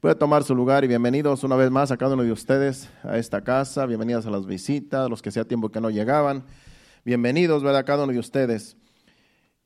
Puede 0.00 0.14
tomar 0.14 0.44
su 0.44 0.54
lugar 0.54 0.82
y 0.82 0.88
bienvenidos 0.88 1.44
una 1.44 1.56
vez 1.56 1.70
más 1.70 1.90
a 1.90 1.98
cada 1.98 2.14
uno 2.14 2.22
de 2.22 2.32
ustedes 2.32 2.88
a 3.02 3.18
esta 3.18 3.44
casa. 3.44 3.84
Bienvenidos 3.84 4.24
a 4.24 4.30
las 4.30 4.46
visitas, 4.46 5.10
los 5.10 5.20
que 5.20 5.30
sea 5.30 5.44
tiempo 5.44 5.68
que 5.68 5.78
no 5.78 5.90
llegaban. 5.90 6.42
Bienvenidos, 7.04 7.62
¿verdad? 7.62 7.80
A 7.80 7.84
cada 7.84 8.04
uno 8.04 8.12
de 8.14 8.18
ustedes. 8.18 8.78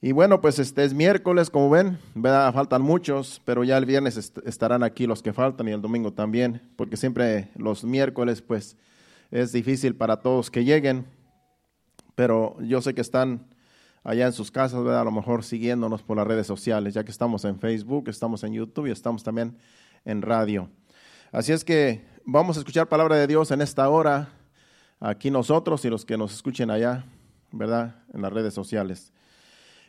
Y 0.01 0.11
bueno, 0.11 0.41
pues 0.41 0.59
este 0.59 0.83
es 0.83 0.93
miércoles, 0.93 1.51
como 1.51 1.71
ven, 1.71 1.99
¿verdad? 2.17 2.53
Faltan 2.53 2.83
muchos, 2.83 3.43
pero 3.45 3.63
ya 3.63 3.79
el 3.79 3.87
viernes 3.87 4.33
estarán 4.45 4.83
aquí 4.83 5.07
los 5.07 5.23
que 5.23 5.33
faltan 5.33 5.69
y 5.69 5.71
el 5.71 5.81
domingo 5.81 6.13
también, 6.13 6.61
porque 6.75 6.97
siempre 6.97 7.51
los 7.55 7.85
miércoles, 7.85 8.43
pues 8.43 8.77
es 9.31 9.53
difícil 9.53 9.95
para 9.95 10.17
todos 10.17 10.51
que 10.51 10.65
lleguen. 10.65 11.07
Pero 12.17 12.57
yo 12.61 12.83
sé 12.83 12.93
que 12.93 13.03
están 13.03 13.47
allá 14.03 14.27
en 14.27 14.33
sus 14.33 14.51
casas, 14.51 14.83
¿verdad? 14.83 15.03
A 15.03 15.05
lo 15.05 15.13
mejor 15.13 15.45
siguiéndonos 15.45 16.03
por 16.03 16.17
las 16.17 16.27
redes 16.27 16.49
sociales, 16.49 16.93
ya 16.93 17.05
que 17.05 17.13
estamos 17.13 17.45
en 17.45 17.61
Facebook, 17.61 18.09
estamos 18.09 18.43
en 18.43 18.55
YouTube 18.55 18.89
y 18.89 18.91
estamos 18.91 19.23
también 19.23 19.57
en 20.05 20.23
radio. 20.23 20.71
Así 21.33 21.53
es 21.53 21.65
que 21.65 22.05
vamos 22.25 22.57
a 22.57 22.61
escuchar 22.61 22.89
palabra 22.89 23.17
de 23.17 23.27
Dios 23.27 23.51
en 23.51 23.61
esta 23.61 23.89
hora, 23.89 24.31
aquí 25.01 25.31
nosotros 25.31 25.85
y 25.85 25.91
los 25.91 26.05
que 26.05 26.17
nos 26.17 26.33
escuchen 26.35 26.71
allá, 26.71 27.05
¿verdad? 27.53 27.97
En 28.13 28.23
las 28.23 28.33
redes 28.33 28.55
sociales. 28.55 29.13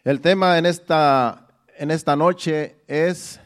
El 0.03 0.21
tema 0.21 0.57
en 0.57 0.65
esta, 0.65 1.47
en 1.77 1.91
esta 1.91 2.15
noche 2.15 2.75
es 2.87 3.39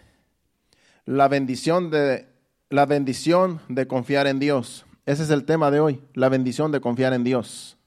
la 1.06 1.28
bendición 1.28 1.90
de 1.90 2.28
la 2.70 2.86
bendición 2.86 3.62
de 3.68 3.88
confiar 3.88 4.28
en 4.28 4.40
Dios. 4.40 4.86
Ese 5.06 5.24
es 5.24 5.32
el 5.32 5.44
tema 5.44 5.72
de 5.72 5.80
hoy, 5.80 6.04
la 6.14 6.30
bendición 6.30 6.72
de 6.72 6.82
confiar 6.82 7.14
en 7.14 7.24
Dios. 7.24 7.78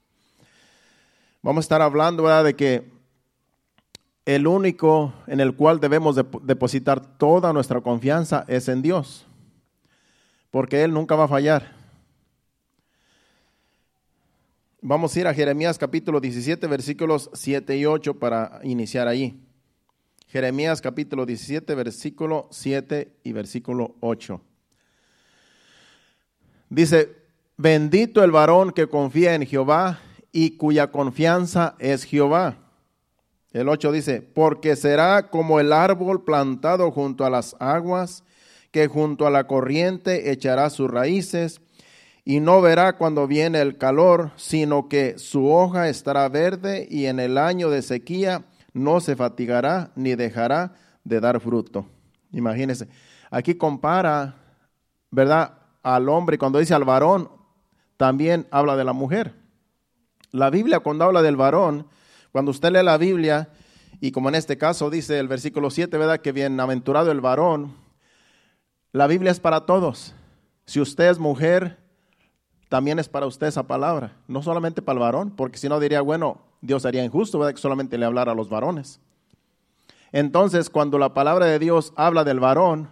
Vamos 1.41 1.63
a 1.63 1.65
estar 1.65 1.81
hablando 1.81 2.23
¿verdad? 2.23 2.43
de 2.43 2.55
que 2.55 2.92
el 4.25 4.47
único 4.47 5.13
en 5.27 5.39
el 5.39 5.55
cual 5.55 5.79
debemos 5.79 6.15
depositar 6.43 7.17
toda 7.17 7.51
nuestra 7.51 7.81
confianza 7.81 8.45
es 8.47 8.69
en 8.69 8.81
Dios, 8.81 9.25
porque 10.49 10.83
Él 10.83 10.93
nunca 10.93 11.15
va 11.15 11.25
a 11.25 11.27
fallar. 11.29 11.75
Vamos 14.81 15.15
a 15.15 15.19
ir 15.19 15.27
a 15.27 15.33
Jeremías 15.33 15.77
capítulo 15.77 16.19
17, 16.19 16.67
versículos 16.67 17.29
7 17.33 17.77
y 17.77 17.85
8 17.85 18.19
para 18.19 18.59
iniciar 18.63 19.07
ahí. 19.07 19.39
Jeremías 20.27 20.81
capítulo 20.81 21.25
17, 21.25 21.75
versículo 21.75 22.47
7 22.51 23.13
y 23.23 23.31
versículo 23.33 23.95
8. 23.99 24.41
Dice, 26.69 27.15
bendito 27.55 28.23
el 28.23 28.31
varón 28.31 28.71
que 28.71 28.87
confía 28.87 29.35
en 29.35 29.45
Jehová 29.45 29.99
y 30.31 30.57
cuya 30.57 30.91
confianza 30.91 31.75
es 31.77 32.03
Jehová 32.03 32.62
el 33.53 33.69
8 33.69 33.91
dice, 33.91 34.21
porque 34.21 34.75
será 34.75 35.29
como 35.29 35.59
el 35.59 35.71
árbol 35.71 36.23
plantado 36.23 36.91
junto 36.91 37.23
a 37.23 37.29
las 37.29 37.55
aguas, 37.59 38.23
que 38.71 38.87
junto 38.87 39.27
a 39.27 39.29
la 39.29 39.45
corriente 39.45 40.31
echará 40.31 40.71
sus 40.71 40.89
raíces, 40.89 41.61
y 42.25 42.39
no 42.39 42.61
verá 42.61 42.97
cuando 42.97 43.27
viene 43.27 43.61
el 43.61 43.77
calor, 43.77 44.31
sino 44.37 44.89
que 44.89 45.19
su 45.19 45.51
hoja 45.51 45.87
estará 45.87 46.27
verde, 46.29 46.87
y 46.89 47.05
en 47.05 47.19
el 47.19 47.37
año 47.37 47.69
de 47.69 47.83
sequía 47.83 48.45
no 48.73 48.99
se 49.01 49.15
fatigará 49.15 49.91
ni 49.95 50.15
dejará 50.15 50.73
de 51.03 51.19
dar 51.19 51.39
fruto. 51.39 51.85
Imagínense, 52.31 52.87
aquí 53.29 53.53
compara, 53.53 54.35
¿verdad? 55.11 55.59
Al 55.83 56.09
hombre, 56.09 56.39
cuando 56.39 56.57
dice 56.57 56.73
al 56.73 56.85
varón, 56.85 57.29
también 57.97 58.47
habla 58.49 58.75
de 58.75 58.83
la 58.83 58.93
mujer. 58.93 59.35
La 60.31 60.49
Biblia 60.49 60.79
cuando 60.79 61.05
habla 61.05 61.21
del 61.21 61.35
varón, 61.35 61.87
cuando 62.33 62.49
usted 62.49 62.71
lee 62.71 62.83
la 62.83 62.97
Biblia, 62.97 63.49
y 64.01 64.11
como 64.11 64.27
en 64.27 64.35
este 64.35 64.57
caso 64.57 64.89
dice 64.89 65.19
el 65.19 65.27
versículo 65.27 65.69
7, 65.69 65.95
¿verdad? 65.99 66.19
Que 66.19 66.31
bienaventurado 66.31 67.11
el 67.11 67.21
varón, 67.21 67.75
la 68.91 69.05
Biblia 69.05 69.31
es 69.31 69.39
para 69.39 69.67
todos. 69.67 70.15
Si 70.65 70.81
usted 70.81 71.11
es 71.11 71.19
mujer, 71.19 71.77
también 72.69 72.97
es 72.97 73.07
para 73.07 73.27
usted 73.27 73.45
esa 73.45 73.67
palabra, 73.67 74.17
no 74.27 74.41
solamente 74.41 74.81
para 74.81 74.97
el 74.97 75.01
varón, 75.01 75.29
porque 75.29 75.59
si 75.59 75.69
no 75.69 75.79
diría, 75.79 76.01
bueno, 76.01 76.41
Dios 76.59 76.81
sería 76.81 77.05
injusto, 77.05 77.37
¿verdad? 77.37 77.53
Que 77.53 77.61
solamente 77.61 77.99
le 77.99 78.05
hablara 78.05 78.31
a 78.31 78.35
los 78.35 78.49
varones. 78.49 78.99
Entonces, 80.11 80.71
cuando 80.71 80.97
la 80.97 81.13
palabra 81.13 81.45
de 81.45 81.59
Dios 81.59 81.93
habla 81.95 82.23
del 82.23 82.39
varón, 82.39 82.89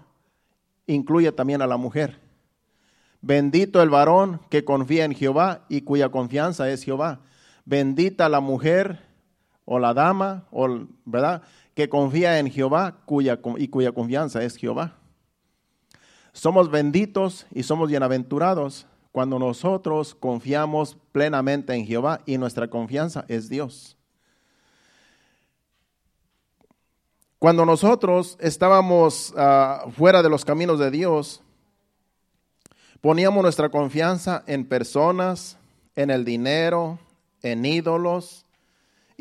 incluye 0.85 1.31
también 1.31 1.63
a 1.63 1.67
la 1.67 1.77
mujer. 1.77 2.19
Bendito 3.21 3.81
el 3.81 3.89
varón 3.89 4.39
que 4.51 4.63
confía 4.63 5.03
en 5.03 5.15
Jehová 5.15 5.65
y 5.67 5.81
cuya 5.81 6.09
confianza 6.09 6.69
es 6.69 6.83
Jehová. 6.83 7.21
Bendita 7.65 8.29
la 8.29 8.39
mujer 8.39 9.10
o 9.65 9.79
la 9.79 9.93
dama, 9.93 10.45
¿verdad? 11.05 11.43
Que 11.73 11.89
confía 11.89 12.39
en 12.39 12.51
Jehová 12.51 12.97
cuya, 13.05 13.39
y 13.57 13.67
cuya 13.67 13.91
confianza 13.91 14.43
es 14.43 14.55
Jehová. 14.55 14.95
Somos 16.33 16.71
benditos 16.71 17.45
y 17.51 17.63
somos 17.63 17.89
bienaventurados 17.89 18.87
cuando 19.11 19.37
nosotros 19.37 20.15
confiamos 20.15 20.97
plenamente 21.11 21.73
en 21.73 21.85
Jehová 21.85 22.21
y 22.25 22.37
nuestra 22.37 22.69
confianza 22.69 23.25
es 23.27 23.49
Dios. 23.49 23.97
Cuando 27.37 27.65
nosotros 27.65 28.37
estábamos 28.39 29.33
ah, 29.35 29.85
fuera 29.97 30.21
de 30.21 30.29
los 30.29 30.45
caminos 30.45 30.79
de 30.79 30.91
Dios, 30.91 31.41
poníamos 33.01 33.41
nuestra 33.41 33.69
confianza 33.69 34.43
en 34.45 34.63
personas, 34.65 35.57
en 35.95 36.11
el 36.11 36.23
dinero, 36.23 36.99
en 37.41 37.65
ídolos, 37.65 38.45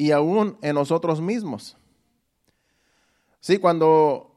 y 0.01 0.13
aún 0.13 0.57
en 0.63 0.77
nosotros 0.77 1.21
mismos. 1.21 1.77
Sí, 3.39 3.59
cuando, 3.59 4.35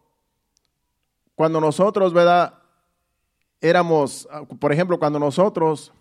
cuando 1.36 1.62
nosotros, 1.62 2.12
¿verdad? 2.12 2.56
Éramos, 3.62 4.28
por 4.60 4.74
ejemplo, 4.74 5.00
cuando 5.00 5.20
nosotros 5.20 5.94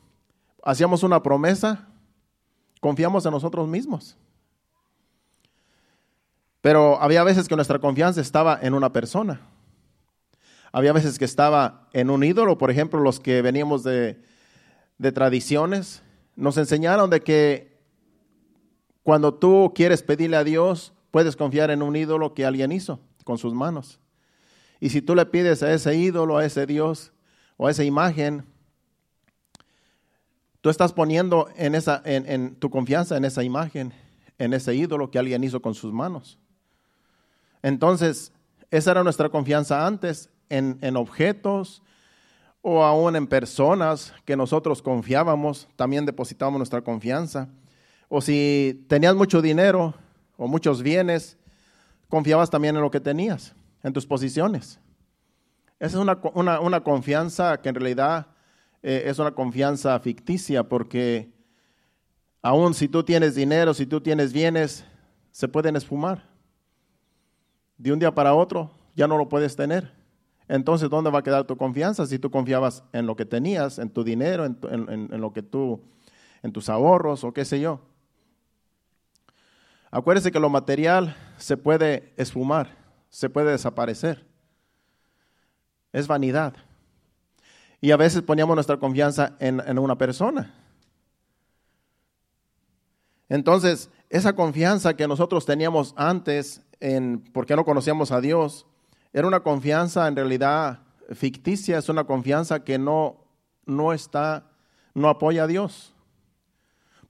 hacíamos 0.65 1.05
una 1.05 1.23
promesa, 1.23 1.87
confiamos 2.81 3.25
en 3.25 3.31
nosotros 3.31 3.69
mismos. 3.69 4.17
Pero 6.61 7.00
había 7.00 7.23
veces 7.23 7.47
que 7.47 7.55
nuestra 7.55 7.79
confianza 7.79 8.21
estaba 8.21 8.59
en 8.61 8.75
una 8.75 8.93
persona. 8.93 9.43
Había 10.73 10.93
veces 10.93 11.21
que 11.21 11.25
estaba 11.25 11.87
en 11.93 12.11
un 12.11 12.25
ídolo, 12.25 12.59
por 12.59 12.73
ejemplo, 12.73 12.99
los 12.99 13.21
que 13.21 13.43
veníamos 13.43 13.84
de, 13.84 14.21
de 14.99 15.12
tradiciones, 15.12 16.03
nos 16.34 16.56
enseñaron 16.56 17.11
de 17.11 17.21
que 17.21 17.72
cuando 19.03 19.35
tú 19.35 19.73
quieres 19.75 20.03
pedirle 20.03 20.37
a 20.37 20.45
Dios, 20.45 20.93
puedes 21.11 21.37
confiar 21.37 21.71
en 21.71 21.83
un 21.83 21.97
ídolo 21.97 22.35
que 22.35 22.45
alguien 22.45 22.73
hizo 22.73 23.01
con 23.25 23.39
sus 23.39 23.55
manos. 23.55 24.01
Y 24.81 24.91
si 24.91 25.03
tú 25.03 25.15
le 25.15 25.27
pides 25.27 25.63
a 25.63 25.73
ese 25.73 25.95
ídolo, 25.95 26.39
a 26.39 26.45
ese 26.45 26.67
Dios 26.67 27.12
o 27.57 27.67
a 27.67 27.71
esa 27.71 27.85
imagen, 27.85 28.45
tú 30.61 30.71
estás 30.71 30.93
poniendo 30.93 31.49
en, 31.57 31.75
esa, 31.75 32.03
en, 32.05 32.57
tu 32.57 32.71
confianza 32.71 33.17
en 33.17 33.25
esa 33.25 33.45
imagen, 33.45 33.93
en 34.39 34.53
ese 34.55 34.75
ídolo 34.75 35.11
que 35.11 35.19
alguien 35.19 35.45
hizo 35.45 35.62
con 35.62 35.75
sus 35.75 35.93
manos. 35.93 36.39
Entonces, 37.62 38.33
esa 38.71 38.91
era 38.93 39.05
nuestra 39.05 39.29
confianza 39.29 39.87
antes 39.87 40.31
en, 40.49 40.79
en 40.81 40.97
objetos 40.97 41.83
o 42.61 42.83
aún 42.85 43.17
en 43.17 43.27
personas 43.27 44.15
que 44.25 44.37
nosotros 44.37 44.83
confiábamos, 44.83 45.69
también 45.77 46.07
depositábamos 46.07 46.59
nuestra 46.59 46.83
confianza. 46.83 47.49
O 48.15 48.21
si 48.21 48.84
tenías 48.89 49.17
mucho 49.17 49.41
dinero 49.41 49.95
o 50.37 50.47
muchos 50.47 50.83
bienes, 50.83 51.39
confiabas 52.11 52.50
también 52.50 52.77
en 52.77 52.83
lo 52.83 52.91
que 52.91 53.00
tenías, 53.00 53.55
en 53.83 53.95
tus 53.95 54.05
posiciones. 54.05 54.78
Esa 55.81 55.97
es 55.97 56.05
una, 56.34 56.81
confianza 56.83 57.59
que 57.62 57.71
en 57.71 57.75
realidad 57.75 58.27
eh, 58.83 59.05
es 59.06 59.19
una 59.19 59.31
confianza 59.31 59.99
ficticia 59.99 60.62
porque 60.62 61.33
aún 62.43 62.75
si 62.75 62.87
tú 62.87 63.03
tienes 63.03 63.34
dinero, 63.34 63.73
si 63.73 63.87
tú 63.87 63.99
tienes 64.03 64.34
bienes, 64.34 64.84
se 65.31 65.49
pueden 65.49 65.75
esfumar. 65.75 66.29
De 67.79 67.94
un 67.94 67.99
día 67.99 68.15
para 68.15 68.34
otro 68.34 68.73
ya 68.94 69.09
no 69.09 69.17
lo 69.17 69.31
puedes 69.31 69.56
tener. 69.56 69.91
Entonces, 70.49 70.91
¿dónde 70.91 71.11
va 71.11 71.21
a 71.21 71.23
quedar 71.23 71.44
tu 71.44 71.56
confianza 71.56 72.05
si 72.05 72.19
tú 72.19 72.31
confiabas 72.31 72.85
en 72.93 73.06
lo 73.06 73.17
que 73.17 73.25
tenías, 73.25 73.79
en 73.79 73.88
tu 73.88 74.05
dinero, 74.05 74.44
en, 74.44 74.59
en 75.11 75.19
lo 75.19 75.32
que 75.32 75.43
tú, 75.43 75.81
en 76.43 76.53
tus 76.53 76.69
ahorros 76.69 77.25
o 77.25 77.32
qué 77.32 77.47
sé 77.47 77.59
yo? 77.59 77.81
Acuérdese 79.94 80.33
que 80.33 80.41
lo 80.41 80.49
material 80.49 81.15
se 81.37 81.59
puede 81.59 82.15
esfumar, 82.17 82.75
se 83.11 83.29
puede 83.29 83.50
desaparecer. 83.50 84.27
Es 85.93 86.06
vanidad. 86.06 86.55
Y 87.79 87.91
a 87.91 87.99
veces 87.99 88.23
poníamos 88.23 88.55
nuestra 88.56 88.79
confianza 88.79 89.37
en, 89.39 89.79
una 89.79 89.99
persona. 89.99 90.55
Entonces, 93.29 93.91
esa 94.09 94.35
confianza 94.35 94.94
que 94.94 95.06
nosotros 95.06 95.44
teníamos 95.44 95.93
antes, 95.99 96.62
en, 96.81 97.23
porque 97.33 97.55
no 97.55 97.67
conocíamos 97.67 98.12
a 98.12 98.23
Dios, 98.23 98.67
era 99.12 99.27
una 99.27 99.41
confianza 99.41 100.09
en 100.09 100.17
realidad 100.17 100.81
ficticia, 101.11 101.77
es 101.77 101.91
una 101.91 102.05
confianza 102.05 102.65
que 102.65 102.79
no, 102.79 103.27
no 103.67 103.93
está, 103.93 104.47
no 104.95 105.11
apoya 105.11 105.45
a 105.45 105.47
Dios. 105.47 105.95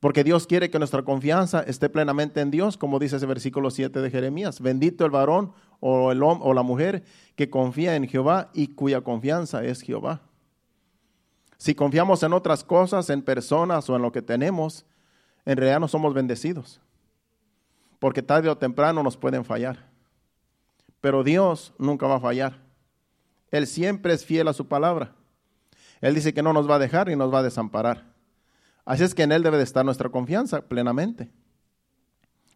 Porque 0.03 0.25
Dios 0.25 0.49
quiere 0.49 0.69
que 0.69 0.81
nuestra 0.81 1.05
confianza 1.05 1.61
esté 1.61 1.89
plenamente 1.89 2.41
en 2.41 2.51
Dios, 2.51 2.77
como 2.77 2.99
dice 2.99 3.19
ese 3.19 3.27
versículo 3.27 3.71
7 3.71 4.01
de 4.01 4.11
Jeremías. 4.11 4.61
Bendito 4.61 5.05
el 5.05 5.13
varón 5.13 5.53
o, 5.79 6.11
el 6.11 6.25
hombre, 6.25 6.45
o 6.45 6.55
la 6.55 6.65
mujer 6.65 7.05
que 7.37 7.49
confía 7.49 7.95
en 7.95 8.09
Jehová 8.09 8.51
y 8.53 8.75
cuya 8.75 9.03
confianza 9.03 9.63
es 9.63 9.81
Jehová. 9.81 10.23
Si 11.57 11.77
confiamos 11.77 12.25
en 12.25 12.33
otras 12.33 12.65
cosas, 12.65 13.11
en 13.11 13.23
personas 13.23 13.89
o 13.89 13.95
en 13.95 14.03
lo 14.03 14.11
que 14.11 14.23
tenemos, 14.23 14.85
en 15.45 15.57
realidad 15.57 15.79
no 15.79 15.87
somos 15.87 16.15
bendecidos. 16.15 16.81
Porque 18.01 18.23
tarde 18.23 18.49
o 18.49 18.59
temprano 18.59 19.05
nos 19.05 19.17
pueden 19.17 19.45
fallar. 19.45 19.89
Pero 21.01 21.23
Dios 21.23 21.75
nunca 21.79 22.09
va 22.09 22.17
a 22.17 22.21
fallar. 22.21 22.59
Él 23.53 23.69
siempre 23.69 24.15
es 24.15 24.25
fiel 24.25 24.49
a 24.49 24.53
su 24.53 24.67
palabra. 24.67 25.15
Él 26.01 26.17
dice 26.17 26.35
que 26.35 26.43
no 26.43 26.53
nos 26.53 26.69
va 26.69 26.75
a 26.75 26.81
dejar 26.81 27.09
y 27.09 27.15
nos 27.15 27.33
va 27.33 27.39
a 27.39 27.45
desamparar. 27.45 28.12
Así 28.85 29.05
es 29.05 29.15
que 29.15 29.23
en 29.23 29.33
Él 29.33 29.43
debe 29.43 29.59
de 29.59 29.65
estar 29.65 29.85
nuestra 29.85 30.09
confianza 30.09 30.63
plenamente. 30.63 31.31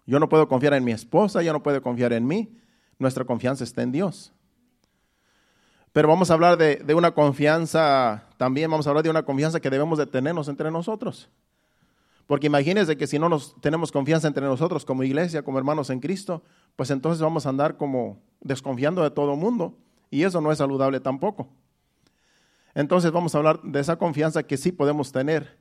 Yo 0.07 0.21
no 0.21 0.29
puedo 0.29 0.49
confiar 0.49 0.75
en 0.75 0.85
mi 0.85 0.93
esposa, 0.93 1.43
yo 1.43 1.53
no 1.53 1.63
puedo 1.63 1.83
confiar 1.83 2.13
en 2.13 2.27
mí. 2.27 2.57
Nuestra 2.99 3.25
confianza 3.25 3.65
está 3.65 3.83
en 3.83 3.93
Dios. 3.93 4.33
Pero 5.93 6.09
vamos 6.09 6.31
a 6.31 6.35
hablar 6.35 6.59
de, 6.59 6.77
de, 6.77 6.95
una 6.95 7.13
confianza, 7.13 8.25
también 8.37 8.71
vamos 8.71 8.87
a 8.87 8.91
hablar 8.91 9.03
de 9.03 9.11
una 9.11 9.25
confianza 9.25 9.61
que 9.61 9.71
debemos 9.71 9.99
de 9.99 10.07
tenernos 10.07 10.49
entre 10.49 10.71
nosotros. 10.71 11.29
Porque 12.27 12.49
imagínense 12.49 12.97
que 12.97 13.07
si 13.07 13.19
no 13.19 13.29
nos 13.29 13.59
tenemos 13.61 13.93
confianza 13.93 14.29
entre 14.29 14.45
nosotros 14.45 14.85
como 14.85 15.05
iglesia, 15.05 15.43
como 15.43 15.59
hermanos 15.59 15.91
en 15.91 16.01
Cristo, 16.01 16.43
pues 16.75 16.91
entonces 16.91 17.23
vamos 17.23 17.47
a 17.47 17.49
andar 17.49 17.77
como 17.77 18.21
desconfiando 18.41 19.03
de 19.03 19.11
todo 19.11 19.37
mundo. 19.37 19.77
Y 20.11 20.25
eso 20.25 20.41
no 20.41 20.53
es 20.53 20.59
saludable 20.59 21.01
tampoco. 21.01 21.49
Entonces 22.75 23.11
vamos 23.11 23.35
a 23.35 23.39
hablar 23.39 23.63
de 23.63 23.81
esa 23.81 23.97
confianza 23.97 24.43
que 24.43 24.57
sí 24.57 24.73
podemos 24.73 25.13
tener 25.13 25.56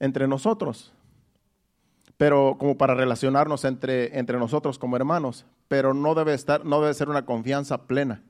entre 0.00 0.26
nosotros, 0.26 0.92
pero 2.16 2.56
como 2.58 2.76
para 2.76 2.94
relacionarnos 2.94 3.64
entre, 3.64 4.18
entre 4.18 4.38
nosotros 4.38 4.78
como 4.78 4.96
hermanos, 4.96 5.46
pero 5.68 5.94
no 5.94 6.14
debe, 6.14 6.34
estar, 6.34 6.64
no 6.64 6.80
debe 6.80 6.94
ser 6.94 7.08
una 7.08 7.24
confianza 7.24 7.86
plena. 7.86 8.22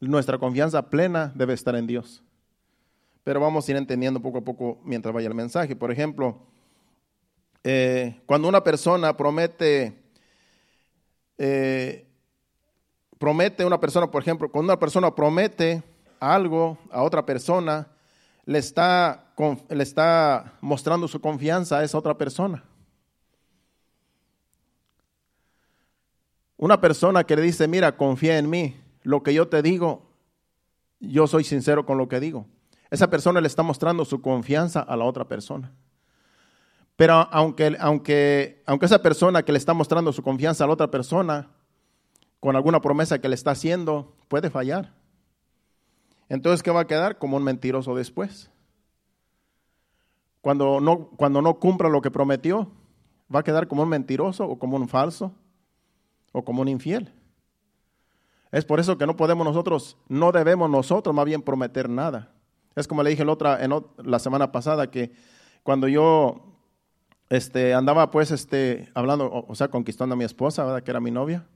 Nuestra 0.00 0.38
confianza 0.38 0.90
plena 0.90 1.30
debe 1.36 1.54
estar 1.54 1.76
en 1.76 1.86
Dios. 1.86 2.24
Pero 3.22 3.38
vamos 3.38 3.68
a 3.68 3.70
ir 3.70 3.76
entendiendo 3.76 4.20
poco 4.20 4.38
a 4.38 4.44
poco 4.44 4.80
mientras 4.84 5.14
vaya 5.14 5.28
el 5.28 5.34
mensaje. 5.34 5.76
Por 5.76 5.92
ejemplo, 5.92 6.38
eh, 7.62 8.20
cuando 8.26 8.48
una 8.48 8.64
persona 8.64 9.16
promete, 9.16 10.02
eh, 11.38 12.04
promete 13.18 13.64
una 13.64 13.78
persona, 13.78 14.10
por 14.10 14.22
ejemplo, 14.22 14.50
cuando 14.50 14.72
una 14.72 14.80
persona 14.80 15.14
promete 15.14 15.82
algo 16.18 16.78
a 16.90 17.02
otra 17.02 17.24
persona, 17.24 17.86
le 18.44 18.58
está, 18.58 19.31
le 19.68 19.82
está 19.82 20.54
mostrando 20.60 21.08
su 21.08 21.20
confianza 21.20 21.78
a 21.78 21.84
esa 21.84 21.98
otra 21.98 22.16
persona. 22.16 22.64
Una 26.56 26.80
persona 26.80 27.24
que 27.24 27.34
le 27.34 27.42
dice, 27.42 27.66
mira, 27.66 27.96
confía 27.96 28.38
en 28.38 28.48
mí, 28.48 28.76
lo 29.02 29.22
que 29.22 29.34
yo 29.34 29.48
te 29.48 29.62
digo, 29.62 30.12
yo 31.00 31.26
soy 31.26 31.42
sincero 31.42 31.84
con 31.84 31.98
lo 31.98 32.08
que 32.08 32.20
digo. 32.20 32.46
Esa 32.90 33.10
persona 33.10 33.40
le 33.40 33.48
está 33.48 33.64
mostrando 33.64 34.04
su 34.04 34.22
confianza 34.22 34.80
a 34.80 34.96
la 34.96 35.04
otra 35.04 35.26
persona. 35.26 35.72
Pero 36.94 37.14
aunque, 37.32 37.76
aunque, 37.80 38.62
aunque 38.64 38.86
esa 38.86 39.02
persona 39.02 39.42
que 39.42 39.50
le 39.50 39.58
está 39.58 39.74
mostrando 39.74 40.12
su 40.12 40.22
confianza 40.22 40.62
a 40.62 40.68
la 40.68 40.74
otra 40.74 40.88
persona, 40.88 41.50
con 42.38 42.54
alguna 42.54 42.80
promesa 42.80 43.20
que 43.20 43.28
le 43.28 43.34
está 43.34 43.50
haciendo, 43.52 44.14
puede 44.28 44.50
fallar. 44.50 44.92
Entonces, 46.28 46.62
¿qué 46.62 46.70
va 46.70 46.82
a 46.82 46.86
quedar? 46.86 47.18
Como 47.18 47.36
un 47.36 47.42
mentiroso 47.42 47.96
después. 47.96 48.51
Cuando 50.42 50.80
no, 50.80 51.08
cuando 51.16 51.40
no 51.40 51.54
cumpla 51.54 51.88
lo 51.88 52.02
que 52.02 52.10
prometió, 52.10 52.70
va 53.34 53.40
a 53.40 53.44
quedar 53.44 53.68
como 53.68 53.84
un 53.84 53.88
mentiroso 53.88 54.44
o 54.44 54.58
como 54.58 54.76
un 54.76 54.88
falso 54.88 55.32
o 56.32 56.44
como 56.44 56.60
un 56.60 56.68
infiel. 56.68 57.14
Es 58.50 58.66
por 58.66 58.80
eso 58.80 58.98
que 58.98 59.06
no 59.06 59.16
podemos 59.16 59.46
nosotros, 59.46 59.96
no 60.08 60.30
debemos 60.32 60.68
nosotros 60.68 61.14
más 61.14 61.24
bien 61.24 61.40
prometer 61.40 61.88
nada. 61.88 62.34
Es 62.74 62.86
como 62.86 63.02
le 63.02 63.10
dije 63.10 63.24
la, 63.24 63.32
otra, 63.32 63.64
en 63.64 63.72
la 64.04 64.18
semana 64.18 64.52
pasada 64.52 64.90
que 64.90 65.12
cuando 65.62 65.88
yo 65.88 66.58
este, 67.30 67.72
andaba 67.72 68.10
pues 68.10 68.30
este, 68.30 68.90
hablando, 68.94 69.30
o, 69.48 69.54
sea, 69.54 69.68
conquistando 69.68 70.14
a 70.14 70.16
mi 70.16 70.24
esposa, 70.24 70.64
¿verdad? 70.64 70.82
que 70.82 70.90
era 70.90 71.00
mi 71.00 71.10
novia, 71.10 71.46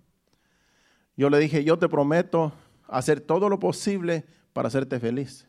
yo 1.17 1.29
le 1.29 1.39
dije, 1.39 1.65
yo 1.65 1.79
te 1.79 1.89
prometo 1.89 2.53
hacer 2.87 3.21
todo 3.21 3.49
lo 3.49 3.59
posible 3.59 4.25
para 4.53 4.69
hacerte 4.69 5.01
feliz. 5.01 5.49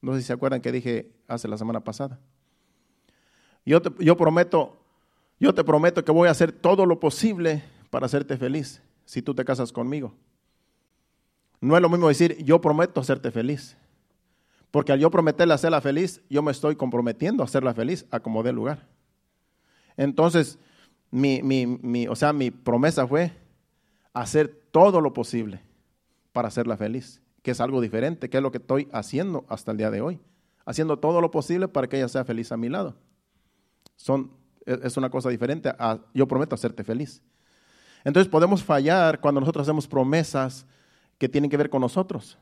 No 0.00 0.14
sé 0.14 0.20
si 0.20 0.26
se 0.26 0.32
acuerdan 0.32 0.60
que 0.60 0.72
dije 0.72 1.12
hace 1.28 1.46
la 1.46 1.58
semana 1.58 1.84
pasada. 1.84 2.20
Yo 3.64 3.80
te, 3.80 4.04
yo 4.04 4.16
prometo, 4.16 4.76
yo 5.40 5.54
te 5.54 5.64
prometo 5.64 6.04
que 6.04 6.12
voy 6.12 6.28
a 6.28 6.32
hacer 6.32 6.52
todo 6.52 6.86
lo 6.86 7.00
posible 7.00 7.64
para 7.90 8.06
hacerte 8.06 8.36
feliz 8.36 8.82
si 9.04 9.22
tú 9.22 9.34
te 9.34 9.44
casas 9.44 9.72
conmigo. 9.72 10.14
No 11.60 11.76
es 11.76 11.82
lo 11.82 11.88
mismo 11.88 12.08
decir 12.08 12.36
yo 12.44 12.60
prometo 12.60 13.00
hacerte 13.00 13.30
feliz. 13.30 13.76
Porque 14.70 14.92
al 14.92 14.98
yo 14.98 15.10
prometerle 15.10 15.54
hacerla 15.54 15.80
feliz, 15.80 16.20
yo 16.28 16.42
me 16.42 16.50
estoy 16.50 16.74
comprometiendo 16.74 17.42
a 17.42 17.46
hacerla 17.46 17.72
feliz 17.74 18.06
a 18.10 18.20
como 18.20 18.42
dé 18.42 18.52
lugar. 18.52 18.88
Entonces, 19.96 20.58
mi, 21.10 21.42
mi, 21.42 21.66
mi, 21.66 22.08
o 22.08 22.16
sea, 22.16 22.32
mi 22.32 22.50
promesa 22.50 23.06
fue 23.06 23.32
hacer 24.12 24.62
todo 24.72 25.00
lo 25.00 25.12
posible 25.12 25.60
para 26.32 26.48
hacerla 26.48 26.76
feliz 26.76 27.20
que 27.44 27.50
es 27.50 27.60
algo 27.60 27.82
diferente, 27.82 28.30
que 28.30 28.38
es 28.38 28.42
lo 28.42 28.50
que 28.50 28.56
estoy 28.56 28.88
haciendo 28.90 29.44
hasta 29.50 29.70
el 29.70 29.76
día 29.76 29.90
de 29.90 30.00
hoy. 30.00 30.18
Haciendo 30.64 30.98
todo 30.98 31.20
lo 31.20 31.30
posible 31.30 31.68
para 31.68 31.86
que 31.86 31.98
ella 31.98 32.08
sea 32.08 32.24
feliz 32.24 32.50
a 32.50 32.56
mi 32.56 32.70
lado. 32.70 32.96
Son, 33.96 34.30
es 34.66 34.96
una 34.96 35.10
cosa 35.10 35.28
diferente 35.28 35.72
yo 36.12 36.26
prometo 36.28 36.54
hacerte 36.54 36.84
feliz. 36.84 37.22
Entonces 38.04 38.30
podemos 38.30 38.62
fallar 38.62 39.20
cuando 39.20 39.40
nosotros 39.40 39.62
hacemos 39.62 39.88
promesas 39.88 40.66
que 41.18 41.28
tienen 41.28 41.50
que 41.50 41.56
ver 41.56 41.70
con 41.70 41.80
nosotros. 41.80 42.38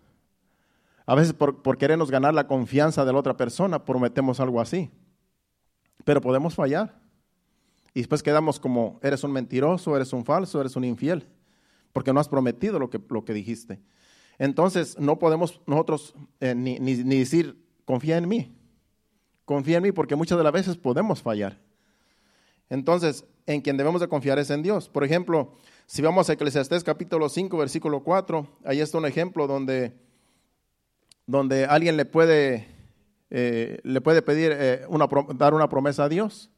A 1.06 1.14
veces 1.14 1.32
por, 1.32 1.62
por 1.62 1.78
querernos 1.78 2.10
ganar 2.10 2.34
la 2.34 2.46
confianza 2.46 3.04
de 3.04 3.12
la 3.12 3.18
otra 3.18 3.36
persona, 3.36 3.84
prometemos 3.84 4.40
algo 4.40 4.60
así. 4.60 4.90
Pero 6.04 6.20
podemos 6.20 6.54
fallar. 6.54 7.00
Y 7.94 8.00
después 8.00 8.22
quedamos 8.22 8.58
como, 8.58 8.98
eres 9.02 9.22
un 9.22 9.32
mentiroso, 9.32 9.94
eres 9.94 10.12
un 10.12 10.24
falso, 10.24 10.60
eres 10.60 10.76
un 10.76 10.84
infiel, 10.84 11.28
porque 11.92 12.12
no 12.12 12.20
has 12.20 12.28
prometido 12.28 12.78
lo 12.78 12.88
que, 12.88 13.00
lo 13.10 13.24
que 13.24 13.34
dijiste. 13.34 13.80
Entonces 14.38 14.98
no 14.98 15.18
podemos 15.18 15.60
nosotros 15.66 16.14
eh, 16.40 16.54
ni, 16.54 16.78
decir, 16.78 17.62
confía 17.84 18.16
en 18.16 18.28
mí, 18.28 18.56
confía 19.44 19.78
en 19.78 19.84
mí, 19.84 19.92
porque 19.92 20.16
muchas 20.16 20.38
de 20.38 20.44
las 20.44 20.52
veces 20.52 20.76
podemos 20.76 21.22
fallar. 21.22 21.58
Entonces, 22.68 23.24
en 23.46 23.60
quien 23.60 23.76
debemos 23.76 24.00
de 24.00 24.08
confiar 24.08 24.38
es 24.38 24.50
en 24.50 24.62
Dios. 24.62 24.88
Por 24.88 25.04
ejemplo, 25.04 25.52
si 25.86 26.00
vamos 26.00 26.30
a 26.30 26.32
Eclesiastés 26.32 26.84
capítulo 26.84 27.28
5, 27.28 27.56
versículo 27.58 28.02
4, 28.02 28.46
ahí 28.64 28.80
está 28.80 28.98
un 28.98 29.06
ejemplo 29.06 29.46
donde, 29.46 29.92
donde 31.26 31.66
alguien 31.66 31.96
le 31.96 32.04
puede, 32.04 32.68
eh, 33.30 33.78
le 33.82 34.00
puede 34.00 34.22
pedir, 34.22 34.52
eh, 34.54 34.86
una, 34.88 35.06
dar 35.34 35.54
una 35.54 35.68
promesa 35.68 36.04
a 36.04 36.08
Dios, 36.08 36.50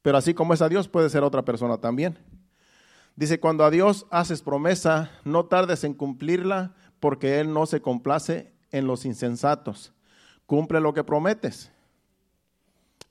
pero 0.00 0.16
así 0.16 0.34
como 0.34 0.54
es 0.54 0.62
a 0.62 0.68
Dios, 0.68 0.88
puede 0.88 1.10
ser 1.10 1.22
otra 1.22 1.44
persona 1.44 1.78
también. 1.78 2.18
Dice, 3.16 3.38
cuando 3.38 3.64
a 3.64 3.70
Dios 3.70 4.06
haces 4.10 4.42
promesa, 4.42 5.10
no 5.24 5.44
tardes 5.44 5.84
en 5.84 5.94
cumplirla, 5.94 6.74
porque 7.00 7.38
Él 7.38 7.52
no 7.52 7.66
se 7.66 7.80
complace 7.80 8.52
en 8.70 8.86
los 8.86 9.04
insensatos. 9.04 9.92
Cumple 10.46 10.80
lo 10.80 10.94
que 10.94 11.04
prometes. 11.04 11.70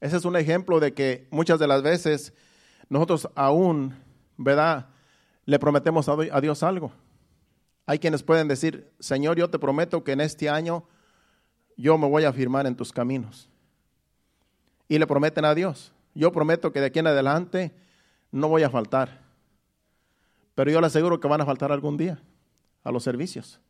Ese 0.03 0.17
es 0.17 0.25
un 0.25 0.35
ejemplo 0.35 0.81
de 0.81 0.93
que 0.93 1.29
muchas 1.31 1.59
de 1.59 1.65
las 1.65 1.81
veces 1.81 2.33
nosotros 2.89 3.29
aún, 3.35 3.95
¿verdad? 4.35 4.89
Le 5.45 5.57
prometemos 5.57 6.09
a 6.09 6.41
Dios 6.41 6.61
algo. 6.61 6.91
Hay 7.85 7.99
quienes 7.99 8.21
pueden 8.21 8.49
decir, 8.49 8.91
Señor, 8.99 9.37
yo 9.37 9.49
te 9.49 9.59
prometo 9.59 10.03
que 10.03 10.11
en 10.11 10.19
este 10.19 10.49
año 10.49 10.83
yo 11.77 11.97
me 11.97 12.09
voy 12.09 12.25
a 12.25 12.33
firmar 12.33 12.67
en 12.67 12.75
tus 12.75 12.91
caminos. 12.91 13.49
Y 14.89 14.99
le 14.99 15.07
prometen 15.07 15.45
a 15.45 15.55
Dios, 15.55 15.93
yo 16.13 16.33
prometo 16.33 16.73
que 16.73 16.81
de 16.81 16.87
aquí 16.87 16.99
en 16.99 17.07
adelante 17.07 17.73
no 18.29 18.49
voy 18.49 18.63
a 18.63 18.69
faltar. 18.69 19.21
Pero 20.53 20.69
yo 20.69 20.81
le 20.81 20.87
aseguro 20.87 21.21
que 21.21 21.29
van 21.29 21.39
a 21.39 21.45
faltar 21.45 21.71
algún 21.71 21.95
día 21.95 22.21
a 22.83 22.91
los 22.91 23.05
servicios. 23.05 23.61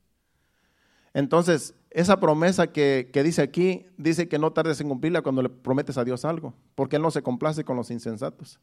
Entonces, 1.13 1.75
esa 1.93 2.19
promesa 2.19 2.67
que, 2.67 3.07
dice 3.23 3.43
aquí, 3.43 3.85
dice 3.97 4.27
que 4.27 4.39
no 4.39 4.51
tardes 4.51 4.81
en 4.81 4.89
cumplirla 4.89 5.21
cuando 5.21 5.43
le 5.43 5.49
prometes 5.49 5.97
a 5.99 6.03
Dios 6.03 6.25
algo, 6.25 6.55
porque 6.73 6.95
Él 6.95 7.03
no 7.03 7.11
se 7.11 7.21
complace 7.21 7.63
con 7.63 7.77
los 7.77 7.91
insensatos. 7.91 8.59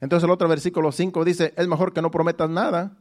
Entonces 0.00 0.24
el 0.24 0.30
otro 0.30 0.48
versículo 0.48 0.92
5 0.92 1.24
dice, 1.24 1.52
es 1.56 1.66
mejor 1.66 1.92
que 1.92 2.00
no 2.00 2.12
prometas 2.12 2.48
nada 2.48 2.96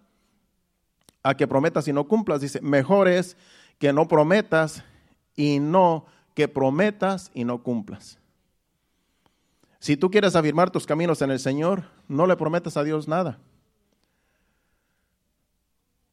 a 1.22 1.38
que 1.38 1.48
prometas 1.48 1.88
y 1.88 1.94
no 1.94 2.08
cumplas. 2.08 2.42
Dice, 2.42 2.60
mejor 2.60 3.08
es 3.08 3.38
que 3.78 3.94
no 3.94 4.08
prometas 4.08 4.84
y 5.36 5.60
no 5.60 6.08
que 6.34 6.48
prometas 6.48 7.30
y 7.36 7.44
no 7.44 7.62
cumplas. 7.62 8.18
Si 9.78 9.96
tú 9.96 10.10
quieres 10.10 10.36
afirmar 10.36 10.72
tus 10.72 10.88
caminos 10.88 11.22
en 11.22 11.30
el 11.30 11.40
Señor, 11.40 11.84
no 12.08 12.26
le 12.26 12.36
prometas 12.36 12.78
a 12.78 12.84
Dios 12.84 13.08
nada. 13.08 13.38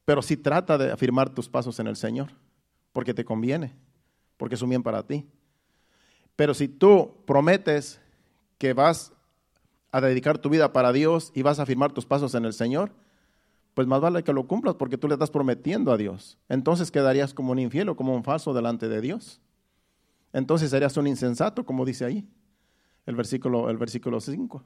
Pero 0.05 0.21
sí 0.21 0.37
trata 0.37 0.77
de 0.77 0.91
afirmar 0.91 1.31
tus 1.31 1.49
pasos 1.49 1.79
en 1.79 1.87
el 1.87 1.95
Señor 1.95 2.44
porque 2.95 3.13
te 3.13 3.25
conviene, 3.25 3.75
porque 4.37 4.55
es 4.55 4.61
un 4.61 4.69
bien 4.69 4.81
para 4.81 5.05
ti. 5.05 5.27
Pero 6.37 6.53
si 6.53 6.69
tú 6.69 7.13
prometes 7.27 7.99
que 8.57 8.71
vas 8.71 9.11
a 9.91 9.99
dedicar 9.99 10.37
tu 10.37 10.49
vida 10.49 10.71
para 10.71 10.93
Dios 10.93 11.29
y 11.35 11.41
vas 11.41 11.59
a 11.59 11.65
firmar 11.65 11.91
tus 11.91 12.05
pasos 12.05 12.35
en 12.35 12.45
el 12.45 12.53
Señor, 12.53 12.93
pues 13.73 13.85
más 13.85 13.99
vale 13.99 14.23
que 14.23 14.31
lo 14.31 14.47
cumplas 14.47 14.75
porque 14.75 14.97
tú 14.97 15.09
le 15.09 15.15
estás 15.15 15.29
prometiendo 15.29 15.91
a 15.91 15.97
Dios. 15.97 16.37
Entonces 16.47 16.89
quedarías 16.89 17.33
como 17.33 17.51
un 17.51 17.59
infiel 17.59 17.89
o 17.89 17.97
como 17.97 18.15
un 18.15 18.23
falso 18.23 18.53
delante 18.53 18.87
de 18.87 19.01
Dios. 19.01 19.41
Entonces 20.31 20.69
serías 20.69 20.95
un 20.95 21.07
insensato, 21.07 21.65
como 21.65 21.83
dice 21.83 22.05
ahí 22.05 22.25
el 23.05 23.17
versículo, 23.17 23.69
el 23.69 23.75
versículo 23.75 24.21
5. 24.21 24.63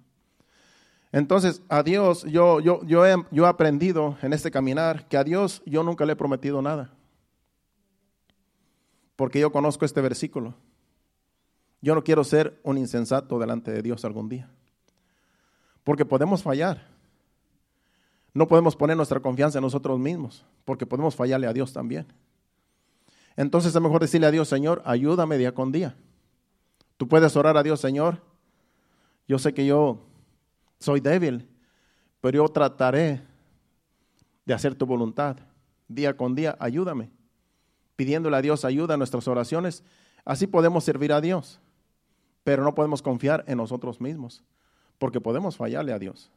Entonces, 1.11 1.63
a 1.67 1.81
Dios, 1.81 2.25
yo, 2.25 2.59
yo, 2.59 2.83
yo, 2.85 3.07
he, 3.07 3.15
yo 3.31 3.45
he 3.45 3.49
aprendido 3.49 4.19
en 4.21 4.33
este 4.33 4.51
caminar 4.51 5.07
que 5.07 5.17
a 5.17 5.23
Dios 5.23 5.63
yo 5.65 5.81
nunca 5.81 6.05
le 6.05 6.13
he 6.13 6.15
prometido 6.15 6.61
nada. 6.61 6.93
Porque 9.19 9.41
yo 9.41 9.51
conozco 9.51 9.83
este 9.83 9.99
versículo. 9.99 10.53
Yo 11.81 11.93
no 11.93 12.05
quiero 12.05 12.23
ser 12.23 12.57
un 12.63 12.77
insensato 12.77 13.37
delante 13.37 13.69
de 13.69 13.81
Dios 13.81 14.05
algún 14.05 14.29
día. 14.29 14.49
Porque 15.83 16.05
podemos 16.05 16.41
fallar. 16.41 16.87
No 18.33 18.47
podemos 18.47 18.77
poner 18.77 18.95
nuestra 18.95 19.19
confianza 19.19 19.57
en 19.57 19.63
nosotros 19.63 19.99
mismos, 19.99 20.45
porque 20.63 20.85
podemos 20.85 21.17
fallarle 21.17 21.47
a 21.47 21.51
Dios 21.51 21.73
también. 21.73 22.07
Entonces 23.35 23.75
es 23.75 23.81
mejor 23.81 23.99
decirle 23.99 24.25
a 24.25 24.31
Dios, 24.31 24.47
Señor, 24.47 24.81
ayúdame 24.85 25.37
día 25.37 25.53
con 25.53 25.73
día. 25.73 25.97
Tú 26.95 27.09
puedes 27.09 27.35
orar 27.35 27.57
a 27.57 27.63
Dios, 27.63 27.81
Señor. 27.81 28.21
Yo 29.27 29.37
sé 29.37 29.53
que 29.53 29.65
yo 29.65 29.99
soy 30.79 31.01
débil, 31.01 31.45
pero 32.21 32.37
yo 32.37 32.47
trataré 32.47 33.21
de 34.45 34.53
hacer 34.53 34.75
tu 34.75 34.85
voluntad. 34.85 35.35
Día 35.89 36.15
con 36.15 36.35
día, 36.35 36.55
ayúdame. 36.57 37.18
Pidiéndole 37.99 38.37
a 38.37 38.41
Dios 38.41 38.63
ayuda 38.63 38.93
en 38.93 38.99
nuestras 38.99 39.27
oraciones. 39.27 39.83
Así 40.23 40.47
podemos 40.47 40.85
servir 40.85 41.11
a 41.11 41.19
Dios, 41.19 41.59
pero 42.45 42.63
no 42.63 42.73
podemos 42.73 43.01
confiar 43.01 43.43
en 43.45 43.57
nosotros 43.57 43.99
mismos, 43.99 44.41
porque 44.99 45.19
podemos 45.19 45.57
fallarle 45.57 45.91
a 45.91 45.99
Dios. 45.99 46.31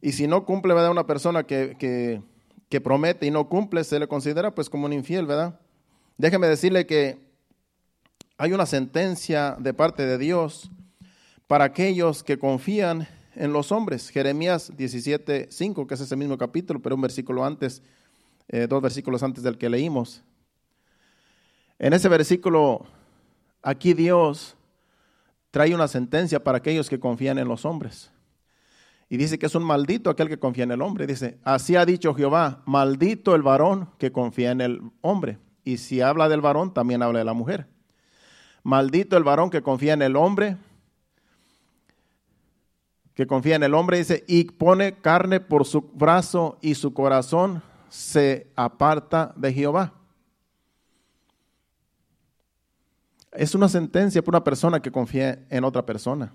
Y 0.00 0.12
si 0.12 0.28
no 0.28 0.44
cumple, 0.44 0.74
¿verdad? 0.74 0.92
Una 0.92 1.08
persona 1.08 1.42
que, 1.42 2.22
que, 2.68 2.80
promete 2.80 3.26
y 3.26 3.32
no 3.32 3.48
cumple, 3.48 3.82
se 3.82 3.98
le 3.98 4.06
considera 4.06 4.54
pues 4.54 4.70
como 4.70 4.86
un 4.86 4.92
infiel, 4.92 5.26
¿verdad? 5.26 5.58
Déjeme 6.16 6.46
decirle 6.46 6.86
que 6.86 7.18
hay 8.36 8.52
una 8.52 8.64
sentencia 8.64 9.56
de 9.58 9.74
parte 9.74 10.06
de 10.06 10.18
Dios 10.18 10.70
para 11.48 11.64
aquellos 11.64 12.22
que 12.22 12.38
confían 12.38 13.08
en 13.34 13.52
los 13.52 13.72
hombres. 13.72 14.10
Jeremías 14.10 14.70
17, 14.76 15.48
5, 15.50 15.88
que 15.88 15.94
es 15.94 16.00
ese 16.00 16.14
mismo 16.14 16.38
capítulo, 16.38 16.80
pero 16.80 16.94
un 16.94 17.00
versículo 17.00 17.44
antes, 17.44 17.82
eh, 18.48 18.66
dos 18.66 18.82
versículos 18.82 19.22
antes 19.22 19.42
del 19.42 19.58
que 19.58 19.68
leímos. 19.68 20.22
En 21.78 21.92
ese 21.92 22.08
versículo, 22.08 22.86
aquí 23.62 23.94
Dios 23.94 24.56
trae 25.50 25.74
una 25.74 25.88
sentencia 25.88 26.42
para 26.42 26.58
aquellos 26.58 26.88
que 26.88 26.98
confían 26.98 27.38
en 27.38 27.48
los 27.48 27.64
hombres. 27.64 28.10
Y 29.08 29.16
dice 29.16 29.38
que 29.38 29.46
es 29.46 29.54
un 29.54 29.64
maldito 29.64 30.10
aquel 30.10 30.28
que 30.28 30.38
confía 30.38 30.64
en 30.64 30.72
el 30.72 30.82
hombre. 30.82 31.06
Dice, 31.06 31.38
así 31.44 31.76
ha 31.76 31.86
dicho 31.86 32.14
Jehová, 32.14 32.62
maldito 32.66 33.34
el 33.34 33.42
varón 33.42 33.90
que 33.98 34.12
confía 34.12 34.50
en 34.50 34.60
el 34.60 34.82
hombre. 35.00 35.38
Y 35.64 35.78
si 35.78 36.00
habla 36.00 36.28
del 36.28 36.40
varón, 36.40 36.74
también 36.74 37.02
habla 37.02 37.20
de 37.20 37.24
la 37.24 37.32
mujer. 37.32 37.66
Maldito 38.62 39.16
el 39.16 39.24
varón 39.24 39.50
que 39.50 39.62
confía 39.62 39.94
en 39.94 40.02
el 40.02 40.16
hombre 40.16 40.56
que 43.18 43.26
confía 43.26 43.56
en 43.56 43.64
el 43.64 43.74
hombre, 43.74 43.98
dice, 43.98 44.22
y 44.28 44.44
pone 44.44 44.92
carne 44.92 45.40
por 45.40 45.64
su 45.64 45.80
brazo 45.80 46.56
y 46.62 46.76
su 46.76 46.94
corazón 46.94 47.64
se 47.88 48.50
aparta 48.56 49.32
de 49.36 49.52
Jehová. 49.52 49.94
Es 53.32 53.54
una 53.54 53.68
sentencia 53.68 54.22
para 54.22 54.38
una 54.38 54.44
persona 54.44 54.80
que 54.80 54.90
confía 54.90 55.46
en 55.50 55.64
otra 55.64 55.84
persona. 55.84 56.32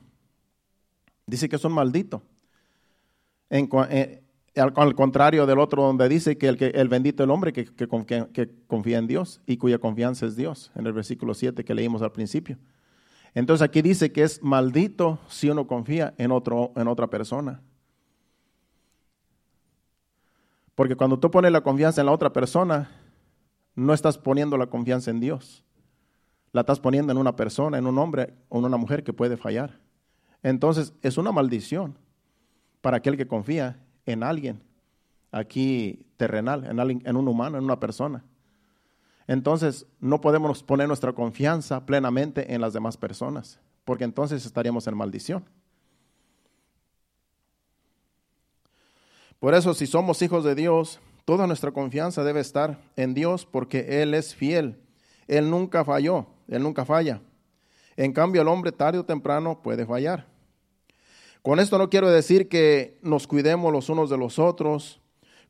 Dice 1.26 1.50
que 1.50 1.56
es 1.56 1.66
un 1.66 1.74
maldito. 1.74 2.22
Eh, 3.50 4.24
al, 4.56 4.96
contrario 4.96 5.46
del 5.46 5.60
otro 5.60 5.84
donde 5.84 6.08
dice 6.10 6.38
que 6.38 6.48
el, 6.48 6.58
que, 6.58 6.68
el 6.68 6.88
bendito 6.88 7.24
el 7.24 7.32
hombre 7.32 7.54
que, 7.54 7.66
que, 7.66 7.88
que 8.34 8.52
confía 8.68 8.98
en 8.98 9.08
Dios 9.08 9.42
y 9.46 9.58
cuya 9.58 9.80
confianza 9.80 10.26
es 10.26 10.36
Dios, 10.36 10.72
en 10.76 10.86
el 10.86 10.94
versículo 10.94 11.34
7 11.34 11.64
que 11.64 11.74
leímos 11.74 12.02
al 12.02 12.12
principio. 12.12 12.58
Entonces 13.36 13.64
aquí 13.64 13.82
dice 13.82 14.12
que 14.12 14.24
es 14.24 14.44
maldito 14.44 15.20
si 15.28 15.50
uno 15.50 15.66
confía 15.66 16.14
en, 16.18 16.32
otro, 16.32 16.72
en 16.76 16.88
otra 16.88 17.08
persona. 17.08 17.62
Porque 20.76 20.96
cuando 20.96 21.20
tú 21.20 21.30
pones 21.30 21.52
la 21.52 21.62
confianza 21.62 22.02
en 22.02 22.08
la 22.08 22.12
otra 22.12 22.34
persona, 22.34 22.90
no 23.76 23.94
estás 23.94 24.18
poniendo 24.18 24.58
la 24.58 24.68
confianza 24.68 25.12
en 25.12 25.20
Dios. 25.20 25.64
La 26.52 26.62
estás 26.62 26.80
poniendo 26.80 27.12
en 27.12 27.18
una 27.18 27.36
persona, 27.36 27.78
en 27.78 27.88
un 27.88 27.98
hombre 27.98 28.34
o 28.50 28.60
en 28.60 28.66
una 28.66 28.78
mujer 28.78 29.04
que 29.04 29.14
puede 29.14 29.38
fallar. 29.38 29.80
Entonces 30.42 30.94
es 31.02 31.18
una 31.18 31.32
maldición 31.32 31.98
para 32.82 32.98
aquel 32.98 33.18
que 33.18 33.28
confía 33.28 33.80
en 34.06 34.24
alguien 34.24 34.62
aquí 35.32 36.06
terrenal, 36.18 36.66
en, 36.66 36.80
alguien, 36.80 37.02
en 37.06 37.16
un 37.16 37.28
humano, 37.28 37.58
en 37.58 37.64
una 37.64 37.80
persona 37.80 38.24
entonces 39.28 39.86
no 40.00 40.22
podemos 40.22 40.64
poner 40.64 40.88
nuestra 40.88 41.14
confianza 41.14 41.86
plenamente 41.86 42.54
en 42.54 42.62
las 42.62 42.74
demás 42.74 42.98
personas, 42.98 43.60
porque 43.86 44.04
entonces 44.04 44.46
estaríamos 44.46 44.88
en 44.88 44.98
maldición. 44.98 45.46
Por 49.44 49.56
eso, 49.56 49.74
si 49.74 49.88
somos 49.88 50.22
hijos 50.22 50.46
de 50.46 50.56
Dios, 50.56 51.02
toda 51.26 51.48
nuestra 51.48 51.74
confianza 51.74 52.24
debe 52.24 52.40
estar 52.40 52.80
en 52.96 53.14
Dios, 53.14 53.46
porque 53.46 54.02
Él 54.02 54.14
es 54.14 54.34
fiel. 54.34 54.80
Él 55.28 55.50
nunca 55.50 55.84
falló, 55.84 56.28
Él 56.48 56.64
nunca 56.64 56.86
falla. 56.86 57.20
En 57.98 58.14
cambio, 58.14 58.42
el 58.42 58.48
hombre 58.48 58.72
tarde 58.72 59.00
o 59.00 59.04
temprano 59.04 59.62
puede 59.62 59.86
fallar. 59.86 60.28
Con 61.42 61.60
esto 61.60 61.78
no 61.78 61.90
quiero 61.90 62.10
decir 62.10 62.48
que 62.48 62.98
nos 63.02 63.28
cuidemos 63.28 63.74
los 63.74 63.90
unos 63.90 64.10
de 64.10 64.18
los 64.18 64.40
otros 64.40 65.02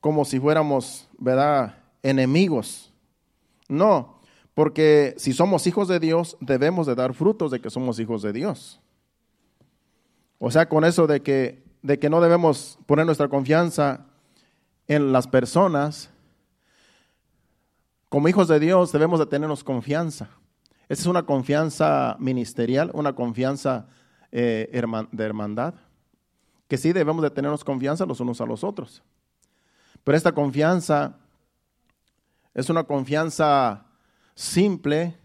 como 0.01 0.25
si 0.25 0.39
fuéramos, 0.39 1.07
¿verdad?, 1.19 1.77
enemigos. 2.01 2.91
No, 3.69 4.21
porque 4.55 5.13
si 5.17 5.33
somos 5.33 5.67
hijos 5.67 5.87
de 5.87 5.99
Dios, 5.99 6.35
debemos 6.39 6.87
de 6.87 6.95
dar 6.95 7.13
frutos 7.13 7.51
de 7.51 7.61
que 7.61 7.69
somos 7.69 7.99
hijos 7.99 8.23
de 8.23 8.33
Dios. 8.33 8.81
O 10.39 10.49
sea, 10.49 10.67
con 10.67 10.83
eso 10.83 11.05
de 11.05 11.21
que, 11.21 11.62
de 11.83 11.99
que 11.99 12.09
no 12.09 12.21
debemos 12.21 12.79
poner 12.87 13.05
nuestra 13.05 13.27
confianza 13.27 14.07
en 14.87 15.11
las 15.11 15.27
personas, 15.27 16.09
como 18.09 18.27
hijos 18.27 18.47
de 18.47 18.59
Dios 18.59 18.91
debemos 18.91 19.19
de 19.19 19.25
tenernos 19.25 19.63
confianza. 19.63 20.29
Esa 20.87 21.01
es 21.01 21.07
una 21.07 21.23
confianza 21.23 22.15
ministerial, 22.19 22.89
una 22.93 23.13
confianza 23.13 23.87
eh, 24.31 24.69
de 25.11 25.23
hermandad, 25.23 25.73
que 26.67 26.77
sí 26.77 26.93
debemos 26.93 27.21
de 27.21 27.31
tenernos 27.31 27.63
confianza 27.63 28.05
los 28.05 28.19
unos 28.19 28.39
a 28.39 28.45
los 28.45 28.63
otros. 28.63 29.03
Pero 30.03 30.17
esta 30.17 30.31
confianza 30.31 31.17
es 32.53 32.69
una 32.69 32.83
confianza 32.83 33.85
simple 34.35 35.17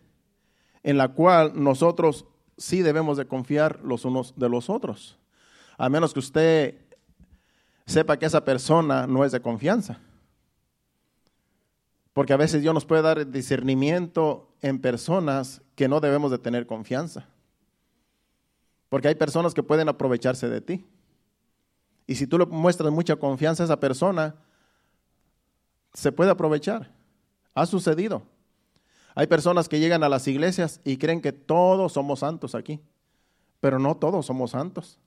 en 0.83 0.97
la 0.97 1.09
cual 1.09 1.53
nosotros 1.55 2.27
sí 2.57 2.83
debemos 2.83 3.17
de 3.17 3.27
confiar 3.27 3.81
los 3.85 4.05
unos 4.05 4.35
de 4.37 4.49
los 4.49 4.71
otros. 4.71 5.18
A 5.78 5.88
menos 5.88 6.12
que 6.12 6.18
usted 6.18 6.75
sepa 7.87 8.18
que 8.18 8.26
esa 8.26 8.44
persona 8.44 9.06
no 9.06 9.25
es 9.25 9.32
de 9.32 9.40
confianza. 9.40 9.99
Porque 12.12 12.32
a 12.32 12.37
veces 12.37 12.61
Dios 12.61 12.75
nos 12.75 12.85
puede 12.85 13.02
dar 13.02 13.30
discernimiento 13.30 14.52
en 14.61 14.80
personas 14.80 15.62
que 15.76 15.88
no 15.88 16.00
debemos 16.00 16.32
de 16.32 16.38
tener 16.38 16.66
confianza. 16.66 17.28
Porque 18.88 19.08
hay 19.08 19.14
personas 19.14 19.54
que 19.54 19.62
pueden 19.62 19.88
aprovecharse 19.88 20.49
de 20.49 20.61
ti. 20.61 20.85
Y 22.06 22.16
si 22.16 22.26
tú 22.26 22.38
le 22.38 22.47
muestras 22.47 22.92
mucha 22.92 23.16
confianza 23.16 23.62
a 23.62 23.66
esa 23.66 23.78
persona, 23.78 24.35
se 25.94 26.11
puede 26.11 26.30
aprovechar. 26.30 26.90
Ha 27.54 27.66
sucedido. 27.66 28.23
Hay 29.14 29.26
personas 29.26 29.68
que 29.68 29.78
llegan 29.78 30.02
a 30.02 30.08
las 30.08 30.26
iglesias 30.26 30.80
y 30.85 30.97
creen 30.97 31.20
que 31.20 31.32
todos 31.32 31.92
somos 31.92 32.20
santos 32.20 32.54
aquí, 32.54 32.80
pero 33.61 33.78
no 33.78 33.97
todos 33.97 34.26
somos 34.26 34.52
santos. 34.52 34.99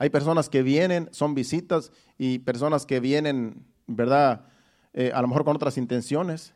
Hay 0.00 0.08
personas 0.08 0.48
que 0.48 0.62
vienen, 0.62 1.10
son 1.12 1.34
visitas 1.34 1.92
y 2.16 2.38
personas 2.38 2.86
que 2.86 3.00
vienen, 3.00 3.66
¿verdad? 3.86 4.46
Eh, 4.94 5.12
a 5.14 5.20
lo 5.20 5.28
mejor 5.28 5.44
con 5.44 5.54
otras 5.54 5.76
intenciones. 5.76 6.54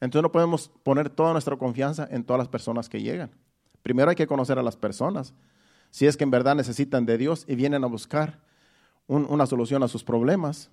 Entonces 0.00 0.22
no 0.22 0.32
podemos 0.32 0.70
poner 0.82 1.10
toda 1.10 1.32
nuestra 1.32 1.58
confianza 1.58 2.08
en 2.10 2.24
todas 2.24 2.38
las 2.38 2.48
personas 2.48 2.88
que 2.88 3.02
llegan. 3.02 3.32
Primero 3.82 4.08
hay 4.08 4.16
que 4.16 4.26
conocer 4.26 4.58
a 4.58 4.62
las 4.62 4.76
personas, 4.76 5.34
si 5.90 6.06
es 6.06 6.16
que 6.16 6.24
en 6.24 6.30
verdad 6.30 6.54
necesitan 6.54 7.04
de 7.04 7.18
Dios 7.18 7.44
y 7.46 7.54
vienen 7.54 7.84
a 7.84 7.86
buscar 7.86 8.40
una 9.08 9.44
solución 9.44 9.82
a 9.82 9.88
sus 9.88 10.02
problemas. 10.02 10.70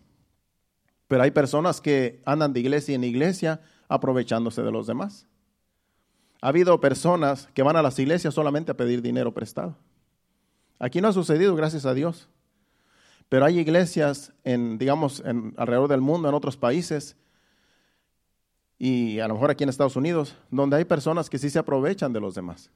Pero 1.10 1.24
hay 1.24 1.32
personas 1.32 1.82
que 1.82 2.22
andan 2.26 2.54
de 2.54 2.62
iglesia 2.62 2.96
en 2.96 3.04
iglesia 3.04 3.60
aprovechándose 3.90 4.62
de 4.62 4.72
los 4.72 4.88
demás. 4.88 5.28
Ha 6.42 6.48
habido 6.48 6.80
personas 6.80 7.50
que 7.54 7.64
van 7.64 7.76
a 7.76 7.82
las 7.82 8.00
iglesias 8.00 8.34
solamente 8.34 8.72
a 8.72 8.78
pedir 8.78 9.02
dinero 9.02 9.34
prestado. 9.34 9.76
Aquí 10.82 11.00
no 11.00 11.10
ha 11.10 11.14
sucedido, 11.14 11.56
gracias 11.56 11.86
a 11.86 11.94
Dios. 11.94 12.28
Pero 13.30 13.46
hay 13.46 13.60
iglesias 13.60 14.34
en, 14.44 14.80
digamos, 14.80 15.22
en, 15.24 15.54
alrededor 15.56 15.88
del 15.88 16.02
mundo, 16.02 16.28
en 16.28 16.34
otros 16.34 16.58
países, 16.58 17.16
y 18.80 19.20
a 19.20 19.28
lo 19.28 19.36
mejor 19.36 19.52
aquí 19.52 19.64
en 19.64 19.70
Estados 19.70 19.96
Unidos, 19.96 20.36
donde 20.50 20.78
hay 20.78 20.86
personas 20.86 21.30
que 21.30 21.38
sí 21.38 21.52
se 21.52 21.60
aprovechan 21.60 22.14
de 22.14 22.20
los 22.20 22.34
demás. 22.34 22.72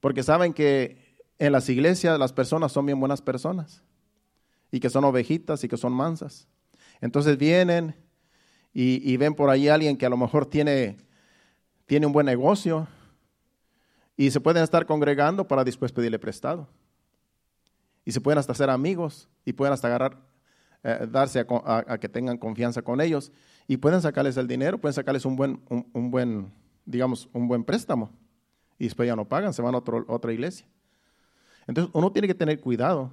Porque 0.00 0.24
saben 0.24 0.52
que 0.52 1.16
en 1.38 1.52
las 1.52 1.68
iglesias 1.68 2.18
las 2.18 2.32
personas 2.32 2.72
son 2.72 2.84
bien 2.84 2.98
buenas 2.98 3.22
personas 3.22 3.84
y 4.72 4.80
que 4.80 4.90
son 4.90 5.04
ovejitas 5.04 5.62
y 5.62 5.68
que 5.68 5.76
son 5.76 5.92
mansas. 5.92 6.48
Entonces 7.00 7.38
vienen 7.38 7.94
y, 8.74 9.16
ven 9.18 9.36
por 9.36 9.50
ahí 9.50 9.68
a 9.68 9.74
alguien 9.74 9.96
que 9.96 10.04
a 10.04 10.10
lo 10.10 10.16
mejor 10.16 10.46
tiene, 10.46 10.98
tiene 11.86 12.06
un 12.06 12.12
buen 12.12 12.26
negocio 12.26 12.88
y 14.16 14.32
se 14.32 14.40
pueden 14.40 14.64
estar 14.64 14.84
congregando 14.84 15.46
para 15.46 15.62
después 15.62 15.92
pedirle 15.92 16.18
prestado. 16.18 16.68
Y 18.08 18.12
se 18.12 18.22
pueden 18.22 18.38
hasta 18.38 18.52
hacer 18.52 18.70
amigos 18.70 19.28
y 19.44 19.52
pueden 19.52 19.74
hasta 19.74 19.88
agarrar, 19.88 20.16
eh, 20.82 21.06
darse 21.10 21.44
a, 21.46 21.98
que 21.98 22.08
tengan 22.08 22.38
confianza 22.38 22.80
con 22.80 23.02
ellos 23.02 23.30
y 23.66 23.76
pueden 23.76 24.00
sacarles 24.00 24.38
el 24.38 24.48
dinero, 24.48 24.78
pueden 24.78 24.94
sacarles 24.94 25.26
un 25.26 25.36
buen, 25.36 25.60
un, 25.68 26.10
buen 26.10 26.50
digamos, 26.86 27.28
un 27.34 27.48
buen 27.48 27.64
préstamo. 27.64 28.10
Y 28.78 28.84
después 28.84 29.06
ya 29.06 29.14
no 29.14 29.28
pagan, 29.28 29.52
se 29.52 29.60
van 29.60 29.74
a 29.74 29.82
otra 30.08 30.32
iglesia. 30.32 30.66
Entonces 31.66 31.92
uno 31.94 32.10
tiene 32.10 32.26
que 32.26 32.34
tener 32.34 32.58
cuidado. 32.62 33.10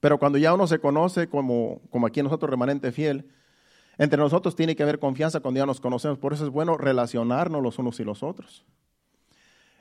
Pero 0.00 0.18
cuando 0.18 0.38
ya 0.38 0.54
uno 0.54 0.66
se 0.66 0.78
conoce 0.78 1.28
como, 1.28 1.82
como 1.90 2.06
aquí 2.06 2.22
nosotros 2.22 2.48
remanente 2.48 2.92
fiel, 2.92 3.30
entre 3.98 4.16
nosotros 4.16 4.56
tiene 4.56 4.74
que 4.74 4.84
haber 4.84 5.00
confianza 5.00 5.40
cuando 5.40 5.58
ya 5.58 5.66
nos 5.66 5.82
conocemos. 5.82 6.18
Por 6.18 6.32
eso 6.32 6.46
es 6.46 6.50
bueno 6.50 6.78
relacionarnos 6.78 7.62
los 7.62 7.78
unos 7.78 8.00
y 8.00 8.04
los 8.04 8.22
otros. 8.22 8.64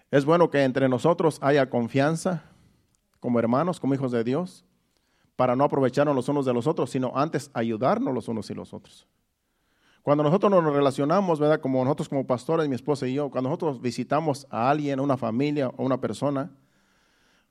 Es 0.09 0.25
bueno 0.25 0.49
que 0.49 0.65
entre 0.65 0.89
nosotros 0.89 1.37
haya 1.41 1.69
confianza 1.69 2.50
como 3.21 3.39
hermanos, 3.39 3.79
como 3.79 3.93
hijos 3.93 4.11
de 4.11 4.25
Dios, 4.25 4.65
para 5.37 5.55
no 5.55 5.63
aprovecharnos 5.63 6.13
los 6.13 6.27
unos 6.27 6.45
de 6.45 6.53
los 6.53 6.67
otros, 6.67 6.89
sino 6.89 7.13
antes 7.15 7.49
ayudarnos 7.53 8.13
los 8.13 8.27
unos 8.27 8.49
y 8.49 8.53
los 8.53 8.73
otros. 8.73 9.07
Cuando 10.01 10.23
nosotros 10.23 10.51
nos 10.51 10.73
relacionamos, 10.73 11.39
¿verdad? 11.39 11.61
Como 11.61 11.83
nosotros 11.85 12.09
como 12.09 12.25
pastores, 12.25 12.67
mi 12.67 12.75
esposa 12.75 13.07
y 13.07 13.13
yo, 13.13 13.29
cuando 13.29 13.49
nosotros 13.49 13.79
visitamos 13.79 14.47
a 14.49 14.69
alguien, 14.69 14.99
a 14.99 15.03
una 15.03 15.15
familia 15.15 15.69
o 15.69 15.85
una 15.85 16.01
persona, 16.01 16.51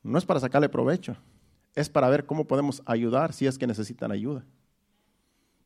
no 0.02 0.18
es 0.18 0.26
para 0.26 0.40
sacarle 0.40 0.68
provecho, 0.68 1.16
es 1.74 1.88
para 1.88 2.10
ver 2.10 2.26
cómo 2.26 2.46
podemos 2.46 2.82
ayudar 2.86 3.32
si 3.32 3.46
es 3.46 3.56
que 3.56 3.66
necesitan 3.66 4.10
ayuda. 4.10 4.44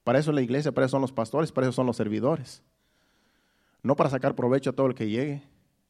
Para 0.04 0.18
eso 0.18 0.30
es 0.30 0.34
la 0.34 0.42
iglesia, 0.42 0.72
para 0.72 0.86
eso 0.86 0.92
son 0.92 1.00
los 1.00 1.12
pastores, 1.12 1.50
para 1.50 1.66
eso 1.66 1.72
son 1.72 1.86
los 1.86 1.96
servidores. 1.96 2.62
No 3.82 3.96
para 3.96 4.10
sacar 4.10 4.34
provecho 4.34 4.70
a 4.70 4.72
todo 4.74 4.86
el 4.86 4.94
que 4.94 5.08
llegue, 5.08 5.42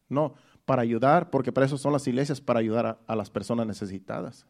no, 0.09 0.35
para 0.65 0.83
ayudar, 0.83 1.31
porque 1.31 1.53
para 1.53 1.67
eso 1.67 1.79
son 1.79 1.93
las 1.93 2.07
iglesias, 2.07 2.41
para 2.41 2.61
ayudar 2.61 2.99
a, 3.07 3.17
las 3.17 3.31
personas 3.31 3.67
necesitadas. 3.67 4.47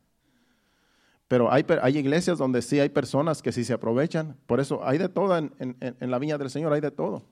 Pero 1.29 1.51
hay, 1.51 1.65
hay, 1.83 1.99
iglesias 1.99 2.39
donde 2.39 2.63
sí 2.63 2.79
hay 2.79 2.89
personas 2.89 3.43
que 3.43 3.53
sí 3.53 3.65
se 3.65 3.73
aprovechan, 3.73 4.37
por 4.47 4.61
eso 4.61 4.87
hay 4.87 4.99
de 4.99 5.09
todo 5.09 5.37
en, 5.37 5.55
en 5.59 6.11
la 6.11 6.19
viña 6.19 6.39
del 6.39 6.51
Señor, 6.51 6.73
hay 6.73 6.81
de 6.81 6.91
todo. 6.91 7.23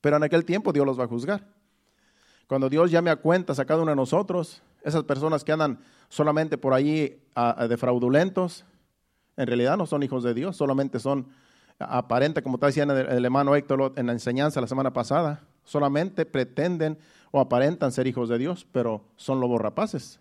Pero 0.00 0.16
en 0.16 0.22
aquel 0.22 0.44
tiempo 0.44 0.72
Dios 0.72 0.84
los 0.84 0.98
va 0.98 1.04
a 1.04 1.08
juzgar. 1.08 1.46
Cuando 2.46 2.68
Dios 2.68 2.90
llame 2.90 3.10
a 3.10 3.16
cuentas 3.16 3.58
a 3.58 3.64
cada 3.64 3.82
uno 3.82 3.92
de 3.92 3.96
nosotros, 3.96 4.62
esas 4.82 5.04
personas 5.04 5.44
que 5.44 5.52
andan 5.52 5.78
solamente 6.08 6.58
por 6.58 6.74
allí 6.74 7.18
de 7.68 7.76
fraudulentos, 7.78 8.64
en 9.36 9.46
realidad 9.46 9.76
no 9.76 9.86
son 9.86 10.02
hijos 10.02 10.22
de 10.22 10.34
Dios, 10.34 10.56
solamente 10.56 10.98
son 10.98 11.28
aparentes, 11.78 12.42
como 12.42 12.56
está 12.56 12.66
diciendo 12.66 12.96
el, 12.96 13.24
hermano 13.24 13.56
Héctor 13.56 13.94
en 13.96 14.06
la 14.06 14.12
enseñanza 14.12 14.60
la 14.60 14.66
semana 14.66 14.92
pasada, 14.92 15.44
solamente 15.64 16.26
pretenden 16.26 16.98
o 17.32 17.40
aparentan 17.40 17.90
ser 17.90 18.06
hijos 18.06 18.28
de 18.28 18.38
Dios, 18.38 18.64
pero 18.70 19.02
son 19.16 19.40
lobos 19.40 19.60
rapaces. 19.60 20.20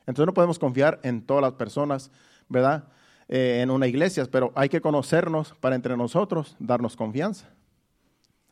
Entonces 0.00 0.26
no 0.26 0.34
podemos 0.34 0.58
confiar 0.58 1.00
en 1.02 1.22
todas 1.22 1.40
las 1.40 1.54
personas, 1.54 2.10
¿verdad? 2.48 2.84
Eh, 3.28 3.60
en 3.62 3.70
una 3.70 3.86
iglesia, 3.86 4.26
pero 4.30 4.52
hay 4.54 4.68
que 4.68 4.82
conocernos 4.82 5.54
para 5.60 5.76
entre 5.76 5.96
nosotros 5.96 6.56
darnos 6.58 6.96
confianza. 6.96 7.48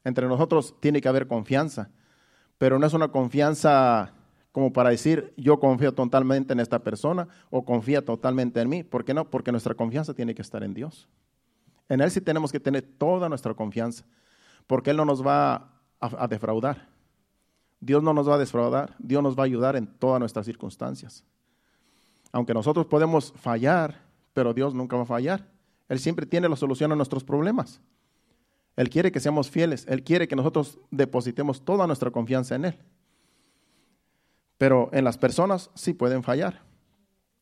Entre 0.05 0.27
nosotros 0.27 0.75
tiene 0.81 1.03
que 1.03 1.09
haber 1.09 1.27
confianza, 1.27 1.91
pero 2.57 2.79
no 2.79 2.87
es 2.87 2.95
una 2.95 3.09
confianza 3.09 4.15
como 4.53 4.73
para 4.73 4.91
decir 4.91 5.33
yo 5.37 5.61
confío 5.61 5.93
totalmente 5.93 6.53
en 6.53 6.61
esta 6.61 6.79
persona 6.81 7.29
o 7.51 7.65
confía 7.65 8.05
totalmente 8.05 8.61
en 8.61 8.69
mí. 8.69 8.83
¿Por 8.83 9.05
qué 9.05 9.15
no? 9.15 9.29
Porque 9.29 9.53
nuestra 9.53 9.75
confianza 9.75 10.15
tiene 10.15 10.35
que 10.35 10.43
estar 10.43 10.63
en 10.63 10.75
Dios. 10.75 11.09
En 11.89 12.01
Él 12.01 12.11
sí 12.11 12.21
tenemos 12.21 12.53
que 12.53 12.61
tener 12.61 12.83
toda 12.83 13.29
nuestra 13.29 13.55
confianza, 13.55 14.05
porque 14.67 14.91
Él 14.91 14.97
no 14.97 15.05
nos 15.05 15.27
va 15.27 15.71
a, 16.01 16.29
defraudar. 16.29 16.89
Dios 17.81 18.03
no 18.03 18.13
nos 18.13 18.29
va 18.29 18.35
a 18.35 18.39
defraudar, 18.39 18.95
Dios 18.99 19.23
nos 19.23 19.37
va 19.37 19.43
a 19.43 19.47
ayudar 19.47 19.77
en 19.77 19.87
todas 19.87 20.21
nuestras 20.21 20.47
circunstancias. 20.47 21.25
Aunque 22.33 22.55
nosotros 22.55 22.87
podemos 22.87 23.33
fallar, 23.37 24.03
pero 24.35 24.53
Dios 24.53 24.75
nunca 24.75 24.97
va 24.97 25.03
a 25.03 25.07
fallar. 25.07 25.47
Él 25.89 25.99
siempre 25.99 26.27
tiene 26.27 26.49
la 26.49 26.57
solución 26.57 26.93
a 26.93 26.97
nuestros 26.97 27.25
problemas. 27.25 27.81
Él 28.77 28.91
quiere 28.91 29.11
que 29.11 29.21
seamos 29.21 29.51
fieles, 29.51 29.85
Él 29.89 30.05
quiere 30.05 30.29
que 30.29 30.37
nosotros 30.37 30.79
depositemos 30.91 31.65
toda 31.65 31.87
nuestra 31.87 32.11
confianza 32.11 32.55
en 32.55 32.67
Él. 32.67 32.79
Pero 34.57 34.91
en 34.93 35.05
las 35.05 35.19
personas 35.19 35.71
sí 35.75 35.95
pueden 35.95 36.23
fallar. 36.23 36.63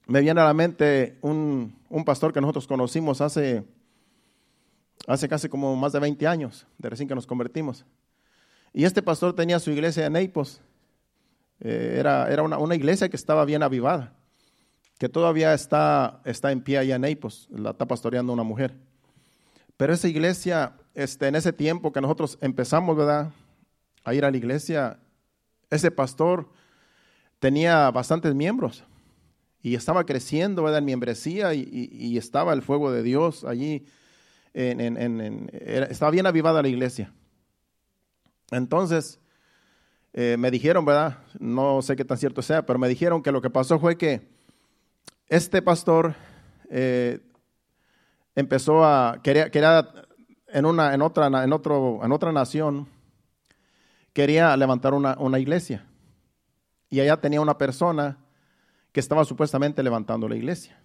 Me 0.06 0.20
viene 0.20 0.40
a 0.40 0.44
la 0.44 0.54
mente 0.54 1.18
un, 1.20 1.74
pastor 2.04 2.32
que 2.32 2.40
nosotros 2.40 2.66
conocimos 2.66 3.20
hace, 3.20 3.64
hace 5.06 5.28
casi 5.28 5.48
como 5.48 5.74
más 5.74 5.92
de 5.92 5.98
20 5.98 6.26
años, 6.26 6.66
de 6.78 6.90
recién 6.90 7.08
que 7.08 7.14
nos 7.14 7.26
convertimos. 7.26 7.84
Y 8.76 8.84
este 8.84 9.00
pastor 9.00 9.34
tenía 9.34 9.58
su 9.58 9.70
iglesia 9.70 10.04
en 10.04 10.12
Naples. 10.12 10.60
Eh, 11.60 11.96
era 11.98 12.30
era 12.30 12.42
una, 12.42 12.74
iglesia 12.74 13.08
que 13.08 13.16
estaba 13.16 13.46
bien 13.46 13.62
avivada, 13.62 14.12
que 14.98 15.08
todavía 15.08 15.54
está, 15.54 16.20
está 16.26 16.52
en 16.52 16.60
pie 16.60 16.76
allá 16.76 16.96
en 16.96 17.00
Naples, 17.00 17.48
la 17.50 17.70
está 17.70 17.86
pastoreando 17.86 18.34
una 18.34 18.42
mujer. 18.42 18.74
Pero 19.78 19.94
esa 19.94 20.08
iglesia, 20.08 20.74
este, 20.92 21.26
en 21.26 21.36
ese 21.36 21.54
tiempo 21.54 21.90
que 21.90 22.02
nosotros 22.02 22.36
empezamos, 22.42 22.94
¿verdad? 22.98 23.32
A 24.04 24.12
ir 24.12 24.26
a 24.26 24.30
la 24.30 24.36
iglesia, 24.36 24.98
ese 25.70 25.90
pastor 25.90 26.46
tenía 27.38 27.90
bastantes 27.90 28.34
miembros 28.34 28.84
y 29.62 29.74
estaba 29.74 30.04
creciendo 30.04 30.64
¿verdad? 30.64 30.80
en 30.80 30.84
membresía 30.84 31.54
y, 31.54 32.18
estaba 32.18 32.52
el 32.52 32.60
fuego 32.60 32.92
de 32.92 33.02
Dios 33.02 33.42
allí. 33.44 33.86
estaba 34.52 36.10
bien 36.10 36.26
avivada 36.26 36.60
la 36.60 36.68
iglesia. 36.68 37.10
Entonces, 38.50 39.18
eh, 40.12 40.36
me 40.38 40.50
dijeron, 40.50 40.84
¿verdad? 40.84 41.18
No 41.38 41.82
sé 41.82 41.96
qué 41.96 42.04
tan 42.04 42.18
cierto 42.18 42.42
sea, 42.42 42.64
pero 42.64 42.78
me 42.78 42.88
dijeron 42.88 43.22
que 43.22 43.32
lo 43.32 43.42
que 43.42 43.50
pasó 43.50 43.78
fue 43.78 43.98
que 43.98 44.26
este 45.28 45.60
pastor 45.60 46.14
eh, 46.70 47.20
empezó 48.34 48.84
a, 48.84 49.20
quería, 49.22 49.50
quería 49.50 49.88
en, 50.48 50.64
una, 50.64 50.94
en, 50.94 51.02
otra, 51.02 51.26
en, 51.26 51.52
otro, 51.52 52.00
en 52.02 52.12
otra 52.12 52.32
nación, 52.32 52.88
quería 54.12 54.56
levantar 54.56 54.94
una, 54.94 55.16
una 55.18 55.38
iglesia 55.38 55.84
y 56.88 57.00
allá 57.00 57.20
tenía 57.20 57.40
una 57.40 57.58
persona 57.58 58.18
que 58.92 59.00
estaba 59.00 59.24
supuestamente 59.24 59.82
levantando 59.82 60.28
la 60.28 60.36
iglesia. 60.36 60.80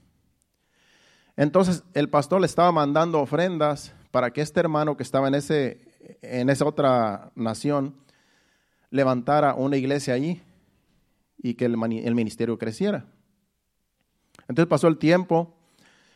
Entonces 1.37 1.83
el 1.93 2.09
pastor 2.09 2.41
le 2.41 2.47
estaba 2.47 2.71
mandando 2.71 3.21
ofrendas 3.21 3.93
para 4.11 4.31
que 4.31 4.41
este 4.41 4.59
hermano 4.59 4.97
que 4.97 5.03
estaba 5.03 5.27
en, 5.29 5.35
ese, 5.35 5.90
en 6.21 6.49
esa 6.49 6.65
otra 6.65 7.31
nación 7.35 7.95
levantara 8.89 9.53
una 9.53 9.77
iglesia 9.77 10.13
allí 10.13 10.41
y 11.37 11.55
que 11.55 11.65
el, 11.65 11.73
el 11.73 12.15
ministerio 12.15 12.57
creciera. 12.57 13.05
Entonces 14.47 14.67
pasó 14.67 14.87
el 14.87 14.97
tiempo 14.97 15.55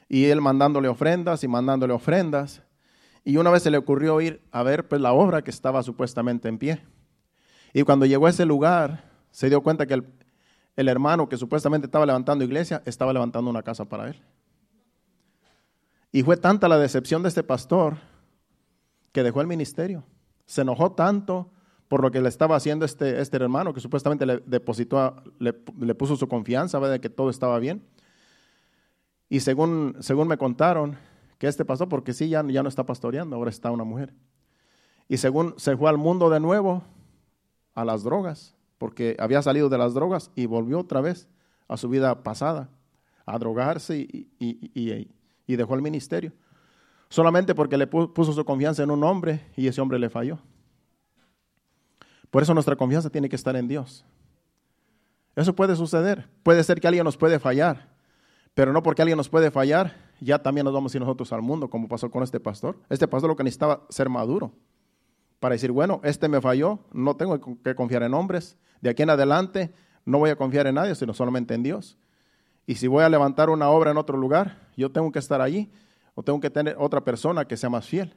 y 0.08 0.26
él 0.26 0.42
mandándole 0.42 0.88
ofrendas 0.88 1.44
y 1.44 1.48
mandándole 1.48 1.94
ofrendas. 1.94 2.62
Y 3.24 3.38
una 3.38 3.50
vez 3.50 3.64
se 3.64 3.72
le 3.72 3.78
ocurrió 3.78 4.22
ir 4.22 4.42
a 4.52 4.62
ver 4.62 4.88
pues, 4.88 5.02
la 5.02 5.14
obra 5.14 5.44
que 5.44 5.50
estaba 5.50 5.82
supuestamente 5.84 6.48
en 6.48 6.58
pie. 6.58 6.82
Y 7.74 7.84
cuando 7.84 8.06
llegó 8.06 8.28
a 8.28 8.30
ese 8.30 8.46
lugar, 8.46 9.12
se 9.32 9.50
dio 9.50 9.62
cuenta 9.62 9.86
que 9.86 9.96
el, 10.76 10.88
hermano 10.88 11.28
que 11.28 11.38
supuestamente 11.38 11.88
estaba 11.88 12.06
levantando 12.06 12.46
iglesia 12.46 12.82
estaba 12.86 13.12
levantando 13.12 13.50
una 13.50 13.64
casa 13.64 13.86
para 13.86 14.08
él. 14.08 14.22
Y 16.12 16.24
fue 16.24 16.38
tanta 16.38 16.68
la 16.68 16.78
decepción 16.78 17.24
de 17.24 17.30
este 17.30 17.44
pastor 17.44 17.98
que 19.16 19.24
dejó 19.24 19.40
el 19.40 19.48
ministerio. 19.48 20.04
Se 20.46 20.62
enojó 20.62 20.92
tanto 20.92 21.50
por 21.88 22.02
lo 22.02 22.12
que 22.12 22.20
le 22.20 22.30
estaba 22.30 22.56
haciendo 22.56 22.86
este, 22.86 23.22
este 23.22 23.38
hermano 23.38 23.74
que 23.74 23.80
supuestamente 23.80 24.26
le 24.26 24.44
depositó, 24.46 25.24
le, 25.40 25.54
puso 25.54 26.18
su 26.18 26.28
confianza 26.28 26.80
de 26.82 27.00
que 27.00 27.10
todo 27.10 27.30
estaba 27.30 27.58
bien. 27.58 27.82
Y 29.30 29.40
según, 29.40 29.96
según 30.02 30.28
me 30.28 30.38
contaron, 30.38 30.98
que 31.38 31.48
este 31.48 31.64
pasó 31.64 31.88
porque 31.88 32.12
sí, 32.12 32.28
ya, 32.28 32.46
ya 32.46 32.62
no 32.62 32.68
está 32.70 32.86
pastoreando, 32.86 33.38
ahora 33.38 33.50
está 33.50 33.72
una 33.72 33.86
mujer. 33.86 34.14
Y 35.08 35.16
según 35.16 35.54
se 35.58 35.78
fue 35.78 35.90
al 35.90 35.98
mundo 35.98 36.30
de 36.30 36.42
nuevo, 36.42 36.84
a 37.74 37.86
las 37.86 38.04
drogas 38.04 38.56
porque 38.78 39.16
había 39.20 39.42
salido 39.42 39.70
de 39.70 39.78
las 39.78 39.94
drogas 39.94 40.32
y 40.36 40.46
volvió 40.46 40.80
otra 40.80 41.02
vez 41.02 41.28
a 41.68 41.78
su 41.78 41.90
vida 41.90 42.24
pasada, 42.24 42.70
a 43.26 43.40
drogarse 43.40 43.98
y, 43.98 45.08
dejó 45.48 45.76
el 45.76 45.82
ministerio. 45.82 46.34
Solamente 47.10 47.56
porque 47.56 47.78
le 47.78 47.88
puso 47.88 48.34
su 48.34 48.46
confianza 48.46 48.84
en 48.84 48.92
un 48.92 49.04
hombre 49.04 49.46
y 49.56 49.68
ese 49.68 49.82
hombre 49.82 50.00
le 50.00 50.10
falló. 50.10 50.40
Por 52.32 52.44
eso 52.44 52.54
nuestra 52.54 52.76
confianza 52.76 53.10
tiene 53.10 53.30
que 53.30 53.36
estar 53.36 53.56
en 53.56 53.68
Dios. 53.68 54.06
Eso 55.36 55.56
puede 55.56 55.76
suceder. 55.76 56.28
Puede 56.44 56.64
ser 56.64 56.82
que 56.82 56.88
alguien 56.88 57.04
nos 57.04 57.18
puede 57.18 57.40
fallar, 57.40 57.90
pero 58.54 58.74
no 58.74 58.84
porque 58.84 59.02
alguien 59.02 59.18
nos 59.18 59.30
puede 59.30 59.52
fallar, 59.52 59.96
ya 60.20 60.40
también 60.42 60.66
nos 60.66 60.74
vamos 60.74 60.94
a 60.94 60.98
ir 60.98 61.02
nosotros 61.02 61.32
al 61.34 61.42
mundo, 61.42 61.70
como 61.70 61.88
pasó 61.88 62.10
con 62.10 62.24
este 62.24 62.40
pastor. 62.40 62.78
Este 62.90 63.08
pastor 63.08 63.30
lo 63.30 63.36
que 63.36 63.44
necesitaba 63.44 63.86
ser 63.90 64.10
maduro 64.10 64.52
para 65.40 65.54
decir, 65.54 65.72
bueno, 65.72 66.00
este 66.04 66.28
me 66.28 66.42
falló, 66.42 66.80
no 66.92 67.16
tengo 67.16 67.40
que 67.62 67.76
confiar 67.76 68.04
en 68.04 68.14
hombres, 68.14 68.58
de 68.82 68.90
aquí 68.90 69.04
en 69.04 69.10
adelante 69.10 69.74
no 70.06 70.20
voy 70.20 70.30
a 70.30 70.36
confiar 70.36 70.68
en 70.68 70.76
nadie, 70.76 70.96
sino 70.96 71.14
solamente 71.14 71.54
en 71.54 71.64
Dios. 71.64 71.98
Y 72.66 72.76
si 72.76 72.88
voy 72.88 73.04
a 73.04 73.10
levantar 73.10 73.50
una 73.50 73.70
obra 73.70 73.92
en 73.92 73.98
otro 73.98 74.18
lugar, 74.18 74.70
yo 74.76 74.92
tengo 74.92 75.12
que 75.12 75.20
estar 75.20 75.42
allí 75.42 75.72
o 76.16 76.24
tengo 76.24 76.40
que 76.40 76.50
tener 76.50 76.76
otra 76.80 77.04
persona 77.04 77.46
que 77.46 77.58
sea 77.58 77.70
más 77.70 77.86
fiel. 77.86 78.16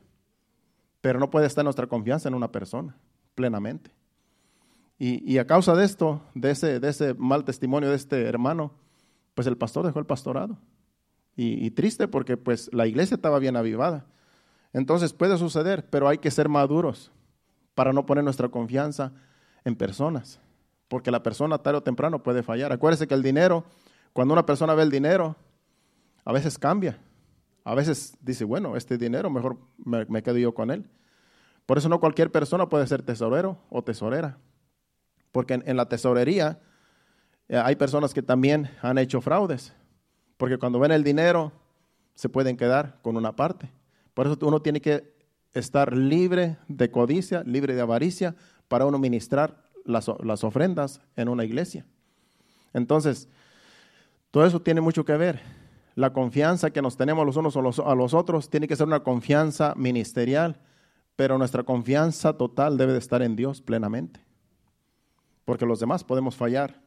Pero 1.01 1.19
no 1.19 1.31
puede 1.31 1.47
estar 1.47 1.65
nuestra 1.65 1.87
confianza 1.87 2.29
en 2.29 2.35
una 2.35 2.51
persona 2.51 2.97
plenamente. 3.35 3.93
Y, 5.01 5.39
a 5.39 5.47
causa 5.47 5.77
de 5.77 5.85
esto, 5.85 6.23
de 6.35 6.51
ese, 6.51 6.81
de 6.81 6.89
ese 6.89 7.15
mal 7.15 7.45
testimonio 7.45 7.89
de 7.89 7.95
este 7.95 8.23
hermano, 8.23 8.73
pues 9.35 9.47
el 9.47 9.57
pastor 9.57 9.87
dejó 9.87 10.01
el 10.01 10.07
pastorado. 10.07 10.59
Y, 11.37 11.65
y, 11.65 11.71
triste 11.71 12.09
porque 12.09 12.37
pues 12.37 12.69
la 12.73 12.85
iglesia 12.89 13.15
estaba 13.15 13.39
bien 13.39 13.57
avivada. 13.57 14.07
Entonces 14.73 15.13
puede 15.13 15.39
suceder, 15.39 15.89
pero 15.89 16.09
hay 16.09 16.19
que 16.19 16.33
ser 16.33 16.49
maduros 16.49 17.13
para 17.77 17.93
no 17.93 18.07
poner 18.07 18.25
nuestra 18.25 18.49
confianza 18.49 19.13
en 19.65 19.77
personas. 19.77 20.41
Porque 20.89 21.13
la 21.13 21.23
persona 21.23 21.59
tarde 21.59 21.79
o 21.79 21.83
temprano 21.85 22.21
puede 22.25 22.43
fallar. 22.43 22.73
Acuérdese 22.73 23.07
que 23.07 23.15
el 23.15 23.23
dinero, 23.23 23.65
cuando 24.13 24.35
una 24.35 24.47
persona 24.47 24.75
ve 24.75 24.83
el 24.83 24.91
dinero, 24.91 25.37
a 26.25 26.33
veces 26.33 26.59
cambia. 26.59 26.99
A 27.65 27.75
veces 27.75 28.17
dice, 28.21 28.45
bueno, 28.45 28.77
este 28.77 28.99
dinero 28.99 29.31
mejor 29.31 29.59
me 29.85 30.23
quedo 30.23 30.39
yo 30.39 30.55
con 30.55 30.71
él. 30.71 30.89
Por 31.69 31.77
eso 31.77 31.91
no 31.91 32.01
cualquier 32.01 32.33
persona 32.33 32.71
puede 32.71 32.87
ser 32.87 33.03
tesorero 33.03 33.59
o 33.69 33.85
tesorera. 33.85 34.39
Porque 35.33 35.61
en, 35.63 35.77
la 35.77 35.87
tesorería 35.87 36.61
eh, 37.47 37.59
hay 37.59 37.77
personas 37.77 38.15
que 38.15 38.23
también 38.23 38.71
han 38.81 38.97
hecho 38.97 39.21
fraudes. 39.21 39.75
Porque 40.39 40.57
cuando 40.57 40.79
ven 40.79 40.93
el 40.93 41.05
dinero 41.05 41.53
se 42.15 42.31
pueden 42.31 42.57
quedar 42.57 42.99
con 43.03 43.19
una 43.19 43.37
parte. 43.37 43.71
Por 44.15 44.27
eso 44.27 44.39
uno 44.47 44.63
tiene 44.63 44.81
que 44.81 45.15
estar 45.53 45.95
libre 45.95 46.57
de 46.69 46.91
codicia, 46.91 47.43
libre 47.45 47.75
de 47.75 47.83
avaricia, 47.83 48.35
para 48.69 48.87
uno 48.87 48.99
ministrar 48.99 49.63
las, 49.85 50.09
ofrendas 50.09 51.03
en 51.17 51.29
una 51.29 51.45
iglesia. 51.45 51.85
Entonces, 52.73 53.29
todo 54.31 54.47
eso 54.47 54.63
tiene 54.63 54.81
mucho 54.81 55.05
que 55.05 55.17
ver. 55.19 55.41
La 55.99 56.13
confianza 56.13 56.71
que 56.71 56.81
nos 56.81 56.97
tenemos 56.97 57.27
los 57.27 57.37
unos 57.37 57.57
a 57.57 57.95
los 57.97 58.15
otros 58.15 58.51
tiene 58.51 58.69
que 58.69 58.77
ser 58.77 58.87
una 58.87 59.03
confianza 59.03 59.75
ministerial, 59.77 60.61
pero 61.17 61.39
nuestra 61.39 61.65
confianza 61.65 62.35
total 62.35 62.79
debe 62.79 62.93
de 62.93 63.01
estar 63.01 63.21
en 63.23 63.35
Dios 63.35 63.61
plenamente 63.61 64.29
porque 65.49 65.65
los 65.65 65.81
demás 65.81 66.05
podemos 66.05 66.37
fallar. 66.37 66.79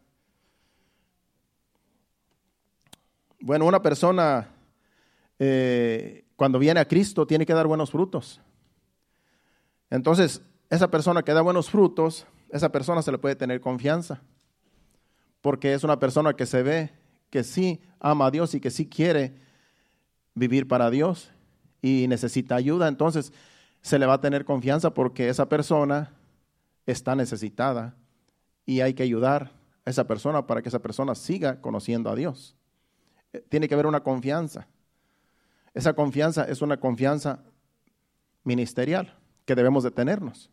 Bueno, 3.40 3.66
una 3.66 3.82
persona 3.82 4.50
eh, 5.40 6.26
cuando 6.36 6.60
viene 6.60 6.80
a 6.80 6.88
Cristo 6.88 7.26
tiene 7.26 7.48
que 7.48 7.56
dar 7.56 7.66
buenos 7.66 7.90
frutos. 7.90 8.40
Entonces, 9.90 10.44
esa 10.70 10.92
persona 10.92 11.24
que 11.24 11.34
da 11.34 11.42
buenos 11.42 11.72
frutos, 11.72 12.28
esa 12.52 12.72
persona 12.72 13.02
se 13.02 13.12
le 13.12 13.18
puede 13.18 13.36
tener 13.36 13.60
confianza, 13.62 14.22
porque 15.42 15.74
es 15.74 15.84
una 15.84 16.00
persona 16.00 16.36
que 16.36 16.46
se 16.46 16.62
ve 16.62 17.01
que 17.32 17.44
sí 17.44 17.82
ama 18.00 18.28
a 18.28 18.32
Dios 18.32 18.54
y 18.54 18.60
que 18.60 18.70
sí 18.70 18.88
quiere 18.88 19.34
vivir 20.36 20.68
para 20.68 20.92
Dios 20.92 21.32
y 21.82 22.06
necesita 22.08 22.56
ayuda. 22.56 22.88
Entonces, 22.88 23.34
se 23.82 23.98
le 23.98 24.06
va 24.06 24.14
a 24.16 24.22
tener 24.22 24.46
confianza 24.46 24.94
porque 24.94 25.30
esa 25.30 25.50
persona 25.50 26.14
está 26.86 27.16
necesitada 27.16 27.96
y 28.66 28.82
hay 28.82 28.94
que 28.94 29.04
ayudar 29.04 29.52
a 29.86 29.90
esa 29.90 30.06
persona 30.06 30.46
para 30.46 30.62
que 30.62 30.70
esa 30.70 30.80
persona 30.80 31.16
siga 31.16 31.62
conociendo 31.62 32.12
a 32.12 32.16
Dios. 32.16 32.56
Eh, 33.34 33.44
tiene 33.50 33.68
que 33.68 33.74
haber 33.74 33.88
una 33.88 34.04
confianza. 34.04 34.68
Esa 35.74 35.94
confianza 35.94 36.44
es 36.44 36.62
una 36.62 36.78
confianza 36.78 37.44
ministerial 38.44 39.18
que 39.46 39.56
debemos 39.56 39.84
de 39.84 39.92
tenernos. 39.92 40.52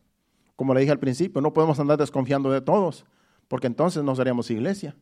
Como 0.55 0.73
le 0.73 0.79
dije 0.79 0.91
al 0.91 0.99
principio, 0.99 1.41
no 1.41 1.53
podemos 1.53 1.79
andar 1.79 1.97
desconfiando 1.97 2.51
de 2.51 2.61
todos, 2.61 3.05
porque 3.47 3.67
entonces 3.67 4.03
no 4.03 4.15
seríamos 4.15 4.49
iglesia. 4.49 4.95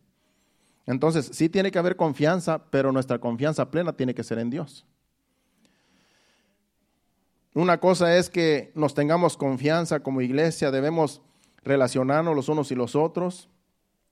Entonces, 0.87 1.29
sí 1.33 1.49
tiene 1.49 1.69
que 1.69 1.77
haber 1.77 1.97
confianza, 1.97 2.63
pero 2.69 2.91
nuestra 2.91 3.19
confianza 3.19 3.69
plena 3.69 3.93
tiene 3.93 4.15
que 4.15 4.23
ser 4.23 4.39
en 4.39 4.49
Dios. 4.49 4.85
Una 7.53 7.79
cosa 7.79 8.15
es 8.15 8.29
que 8.29 8.71
nos 8.73 8.93
tengamos 8.93 9.35
confianza 9.35 9.99
como 9.99 10.21
iglesia, 10.21 10.71
debemos 10.71 11.21
relacionarnos 11.63 12.35
los 12.35 12.49
unos 12.49 12.71
y 12.71 12.75
los 12.75 12.95
otros 12.95 13.49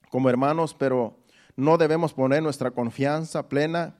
como 0.09 0.29
hermanos, 0.29 0.73
pero 0.73 1.17
no 1.55 1.77
debemos 1.77 2.13
poner 2.13 2.43
nuestra 2.43 2.71
confianza 2.71 3.47
plena 3.47 3.95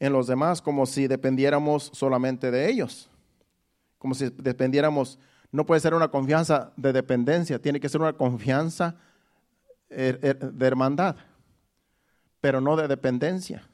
en 0.00 0.12
los 0.12 0.26
demás 0.26 0.60
como 0.60 0.86
si 0.86 1.06
dependiéramos 1.06 1.90
solamente 1.92 2.50
de 2.50 2.68
ellos, 2.68 3.08
como 3.98 4.14
si 4.14 4.30
dependiéramos, 4.30 5.18
no 5.52 5.64
puede 5.64 5.80
ser 5.80 5.94
una 5.94 6.08
confianza 6.08 6.72
de 6.76 6.92
dependencia, 6.92 7.60
tiene 7.60 7.80
que 7.80 7.88
ser 7.88 8.00
una 8.00 8.14
confianza 8.14 8.96
de 9.88 10.66
hermandad, 10.66 11.16
pero 12.46 12.60
no 12.60 12.76
de 12.76 12.86
dependencia. 12.86 13.68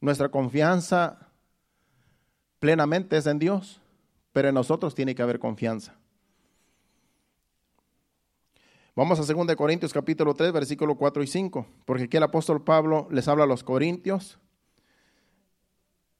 Nuestra 0.00 0.30
confianza 0.30 1.28
plenamente 2.60 3.18
es 3.18 3.26
en 3.26 3.38
Dios, 3.38 3.82
pero 4.32 4.48
en 4.48 4.54
nosotros 4.54 4.94
tiene 4.94 5.14
que 5.14 5.20
haber 5.20 5.38
confianza. 5.38 5.94
Vamos 8.96 9.20
a 9.20 9.34
2 9.34 9.54
Corintios 9.54 9.92
capítulo 9.92 10.32
3, 10.32 10.50
versículo 10.50 10.94
4 10.94 11.22
y 11.22 11.26
5, 11.26 11.66
porque 11.84 12.04
aquí 12.04 12.16
el 12.16 12.22
apóstol 12.22 12.64
Pablo 12.64 13.06
les 13.10 13.28
habla 13.28 13.44
a 13.44 13.46
los 13.46 13.62
corintios 13.62 14.38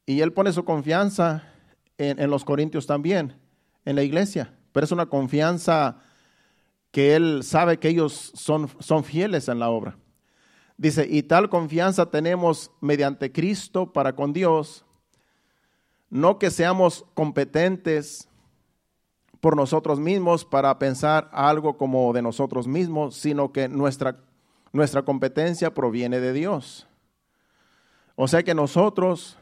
y 0.05 0.21
él 0.21 0.35
pone 0.35 0.53
su 0.53 0.67
confianza 0.67 1.51
en, 1.97 2.29
los 2.29 2.45
corintios 2.45 2.87
también, 2.87 3.41
en 3.87 3.97
la 3.97 4.03
iglesia, 4.03 4.53
pero 4.73 4.85
es 4.85 4.93
una 4.93 5.07
confianza 5.07 5.97
que 6.91 7.17
él 7.17 7.43
sabe 7.43 7.79
que 7.79 7.89
ellos 7.89 8.33
son, 8.35 8.69
son 8.81 9.03
fieles 9.03 9.49
en 9.49 9.61
la 9.61 9.71
obra. 9.71 9.97
Dice, 10.79 11.09
y 11.11 11.25
tal 11.25 11.51
confianza 11.51 12.07
tenemos 12.07 12.71
mediante 12.81 13.33
Cristo 13.33 13.93
para 13.93 14.15
con 14.15 14.33
Dios, 14.33 14.85
no 16.09 16.39
que 16.39 16.53
seamos 16.53 17.05
competentes 17.15 18.29
por 19.41 19.57
nosotros 19.57 19.99
mismos 19.99 20.45
para 20.45 20.79
pensar 20.79 21.29
algo 21.33 21.77
como 21.77 22.13
de 22.13 22.23
nosotros 22.23 22.69
mismos, 22.69 23.17
sino 23.17 23.53
que 23.53 23.69
nuestra, 23.69 24.21
nuestra 24.73 25.03
competencia 25.03 25.75
proviene 25.75 26.21
de 26.21 26.33
Dios. 26.33 26.87
O 28.15 28.29
sea 28.29 28.45
que 28.45 28.55
nosotros, 28.55 29.37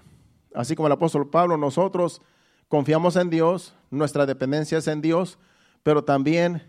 así 0.55 0.75
como 0.75 0.87
el 0.87 0.93
apóstol 0.93 1.29
Pablo, 1.29 1.59
nosotros 1.59 2.23
confiamos 2.69 3.17
en 3.17 3.29
Dios, 3.29 3.75
nuestra 3.91 4.25
dependencia 4.25 4.79
es 4.79 4.89
en 4.89 5.03
Dios, 5.03 5.39
pero 5.83 6.03
también 6.03 6.63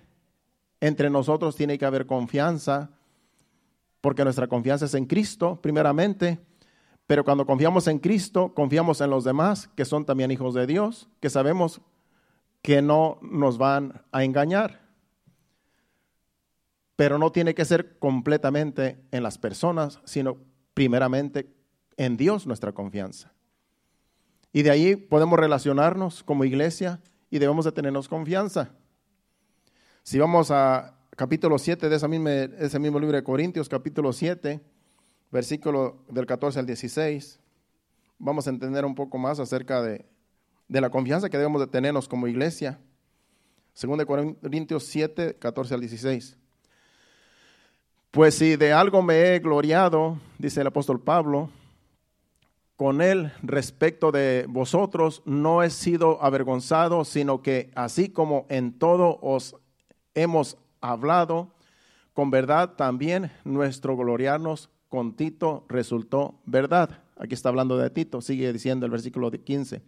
entre 0.82 1.10
nosotros 1.10 1.56
tiene 1.56 1.78
que 1.78 1.86
haber 1.86 2.06
confianza, 2.06 2.92
porque 4.02 4.24
nuestra 4.24 4.48
confianza 4.48 4.86
es 4.86 4.94
en 4.94 5.06
Cristo, 5.06 5.60
primeramente, 5.62 6.40
pero 7.08 7.24
cuando 7.24 7.46
confiamos 7.46 7.88
en 7.88 8.00
Cristo, 8.00 8.54
confiamos 8.54 9.00
en 9.00 9.10
los 9.10 9.24
demás, 9.24 9.70
que 9.76 9.86
son 9.86 10.06
también 10.06 10.30
hijos 10.30 10.54
de 10.54 10.68
Dios, 10.68 11.10
que 11.22 11.30
sabemos 11.30 11.82
que 12.62 12.82
no 12.82 13.18
nos 13.22 13.58
van 13.58 14.04
a 14.12 14.26
engañar. 14.26 14.82
Pero 16.98 17.18
no 17.18 17.32
tiene 17.32 17.56
que 17.56 17.64
ser 17.64 17.98
completamente 17.98 19.02
en 19.12 19.24
las 19.24 19.38
personas, 19.38 20.02
sino 20.04 20.38
primeramente 20.74 21.50
en 21.96 22.18
Dios 22.18 22.46
nuestra 22.46 22.74
confianza. 22.74 23.32
Y 24.52 24.64
de 24.64 24.72
ahí 24.72 24.96
podemos 24.98 25.40
relacionarnos 25.40 26.24
como 26.24 26.44
iglesia 26.44 27.00
y 27.30 27.40
debemos 27.40 27.64
de 27.64 27.72
tenernos 27.72 28.10
confianza. 28.10 28.72
Si 30.04 30.20
vamos 30.20 30.52
a 30.52 30.97
capítulo 31.18 31.58
7 31.58 31.90
de 31.90 31.96
ese 31.98 32.80
mismo 32.80 33.00
libro 33.00 33.18
de 33.18 33.24
Corintios, 33.24 33.68
capítulo 33.68 34.14
7, 34.14 34.62
versículo 35.32 35.98
del 36.08 36.26
14 36.26 36.60
al 36.60 36.66
16, 36.66 37.42
vamos 38.18 38.48
a 38.48 38.52
entender 38.52 38.86
un 38.86 38.96
poco 38.96 39.18
más 39.18 39.42
acerca 39.42 39.82
de 39.82 40.06
de 40.68 40.82
la 40.82 40.90
confianza 40.90 41.30
que 41.30 41.38
debemos 41.38 41.62
de 41.62 41.68
tenernos 41.68 42.08
como 42.08 42.28
iglesia. 42.28 42.80
Según 43.74 44.00
de 44.00 44.06
Corintios 44.06 44.84
7, 44.86 45.36
14 45.36 45.74
al 45.74 45.82
16. 45.82 46.38
Pues 48.12 48.36
si 48.36 48.56
de 48.56 48.74
algo 48.74 49.02
me 49.02 49.36
he 49.36 49.40
gloriado, 49.40 50.20
dice 50.40 50.62
el 50.62 50.68
apóstol 50.68 51.02
Pablo, 51.02 51.50
con 52.76 53.02
él 53.02 53.32
respecto 53.44 54.12
de 54.12 54.46
vosotros 54.50 55.22
no 55.26 55.64
he 55.64 55.70
sido 55.70 56.22
avergonzado, 56.24 57.06
sino 57.06 57.42
que 57.42 57.72
así 57.76 58.10
como 58.10 58.46
en 58.50 58.78
todo 58.78 59.20
os 59.22 59.56
hemos 60.16 60.58
hablado, 60.82 61.54
con 62.14 62.32
verdad 62.32 62.76
también 62.76 63.32
nuestro 63.44 63.96
gloriarnos 63.96 64.70
con 64.90 65.16
Tito 65.16 65.66
resultó 65.70 66.40
verdad. 66.46 67.04
Aquí 67.18 67.34
está 67.34 67.50
hablando 67.50 67.78
de 67.78 67.90
Tito, 67.90 68.22
sigue 68.22 68.52
diciendo 68.54 68.86
el 68.86 68.92
versículo 68.92 69.32
15 69.32 69.82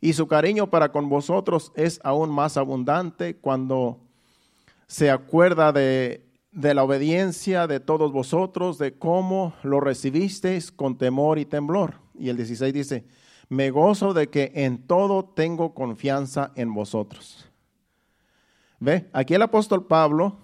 y 0.00 0.12
su 0.12 0.26
cariño 0.26 0.68
para 0.68 0.92
con 0.92 1.08
vosotros 1.08 1.72
es 1.74 2.00
aún 2.04 2.30
más 2.30 2.56
abundante 2.56 3.36
cuando 3.36 4.00
se 4.86 5.10
acuerda 5.10 5.72
de, 5.72 6.22
la 6.52 6.84
obediencia 6.84 7.66
de 7.66 7.80
todos 7.80 8.12
vosotros, 8.12 8.78
de 8.78 8.94
cómo 8.94 9.54
lo 9.62 9.80
recibisteis 9.80 10.70
con 10.70 10.96
temor 10.96 11.38
y 11.38 11.44
temblor. 11.44 11.94
Y 12.18 12.28
el 12.28 12.36
16 12.36 12.72
dice, 12.72 13.04
me 13.48 13.70
gozo 13.70 14.14
de 14.14 14.28
que 14.28 14.52
en 14.54 14.86
todo 14.86 15.24
tengo 15.24 15.74
confianza 15.74 16.52
en 16.54 16.72
vosotros. 16.72 17.50
Ve, 18.78 19.08
aquí 19.12 19.34
el 19.34 19.42
apóstol 19.42 19.86
Pablo 19.86 20.36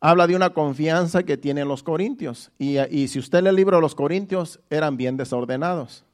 habla 0.00 0.26
de 0.26 0.36
una 0.36 0.50
confianza 0.50 1.22
que 1.22 1.36
tienen 1.36 1.68
los 1.68 1.82
corintios. 1.82 2.50
Y, 2.58 2.78
y, 2.78 3.08
si 3.08 3.18
usted 3.18 3.42
lee 3.42 3.48
el 3.48 3.56
libro 3.56 3.76
de 3.76 3.82
los 3.82 3.94
corintios, 3.94 4.60
eran 4.70 4.96
bien 4.96 5.16
desordenados. 5.16 6.04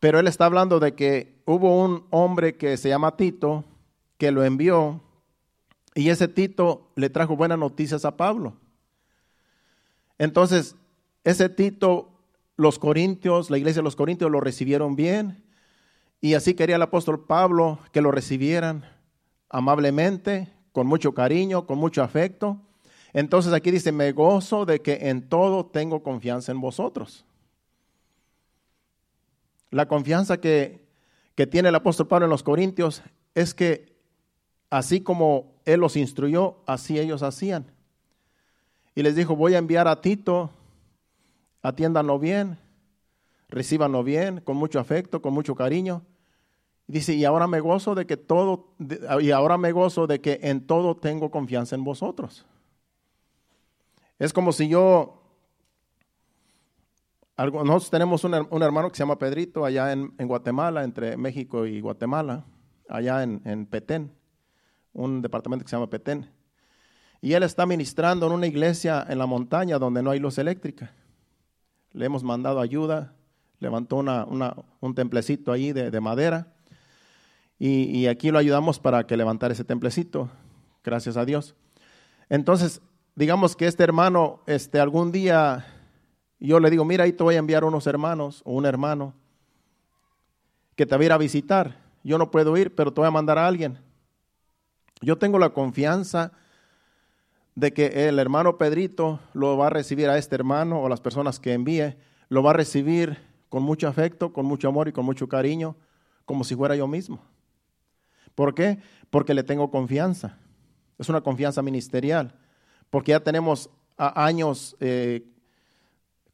Pero 0.00 0.18
él 0.18 0.26
está 0.26 0.46
hablando 0.46 0.80
de 0.80 0.94
que 0.94 1.40
hubo 1.46 1.82
un 1.82 2.06
hombre 2.10 2.56
que 2.56 2.76
se 2.76 2.90
llama 2.90 3.16
Tito, 3.16 3.64
que 4.18 4.30
lo 4.30 4.44
envió, 4.44 5.00
y 5.94 6.10
ese 6.10 6.28
Tito 6.28 6.90
le 6.96 7.08
trajo 7.08 7.36
buenas 7.36 7.58
noticias 7.58 8.04
a 8.04 8.16
Pablo. 8.16 8.54
Entonces, 10.18 10.76
ese 11.22 11.48
Tito, 11.48 12.10
los 12.56 12.78
corintios, 12.78 13.48
la 13.48 13.58
iglesia 13.58 13.80
de 13.80 13.84
los 13.84 13.96
corintios 13.96 14.30
lo 14.30 14.40
recibieron 14.40 14.96
bien, 14.96 15.42
y 16.20 16.34
así 16.34 16.54
quería 16.54 16.76
el 16.76 16.82
apóstol 16.82 17.24
Pablo 17.24 17.78
que 17.92 18.00
lo 18.00 18.10
recibieran 18.10 18.84
amablemente, 19.54 20.48
con 20.72 20.88
mucho 20.88 21.14
cariño, 21.14 21.64
con 21.64 21.78
mucho 21.78 22.02
afecto. 22.02 22.60
Entonces 23.12 23.52
aquí 23.52 23.70
dice, 23.70 23.92
me 23.92 24.10
gozo 24.10 24.66
de 24.66 24.82
que 24.82 24.98
en 25.08 25.28
todo 25.28 25.66
tengo 25.66 26.02
confianza 26.02 26.50
en 26.50 26.60
vosotros. 26.60 27.24
La 29.70 29.86
confianza 29.86 30.38
que, 30.40 30.84
que 31.36 31.46
tiene 31.46 31.68
el 31.68 31.74
apóstol 31.76 32.08
Pablo 32.08 32.26
en 32.26 32.30
los 32.30 32.42
Corintios 32.42 33.04
es 33.36 33.54
que 33.54 33.94
así 34.70 35.02
como 35.02 35.52
él 35.64 35.78
los 35.78 35.96
instruyó, 35.96 36.56
así 36.66 36.98
ellos 36.98 37.22
hacían. 37.22 37.64
Y 38.96 39.04
les 39.04 39.14
dijo, 39.14 39.36
voy 39.36 39.54
a 39.54 39.58
enviar 39.58 39.86
a 39.86 40.00
Tito, 40.00 40.50
atiéndanlo 41.62 42.18
bien, 42.18 42.58
recíbanlo 43.48 44.02
bien, 44.02 44.40
con 44.40 44.56
mucho 44.56 44.80
afecto, 44.80 45.22
con 45.22 45.32
mucho 45.32 45.54
cariño. 45.54 46.02
Dice, 46.86 47.14
y 47.14 47.24
ahora 47.24 47.46
me 47.46 47.60
gozo 47.60 47.94
de 47.94 48.06
que 48.06 48.16
todo, 48.16 48.74
y 49.20 49.30
ahora 49.30 49.56
me 49.56 49.72
gozo 49.72 50.06
de 50.06 50.20
que 50.20 50.40
en 50.42 50.66
todo 50.66 50.96
tengo 50.96 51.30
confianza 51.30 51.74
en 51.74 51.84
vosotros. 51.84 52.44
Es 54.18 54.32
como 54.34 54.52
si 54.52 54.68
yo, 54.68 55.22
nosotros 57.38 57.90
tenemos 57.90 58.22
un, 58.24 58.62
hermano 58.62 58.90
que 58.90 58.96
se 58.96 59.02
llama 59.02 59.18
Pedrito 59.18 59.64
allá 59.64 59.92
en, 59.92 60.12
Guatemala, 60.18 60.84
entre 60.84 61.16
México 61.16 61.64
y 61.64 61.80
Guatemala, 61.80 62.44
allá 62.88 63.22
en, 63.22 63.40
en, 63.46 63.64
Petén, 63.64 64.12
un 64.92 65.22
departamento 65.22 65.64
que 65.64 65.70
se 65.70 65.76
llama 65.76 65.88
Petén. 65.88 66.30
Y 67.22 67.32
él 67.32 67.42
está 67.44 67.64
ministrando 67.64 68.26
en 68.26 68.32
una 68.32 68.46
iglesia 68.46 69.06
en 69.08 69.18
la 69.18 69.24
montaña 69.24 69.78
donde 69.78 70.02
no 70.02 70.10
hay 70.10 70.20
luz 70.20 70.36
eléctrica. 70.36 70.92
Le 71.92 72.04
hemos 72.04 72.22
mandado 72.22 72.60
ayuda, 72.60 73.14
levantó 73.58 73.96
una, 73.96 74.26
un 74.26 74.94
templecito 74.94 75.50
ahí 75.50 75.72
de 75.72 76.00
madera 76.00 76.53
y, 77.58 78.06
aquí 78.08 78.30
lo 78.30 78.38
ayudamos 78.38 78.78
para 78.78 79.06
que 79.06 79.16
levantara 79.16 79.54
ese 79.54 79.64
templecito, 79.64 80.28
gracias 80.82 81.16
a 81.16 81.24
Dios. 81.24 81.54
Entonces, 82.28 82.82
digamos 83.14 83.56
que 83.56 83.66
este 83.66 83.84
hermano, 83.84 84.40
este, 84.46 84.80
algún 84.80 85.12
día 85.12 85.64
yo 86.40 86.60
le 86.60 86.70
digo, 86.70 86.84
mira, 86.84 87.04
ahí 87.04 87.12
te 87.12 87.22
voy 87.22 87.36
a 87.36 87.38
enviar 87.38 87.64
unos 87.64 87.86
hermanos 87.86 88.42
o 88.44 88.52
un 88.52 88.66
hermano 88.66 89.14
que 90.76 90.84
te 90.84 90.94
va 90.94 91.00
a 91.00 91.04
ir 91.04 91.12
a 91.12 91.18
visitar. 91.18 91.78
Yo 92.02 92.18
no 92.18 92.30
puedo 92.30 92.56
ir, 92.56 92.74
pero 92.74 92.92
te 92.92 93.00
voy 93.00 93.08
a 93.08 93.12
mandar 93.12 93.38
a 93.38 93.46
alguien. 93.46 93.78
Yo 95.00 95.16
tengo 95.16 95.38
la 95.38 95.50
confianza 95.50 96.32
de 97.54 97.72
que 97.72 98.08
el 98.08 98.18
hermano 98.18 98.58
Pedrito 98.58 99.20
lo 99.32 99.56
va 99.56 99.68
a 99.68 99.70
recibir 99.70 100.08
a 100.08 100.18
este 100.18 100.34
hermano 100.34 100.82
o 100.82 100.88
las 100.88 101.00
personas 101.00 101.38
que 101.38 101.52
envíe, 101.52 101.96
lo 102.28 102.42
va 102.42 102.50
a 102.50 102.54
recibir 102.54 103.18
con 103.48 103.62
mucho 103.62 103.86
afecto, 103.86 104.32
con 104.32 104.44
mucho 104.44 104.68
amor 104.68 104.88
y 104.88 104.92
con 104.92 105.04
mucho 105.04 105.28
cariño, 105.28 105.76
como 106.24 106.42
si 106.44 106.56
fuera 106.56 106.74
yo 106.74 106.88
mismo. 106.88 107.22
¿Por 108.34 108.54
qué? 108.54 108.78
Porque 109.10 109.34
le 109.34 109.42
tengo 109.42 109.70
confianza. 109.70 110.38
Es 110.98 111.08
una 111.08 111.20
confianza 111.20 111.62
ministerial. 111.62 112.34
Porque 112.90 113.12
ya 113.12 113.20
tenemos 113.20 113.70
años 113.96 114.76
eh, 114.80 115.26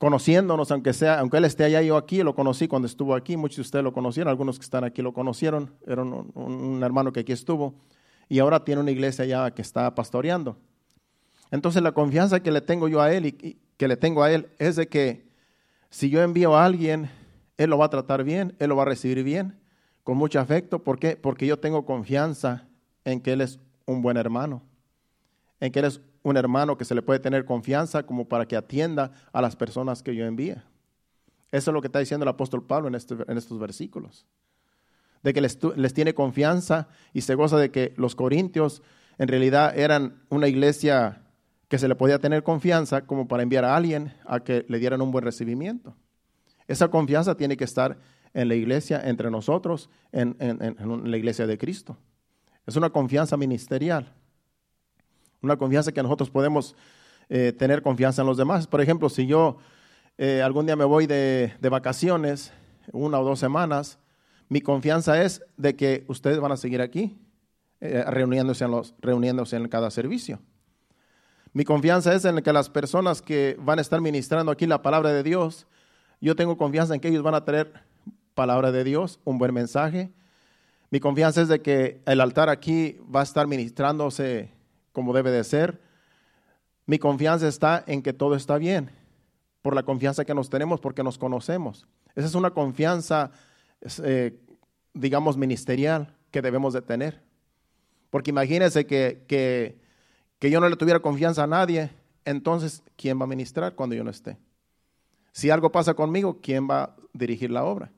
conociéndonos, 0.00 0.70
aunque 0.70 0.94
sea, 0.94 1.20
aunque 1.20 1.36
él 1.36 1.44
esté 1.44 1.64
allá, 1.64 1.82
yo 1.82 1.98
aquí 1.98 2.22
lo 2.22 2.34
conocí 2.34 2.68
cuando 2.68 2.86
estuvo 2.86 3.14
aquí, 3.14 3.36
muchos 3.36 3.56
de 3.56 3.62
ustedes 3.62 3.84
lo 3.84 3.92
conocieron, 3.92 4.30
algunos 4.30 4.58
que 4.58 4.64
están 4.64 4.82
aquí 4.82 5.02
lo 5.02 5.12
conocieron, 5.12 5.74
era 5.86 6.02
un, 6.02 6.80
hermano 6.82 7.12
que 7.12 7.20
aquí 7.20 7.32
estuvo, 7.32 7.74
y 8.26 8.38
ahora 8.38 8.64
tiene 8.64 8.80
una 8.80 8.92
iglesia 8.92 9.26
ya 9.26 9.50
que 9.50 9.60
está 9.60 9.94
pastoreando. 9.94 10.56
Entonces 11.50 11.82
la 11.82 11.92
confianza 11.92 12.40
que 12.40 12.50
le 12.50 12.62
tengo 12.62 12.88
yo 12.88 13.02
a 13.02 13.12
él 13.12 13.26
y 13.26 13.58
que 13.76 13.88
le 13.88 13.96
tengo 13.98 14.22
a 14.22 14.32
él 14.32 14.48
es 14.58 14.76
de 14.76 14.88
que 14.88 15.28
si 15.90 16.08
yo 16.08 16.22
envío 16.22 16.56
a 16.56 16.64
alguien, 16.64 17.10
él 17.58 17.68
lo 17.68 17.76
va 17.76 17.84
a 17.86 17.90
tratar 17.90 18.24
bien, 18.24 18.56
él 18.58 18.70
lo 18.70 18.76
va 18.76 18.84
a 18.84 18.86
recibir 18.86 19.22
bien, 19.22 19.59
con 20.10 20.18
mucho 20.18 20.40
afecto. 20.40 20.82
¿Por 20.82 20.98
qué? 20.98 21.14
Porque 21.14 21.46
yo 21.46 21.60
tengo 21.60 21.86
confianza 21.86 22.66
en 23.04 23.20
que 23.20 23.32
Él 23.32 23.42
es 23.42 23.60
un 23.86 24.02
buen 24.02 24.16
hermano, 24.16 24.60
en 25.60 25.70
que 25.70 25.78
Él 25.78 25.84
es 25.84 26.00
un 26.24 26.36
hermano 26.36 26.76
que 26.76 26.84
se 26.84 26.96
le 26.96 27.02
puede 27.02 27.20
tener 27.20 27.44
confianza 27.44 28.02
como 28.02 28.28
para 28.28 28.44
que 28.44 28.56
atienda 28.56 29.12
a 29.32 29.40
las 29.40 29.54
personas 29.54 30.02
que 30.02 30.16
yo 30.16 30.24
envíe. 30.26 30.56
Eso 31.52 31.70
es 31.70 31.72
lo 31.72 31.80
que 31.80 31.86
está 31.86 32.00
diciendo 32.00 32.24
el 32.24 32.28
apóstol 32.28 32.66
Pablo 32.66 32.88
en, 32.88 32.96
este, 32.96 33.14
en 33.28 33.38
estos 33.38 33.60
versículos. 33.60 34.26
De 35.22 35.32
que 35.32 35.40
les, 35.40 35.56
les 35.76 35.94
tiene 35.94 36.12
confianza 36.12 36.88
y 37.12 37.20
se 37.20 37.36
goza 37.36 37.56
de 37.58 37.70
que 37.70 37.94
los 37.96 38.16
corintios 38.16 38.82
en 39.16 39.28
realidad 39.28 39.78
eran 39.78 40.24
una 40.28 40.48
iglesia 40.48 41.22
que 41.68 41.78
se 41.78 41.86
le 41.86 41.94
podía 41.94 42.18
tener 42.18 42.42
confianza 42.42 43.02
como 43.06 43.28
para 43.28 43.44
enviar 43.44 43.64
a 43.64 43.76
alguien 43.76 44.12
a 44.26 44.40
que 44.40 44.66
le 44.68 44.80
dieran 44.80 45.02
un 45.02 45.12
buen 45.12 45.24
recibimiento. 45.24 45.94
Esa 46.66 46.88
confianza 46.88 47.36
tiene 47.36 47.56
que 47.56 47.62
estar 47.62 47.96
en 48.34 48.48
la 48.48 48.54
iglesia, 48.54 49.00
entre 49.04 49.30
nosotros, 49.30 49.90
en, 50.12 50.36
la 51.04 51.16
iglesia 51.16 51.46
de 51.46 51.58
Cristo. 51.58 51.96
Es 52.66 52.76
una 52.76 52.90
confianza 52.90 53.36
ministerial, 53.36 54.12
una 55.42 55.56
confianza 55.56 55.92
que 55.92 56.02
nosotros 56.02 56.30
podemos 56.30 56.76
eh, 57.28 57.52
tener 57.52 57.82
confianza 57.82 58.22
en 58.22 58.28
los 58.28 58.36
demás. 58.36 58.66
Por 58.66 58.80
ejemplo, 58.80 59.08
si 59.08 59.26
yo 59.26 59.58
eh, 60.18 60.42
algún 60.42 60.66
día 60.66 60.76
me 60.76 60.84
voy 60.84 61.06
de, 61.06 61.56
vacaciones, 61.70 62.52
una 62.92 63.18
o 63.18 63.24
dos 63.24 63.38
semanas, 63.38 63.98
mi 64.48 64.60
confianza 64.60 65.22
es 65.22 65.42
de 65.56 65.76
que 65.76 66.04
ustedes 66.08 66.40
van 66.40 66.52
a 66.52 66.56
seguir 66.56 66.80
aquí, 66.80 67.18
eh, 67.80 68.04
reuniéndose, 68.06 68.64
en 68.64 68.72
los, 68.72 68.94
reuniéndose 69.00 69.56
en 69.56 69.68
cada 69.68 69.90
servicio. 69.90 70.40
Mi 71.52 71.64
confianza 71.64 72.14
es 72.14 72.24
en 72.24 72.42
que 72.42 72.52
las 72.52 72.68
personas 72.68 73.22
que 73.22 73.56
van 73.58 73.78
a 73.78 73.82
estar 73.82 74.00
ministrando 74.00 74.52
aquí 74.52 74.66
la 74.66 74.82
palabra 74.82 75.12
de 75.12 75.22
Dios, 75.22 75.66
yo 76.20 76.36
tengo 76.36 76.56
confianza 76.56 76.94
en 76.94 77.00
que 77.00 77.08
ellos 77.08 77.22
van 77.22 77.34
a 77.34 77.44
tener 77.44 77.72
palabra 78.40 78.72
de 78.72 78.84
Dios, 78.84 79.20
un 79.24 79.36
buen 79.36 79.52
mensaje. 79.52 80.10
Mi 80.88 80.98
confianza 80.98 81.42
es 81.42 81.48
de 81.48 81.60
que 81.60 82.00
el 82.06 82.22
altar 82.22 82.48
aquí 82.48 82.96
va 83.14 83.20
a 83.20 83.22
estar 83.22 83.46
ministrándose 83.46 84.48
como 84.92 85.12
debe 85.12 85.30
de 85.30 85.44
ser. 85.44 85.78
Mi 86.86 86.98
confianza 86.98 87.46
está 87.46 87.84
en 87.86 88.00
que 88.00 88.14
todo 88.14 88.36
está 88.36 88.56
bien, 88.56 88.92
por 89.60 89.74
la 89.74 89.82
confianza 89.82 90.24
que 90.24 90.32
nos 90.32 90.48
tenemos, 90.48 90.80
porque 90.80 91.02
nos 91.02 91.18
conocemos. 91.18 91.86
Esa 92.14 92.28
es 92.28 92.34
una 92.34 92.52
confianza, 92.52 93.30
eh, 94.02 94.40
digamos, 94.94 95.36
ministerial 95.36 96.16
que 96.30 96.40
debemos 96.40 96.72
de 96.72 96.80
tener. 96.80 97.20
Porque 98.08 98.30
imagínense 98.30 98.86
que, 98.86 99.22
que, 99.28 99.78
que 100.38 100.50
yo 100.50 100.60
no 100.60 100.68
le 100.70 100.76
tuviera 100.76 101.00
confianza 101.00 101.42
a 101.42 101.46
nadie, 101.46 101.90
entonces, 102.24 102.82
¿quién 102.96 103.20
va 103.20 103.24
a 103.24 103.28
ministrar 103.28 103.74
cuando 103.74 103.94
yo 103.94 104.02
no 104.02 104.10
esté? 104.10 104.38
Si 105.32 105.50
algo 105.50 105.70
pasa 105.70 105.92
conmigo, 105.92 106.38
¿quién 106.40 106.66
va 106.70 106.84
a 106.84 106.96
dirigir 107.12 107.50
la 107.50 107.64
obra? 107.64 107.92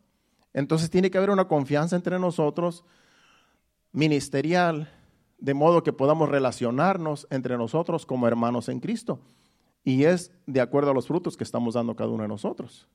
Entonces 0.55 0.91
tiene 0.91 1.11
que 1.11 1.19
haber 1.19 1.31
una 1.31 1.49
confianza 1.49 1.97
entre 1.97 2.19
nosotros 2.19 2.85
ministerial, 3.93 4.91
de 5.39 5.55
modo 5.55 5.83
que 5.83 5.93
podamos 5.93 6.29
relacionarnos 6.29 7.27
entre 7.31 7.57
nosotros 7.57 8.07
como 8.07 8.27
hermanos 8.29 8.69
en 8.69 8.81
Cristo. 8.81 9.21
Y 9.85 10.05
es 10.05 10.33
de 10.47 10.61
acuerdo 10.61 10.91
a 10.91 10.95
los 10.95 11.09
frutos 11.09 11.37
que 11.37 11.45
estamos 11.45 11.75
dando 11.75 11.97
cada 11.97 12.11
uno 12.11 12.23
de 12.23 12.29
nosotros. 12.29 12.89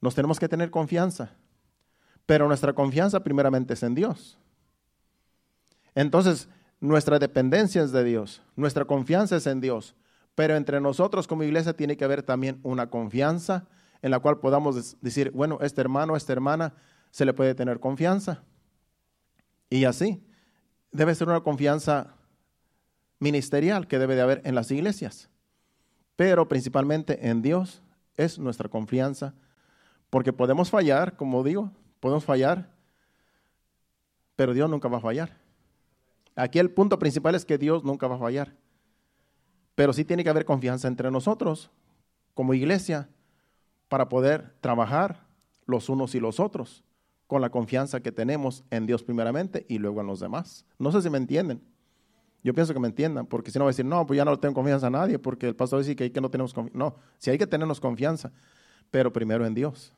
Nos 0.00 0.14
tenemos 0.14 0.38
que 0.38 0.48
tener 0.48 0.70
confianza, 0.70 1.32
pero 2.26 2.46
nuestra 2.46 2.72
confianza 2.72 3.20
primeramente 3.22 3.74
es 3.74 3.82
en 3.82 3.94
Dios. 3.94 4.38
Entonces, 5.94 6.48
nuestra 6.80 7.18
dependencia 7.18 7.82
es 7.82 7.92
de 7.92 8.04
Dios, 8.04 8.42
nuestra 8.56 8.84
confianza 8.84 9.36
es 9.36 9.46
en 9.46 9.60
Dios, 9.60 9.94
pero 10.34 10.56
entre 10.56 10.80
nosotros 10.80 11.26
como 11.26 11.42
iglesia 11.42 11.76
tiene 11.76 11.96
que 11.96 12.04
haber 12.04 12.22
también 12.22 12.60
una 12.62 12.88
confianza 12.88 13.66
en 14.02 14.10
la 14.10 14.20
cual 14.20 14.38
podamos 14.38 14.96
decir, 15.00 15.30
bueno, 15.32 15.58
este 15.60 15.80
hermano, 15.80 16.16
esta 16.16 16.32
hermana, 16.32 16.74
se 17.10 17.24
le 17.24 17.34
puede 17.34 17.54
tener 17.54 17.80
confianza. 17.80 18.42
Y 19.68 19.84
así, 19.84 20.22
debe 20.90 21.14
ser 21.14 21.28
una 21.28 21.40
confianza 21.40 22.14
ministerial 23.18 23.86
que 23.86 23.98
debe 23.98 24.16
de 24.16 24.22
haber 24.22 24.42
en 24.44 24.54
las 24.54 24.70
iglesias, 24.70 25.28
pero 26.16 26.48
principalmente 26.48 27.28
en 27.28 27.42
Dios 27.42 27.82
es 28.16 28.38
nuestra 28.38 28.68
confianza, 28.68 29.34
porque 30.08 30.32
podemos 30.32 30.70
fallar, 30.70 31.16
como 31.16 31.44
digo, 31.44 31.70
podemos 32.00 32.24
fallar, 32.24 32.70
pero 34.36 34.54
Dios 34.54 34.68
nunca 34.70 34.88
va 34.88 34.98
a 34.98 35.02
fallar. 35.02 35.38
Aquí 36.34 36.58
el 36.58 36.70
punto 36.70 36.98
principal 36.98 37.34
es 37.34 37.44
que 37.44 37.58
Dios 37.58 37.84
nunca 37.84 38.08
va 38.08 38.16
a 38.16 38.18
fallar, 38.18 38.56
pero 39.74 39.92
sí 39.92 40.04
tiene 40.04 40.24
que 40.24 40.30
haber 40.30 40.44
confianza 40.44 40.88
entre 40.88 41.10
nosotros 41.10 41.70
como 42.34 42.54
iglesia 42.54 43.08
para 43.90 44.08
poder 44.08 44.54
trabajar 44.60 45.26
los 45.66 45.88
unos 45.88 46.14
y 46.14 46.20
los 46.20 46.38
otros 46.38 46.84
con 47.26 47.42
la 47.42 47.50
confianza 47.50 48.00
que 48.00 48.12
tenemos 48.12 48.62
en 48.70 48.86
Dios 48.86 49.02
primeramente 49.02 49.66
y 49.68 49.78
luego 49.78 50.00
en 50.00 50.06
los 50.06 50.20
demás. 50.20 50.64
No 50.78 50.92
sé 50.92 51.02
si 51.02 51.10
me 51.10 51.18
entienden. 51.18 51.60
Yo 52.44 52.54
pienso 52.54 52.72
que 52.72 52.78
me 52.78 52.86
entiendan, 52.86 53.26
porque 53.26 53.50
si 53.50 53.58
no 53.58 53.64
va 53.64 53.70
a 53.70 53.72
decir, 53.72 53.84
no, 53.84 54.06
pues 54.06 54.16
ya 54.16 54.24
no 54.24 54.38
tengo 54.38 54.54
confianza 54.54 54.86
a 54.86 54.90
nadie, 54.90 55.18
porque 55.18 55.48
el 55.48 55.56
pastor 55.56 55.80
dice 55.80 55.96
que 55.96 56.04
hay 56.04 56.10
que 56.10 56.20
no 56.20 56.30
tenemos 56.30 56.54
confianza. 56.54 56.78
No, 56.78 56.94
si 57.18 57.30
hay 57.30 57.36
que 57.36 57.48
tenernos 57.48 57.80
confianza, 57.80 58.32
pero 58.92 59.12
primero 59.12 59.44
en 59.44 59.54
Dios. 59.54 59.92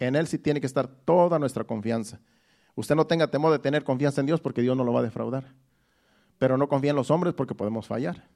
En 0.00 0.16
Él 0.16 0.26
sí 0.26 0.36
tiene 0.36 0.60
que 0.60 0.66
estar 0.66 0.88
toda 0.88 1.38
nuestra 1.38 1.62
confianza. 1.62 2.20
Usted 2.74 2.96
no 2.96 3.06
tenga 3.06 3.30
temor 3.30 3.52
de 3.52 3.60
tener 3.60 3.84
confianza 3.84 4.20
en 4.20 4.26
Dios 4.26 4.40
porque 4.40 4.60
Dios 4.60 4.76
no 4.76 4.82
lo 4.82 4.92
va 4.92 5.00
a 5.00 5.04
defraudar. 5.04 5.44
Pero 6.38 6.58
no 6.58 6.68
confía 6.68 6.90
en 6.90 6.96
los 6.96 7.12
hombres 7.12 7.32
porque 7.32 7.54
podemos 7.54 7.86
fallar. 7.86 8.28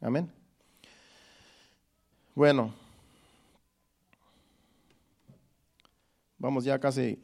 Amén. 0.00 0.32
Bueno, 2.34 2.72
vamos 6.38 6.64
ya 6.64 6.78
casi, 6.78 7.20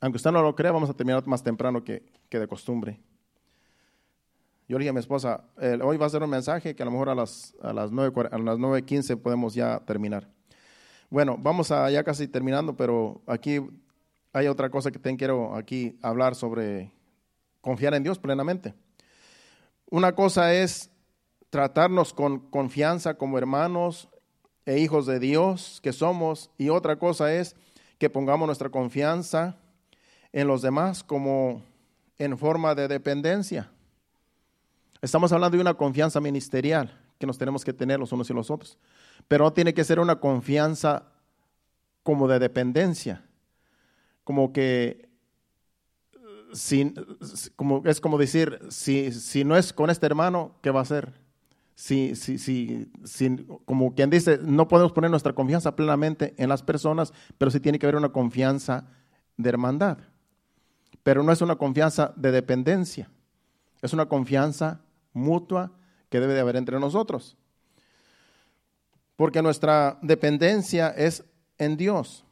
aunque 0.00 0.16
usted 0.16 0.30
no 0.30 0.42
lo 0.42 0.54
crea, 0.54 0.72
vamos 0.72 0.90
a 0.90 0.94
terminar 0.94 1.26
más 1.26 1.42
temprano 1.42 1.84
que, 1.84 2.02
que 2.28 2.38
de 2.38 2.48
costumbre. 2.48 3.00
Yo 4.68 4.76
le 4.76 4.82
dije 4.82 4.90
a 4.90 4.92
mi 4.92 5.00
esposa, 5.00 5.44
hoy 5.82 5.96
va 5.96 6.06
a 6.06 6.10
ser 6.10 6.22
un 6.22 6.28
mensaje 6.28 6.76
que 6.76 6.82
a 6.82 6.86
lo 6.86 6.92
mejor 6.92 7.08
a 7.08 7.14
las, 7.14 7.54
a 7.62 7.72
las 7.72 7.90
9.15 7.90 9.16
podemos 9.16 9.54
ya 9.54 9.80
terminar. 9.80 10.28
Bueno, 11.08 11.38
vamos 11.38 11.70
a 11.70 11.90
ya 11.90 12.04
casi 12.04 12.28
terminando, 12.28 12.76
pero 12.76 13.22
aquí 13.26 13.60
hay 14.34 14.46
otra 14.46 14.68
cosa 14.68 14.90
que 14.90 14.98
también 14.98 15.16
quiero 15.16 15.54
aquí 15.54 15.98
hablar 16.02 16.34
sobre 16.34 16.92
confiar 17.62 17.94
en 17.94 18.02
Dios 18.02 18.18
plenamente. 18.18 18.74
Una 19.90 20.14
cosa 20.14 20.52
es 20.52 20.90
tratarnos 21.48 22.12
con 22.12 22.38
confianza 22.50 23.14
como 23.14 23.38
hermanos 23.38 24.10
e 24.66 24.78
hijos 24.80 25.06
de 25.06 25.18
Dios 25.18 25.80
que 25.82 25.94
somos, 25.94 26.50
y 26.58 26.68
otra 26.68 26.98
cosa 26.98 27.32
es 27.32 27.56
que 27.98 28.08
pongamos 28.08 28.46
nuestra 28.46 28.70
confianza 28.70 29.56
en 30.32 30.46
los 30.46 30.62
demás 30.62 31.02
como 31.02 31.62
en 32.18 32.38
forma 32.38 32.74
de 32.74 32.88
dependencia. 32.88 33.70
Estamos 35.02 35.32
hablando 35.32 35.56
de 35.56 35.60
una 35.60 35.74
confianza 35.74 36.20
ministerial 36.20 36.98
que 37.18 37.26
nos 37.26 37.38
tenemos 37.38 37.64
que 37.64 37.72
tener 37.72 37.98
los 37.98 38.12
unos 38.12 38.30
y 38.30 38.34
los 38.34 38.50
otros, 38.50 38.78
pero 39.26 39.44
no 39.44 39.52
tiene 39.52 39.74
que 39.74 39.84
ser 39.84 40.00
una 40.00 40.20
confianza 40.20 41.04
como 42.02 42.28
de 42.28 42.38
dependencia, 42.38 43.24
como 44.24 44.52
que 44.52 45.08
como, 47.56 47.82
es 47.84 48.00
como 48.00 48.16
decir, 48.16 48.58
si, 48.70 49.12
si 49.12 49.44
no 49.44 49.56
es 49.56 49.72
con 49.72 49.90
este 49.90 50.06
hermano, 50.06 50.56
¿qué 50.62 50.70
va 50.70 50.80
a 50.80 50.82
hacer? 50.82 51.12
Si, 51.78 52.16
si, 52.16 52.38
si, 52.38 52.90
si, 53.04 53.46
como 53.64 53.94
quien 53.94 54.10
dice, 54.10 54.40
no 54.42 54.66
podemos 54.66 54.90
poner 54.90 55.12
nuestra 55.12 55.32
confianza 55.32 55.76
plenamente 55.76 56.34
en 56.36 56.48
las 56.48 56.60
personas, 56.60 57.12
pero 57.38 57.52
sí 57.52 57.60
tiene 57.60 57.78
que 57.78 57.86
haber 57.86 57.94
una 57.94 58.08
confianza 58.08 58.88
de 59.36 59.48
hermandad. 59.48 59.98
Pero 61.04 61.22
no 61.22 61.30
es 61.30 61.40
una 61.40 61.54
confianza 61.54 62.12
de 62.16 62.32
dependencia, 62.32 63.08
es 63.80 63.92
una 63.92 64.06
confianza 64.06 64.80
mutua 65.12 65.70
que 66.08 66.18
debe 66.18 66.34
de 66.34 66.40
haber 66.40 66.56
entre 66.56 66.80
nosotros. 66.80 67.36
Porque 69.14 69.40
nuestra 69.40 70.00
dependencia 70.02 70.88
es 70.88 71.22
en 71.58 71.76
Dios 71.76 72.24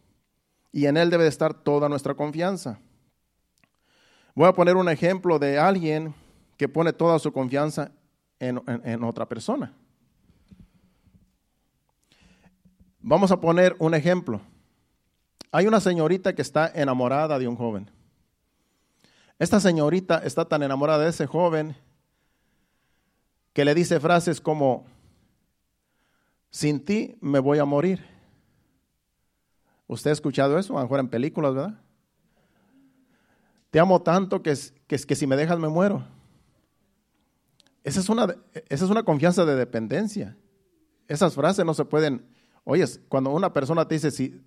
y 0.73 0.87
en 0.87 0.97
Él 0.97 1.09
debe 1.09 1.23
de 1.23 1.31
estar 1.31 1.55
toda 1.55 1.89
nuestra 1.89 2.15
confianza. 2.15 2.81
Voy 4.35 4.49
a 4.49 4.55
poner 4.55 4.75
un 4.75 4.89
ejemplo 4.89 5.39
de 5.39 5.57
alguien 5.57 6.17
que 6.57 6.69
pone 6.69 6.93
toda 6.93 7.21
su 7.21 7.33
confianza 7.33 7.93
en, 8.40 8.62
en 8.66 9.05
otra 9.05 9.27
persona. 9.27 9.72
Vamos 13.01 13.31
a 13.31 13.40
poner 13.40 13.77
un 13.79 13.94
ejemplo. 13.94 14.40
Hay 15.53 15.66
una 15.66 15.81
señorita 15.81 16.35
que 16.35 16.42
está 16.42 16.70
enamorada 16.75 17.38
de 17.38 17.46
un 17.46 17.57
joven. 17.57 17.90
Esta 19.38 19.61
señorita 19.61 20.18
está 20.18 20.46
tan 20.46 20.62
enamorada 20.62 21.05
de 21.05 21.11
ese 21.11 21.27
joven 21.27 21.77
que 23.53 23.64
le 23.64 23.75
dice 23.75 24.01
frases 24.01 24.40
como, 24.40 24.87
sin 26.51 26.85
ti 26.85 27.16
me 27.20 27.38
voy 27.38 27.59
a 27.59 27.64
morir. 27.64 28.05
¿Usted 29.87 30.11
ha 30.11 30.12
escuchado 30.12 30.59
eso? 30.59 30.75
A 30.75 30.81
lo 30.81 30.87
mejor 30.87 31.01
en 31.01 31.09
películas, 31.09 31.55
¿verdad? 31.55 31.81
Te 33.70 33.79
amo 33.79 34.03
tanto 34.03 34.42
que, 34.42 34.55
que, 34.87 34.99
que 34.99 35.14
si 35.14 35.27
me 35.27 35.37
dejas 35.37 35.59
me 35.59 35.68
muero. 35.68 36.05
Esa 37.87 38.01
es, 38.01 38.09
una, 38.09 38.35
esa 38.68 38.85
es 38.85 38.90
una 38.90 39.05
confianza 39.05 39.44
de 39.44 39.55
dependencia. 39.55 40.37
Esas 41.07 41.37
frases 41.37 41.64
no 41.64 41.72
se 41.72 41.85
pueden... 41.85 42.27
Oye, 42.64 42.85
cuando 43.09 43.31
una 43.31 43.53
persona 43.53 43.87
te 43.87 43.94
dice, 43.94 44.11
si, 44.11 44.42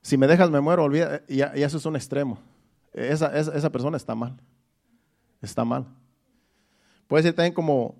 si 0.00 0.16
me 0.16 0.28
dejas 0.28 0.48
me 0.48 0.60
muero, 0.60 0.84
olvida, 0.84 1.22
y, 1.26 1.40
eso 1.40 1.76
es 1.76 1.84
un 1.86 1.96
extremo. 1.96 2.38
Esa, 2.92 3.36
esa, 3.36 3.52
esa 3.52 3.72
persona 3.72 3.96
está 3.96 4.14
mal. 4.14 4.40
Está 5.42 5.64
mal. 5.64 5.88
Puede 7.08 7.24
ser 7.24 7.34
también 7.34 7.52
como, 7.52 7.96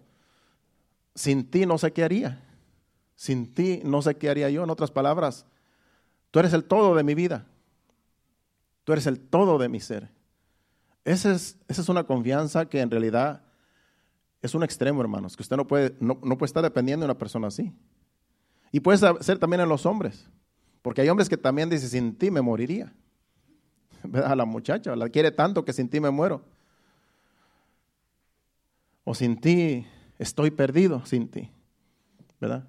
sin 1.16 1.50
ti 1.50 1.66
no 1.66 1.76
sé 1.76 1.92
qué 1.92 2.04
haría. 2.04 2.40
Sin 3.16 3.52
ti 3.52 3.80
no 3.84 4.00
sé 4.00 4.14
qué 4.14 4.30
haría 4.30 4.48
yo. 4.48 4.62
En 4.62 4.70
otras 4.70 4.92
palabras, 4.92 5.44
tú 6.30 6.38
eres 6.38 6.52
el 6.52 6.62
todo 6.62 6.94
de 6.94 7.02
mi 7.02 7.16
vida. 7.16 7.46
Tú 8.84 8.92
eres 8.92 9.08
el 9.08 9.18
todo 9.18 9.58
de 9.58 9.68
mi 9.68 9.80
ser. 9.80 10.08
Esa 11.04 11.32
es, 11.32 11.58
esa 11.66 11.82
es 11.82 11.88
una 11.88 12.04
confianza 12.04 12.66
que 12.66 12.80
en 12.80 12.92
realidad 12.92 13.47
es 14.42 14.54
un 14.54 14.62
extremo, 14.62 15.00
hermanos, 15.00 15.36
que 15.36 15.42
usted 15.42 15.56
no 15.56 15.66
puede, 15.66 15.96
no, 16.00 16.18
no 16.22 16.38
puede 16.38 16.48
estar 16.48 16.62
dependiendo 16.62 17.04
de 17.04 17.10
una 17.10 17.18
persona 17.18 17.48
así. 17.48 17.72
Y 18.70 18.80
puede 18.80 18.98
ser 19.20 19.38
también 19.38 19.60
en 19.60 19.68
los 19.68 19.86
hombres, 19.86 20.28
porque 20.82 21.00
hay 21.00 21.08
hombres 21.08 21.28
que 21.28 21.36
también 21.36 21.70
dicen, 21.70 21.88
sin 21.88 22.16
ti 22.16 22.30
me 22.30 22.40
moriría. 22.40 22.92
A 24.24 24.36
la 24.36 24.44
muchacha, 24.44 24.94
la 24.94 25.08
quiere 25.08 25.30
tanto 25.30 25.64
que 25.64 25.72
sin 25.72 25.88
ti 25.88 26.00
me 26.00 26.10
muero 26.10 26.42
o 29.08 29.14
sin 29.14 29.40
ti 29.40 29.86
estoy 30.18 30.50
perdido 30.50 31.02
sin 31.06 31.28
ti, 31.28 31.50
¿verdad? 32.38 32.68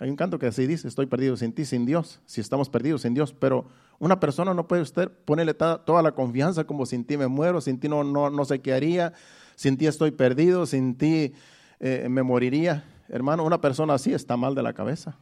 Hay 0.00 0.08
un 0.08 0.16
canto 0.16 0.38
que 0.38 0.46
así 0.46 0.66
dice, 0.66 0.88
estoy 0.88 1.04
perdido 1.04 1.36
sin 1.36 1.52
ti, 1.52 1.66
sin 1.66 1.84
Dios, 1.84 2.22
si 2.24 2.40
estamos 2.40 2.70
perdidos 2.70 3.02
sin 3.02 3.12
Dios, 3.12 3.34
pero 3.34 3.66
una 3.98 4.18
persona 4.20 4.54
no 4.54 4.66
puede 4.66 4.80
usted 4.80 5.10
ponerle 5.26 5.52
toda 5.52 6.02
la 6.02 6.12
confianza 6.12 6.64
como 6.64 6.86
sin 6.86 7.04
ti 7.04 7.18
me 7.18 7.26
muero, 7.26 7.60
sin 7.60 7.78
ti 7.78 7.90
no, 7.90 8.04
no, 8.04 8.30
no 8.30 8.44
sé 8.46 8.62
qué 8.62 8.72
haría, 8.72 9.12
sin 9.56 9.76
ti 9.76 9.86
estoy 9.86 10.10
perdido, 10.10 10.66
sin 10.66 10.96
ti 10.96 11.32
eh, 11.80 12.08
me 12.08 12.22
moriría. 12.22 12.84
Hermano, 13.08 13.44
una 13.44 13.60
persona 13.60 13.94
así 13.94 14.12
está 14.12 14.36
mal 14.36 14.54
de 14.54 14.62
la 14.62 14.72
cabeza. 14.72 15.16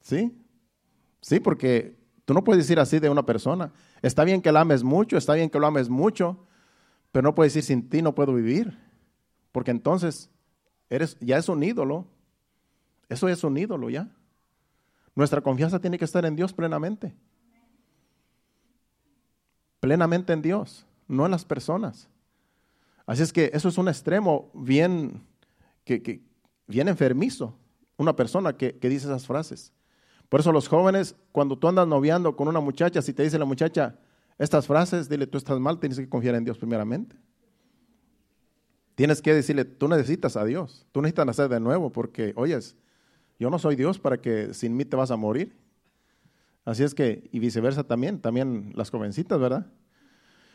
¿Sí? 0.00 0.36
Sí, 1.20 1.40
porque 1.40 1.96
tú 2.24 2.34
no 2.34 2.44
puedes 2.44 2.64
decir 2.64 2.78
así 2.80 2.98
de 2.98 3.10
una 3.10 3.24
persona. 3.24 3.72
Está 4.02 4.24
bien 4.24 4.42
que 4.42 4.52
la 4.52 4.60
ames 4.60 4.82
mucho, 4.82 5.16
está 5.16 5.34
bien 5.34 5.50
que 5.50 5.58
lo 5.58 5.66
ames 5.66 5.88
mucho, 5.88 6.46
pero 7.12 7.22
no 7.22 7.34
puedes 7.34 7.54
decir 7.54 7.66
sin 7.66 7.88
ti 7.88 8.02
no 8.02 8.14
puedo 8.14 8.34
vivir. 8.34 8.78
Porque 9.52 9.70
entonces 9.70 10.30
eres, 10.88 11.16
ya 11.20 11.38
es 11.38 11.48
un 11.48 11.62
ídolo. 11.62 12.06
Eso 13.08 13.28
es 13.28 13.44
un 13.44 13.56
ídolo 13.56 13.90
ya. 13.90 14.08
Nuestra 15.14 15.40
confianza 15.40 15.78
tiene 15.78 15.98
que 15.98 16.04
estar 16.04 16.24
en 16.24 16.36
Dios 16.36 16.52
plenamente. 16.52 17.14
Plenamente 19.80 20.32
en 20.32 20.42
Dios, 20.42 20.86
no 21.08 21.24
en 21.26 21.32
las 21.32 21.44
personas. 21.44 22.08
Así 23.12 23.22
es 23.22 23.30
que 23.30 23.50
eso 23.52 23.68
es 23.68 23.76
un 23.76 23.88
extremo 23.88 24.50
bien, 24.54 25.22
que, 25.84 26.22
bien 26.66 26.88
enfermizo. 26.88 27.58
Una 27.98 28.16
persona 28.16 28.56
que, 28.56 28.78
que 28.78 28.88
dice 28.88 29.04
esas 29.04 29.26
frases. 29.26 29.70
Por 30.30 30.40
eso 30.40 30.50
los 30.50 30.66
jóvenes, 30.66 31.14
cuando 31.30 31.58
tú 31.58 31.68
andas 31.68 31.86
noviando 31.86 32.34
con 32.34 32.48
una 32.48 32.60
muchacha, 32.60 33.02
si 33.02 33.12
te 33.12 33.22
dice 33.22 33.38
la 33.38 33.44
muchacha 33.44 33.98
estas 34.38 34.66
frases, 34.66 35.10
dile, 35.10 35.26
tú 35.26 35.36
estás 35.36 35.60
mal, 35.60 35.78
tienes 35.78 35.98
que 35.98 36.08
confiar 36.08 36.36
en 36.36 36.44
Dios 36.44 36.56
primeramente. 36.56 37.14
Tienes 38.94 39.20
que 39.20 39.34
decirle, 39.34 39.66
tú 39.66 39.88
necesitas 39.88 40.38
a 40.38 40.46
Dios, 40.46 40.86
tú 40.90 41.02
necesitas 41.02 41.26
nacer 41.26 41.50
de 41.50 41.60
nuevo 41.60 41.92
porque, 41.92 42.32
oyes, 42.34 42.76
yo 43.38 43.50
no 43.50 43.58
soy 43.58 43.76
Dios 43.76 43.98
para 43.98 44.22
que 44.22 44.54
sin 44.54 44.74
mí 44.74 44.86
te 44.86 44.96
vas 44.96 45.10
a 45.10 45.16
morir. 45.16 45.54
Así 46.64 46.82
es 46.82 46.94
que, 46.94 47.28
y 47.30 47.40
viceversa 47.40 47.84
también, 47.84 48.20
también 48.22 48.72
las 48.74 48.88
jovencitas, 48.88 49.38
¿verdad? 49.38 49.66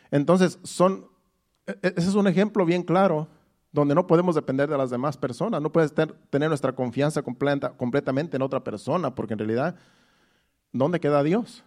Entonces, 0.09 0.57
son, 0.63 1.05
ese 1.67 2.09
es 2.09 2.15
un 2.15 2.27
ejemplo 2.27 2.65
bien 2.65 2.83
claro 2.83 3.27
donde 3.71 3.93
no 3.93 4.07
podemos 4.07 4.33
depender 4.33 4.69
de 4.69 4.77
las 4.77 4.89
demás 4.89 5.17
personas, 5.17 5.61
no 5.61 5.71
puedes 5.71 5.93
tener 5.93 6.49
nuestra 6.49 6.73
confianza 6.73 7.21
completa, 7.21 7.73
completamente 7.73 8.37
en 8.37 8.41
otra 8.41 8.63
persona, 8.63 9.13
porque 9.13 9.33
en 9.33 9.39
realidad, 9.39 9.75
¿dónde 10.71 10.99
queda 10.99 11.21
Dios? 11.21 11.63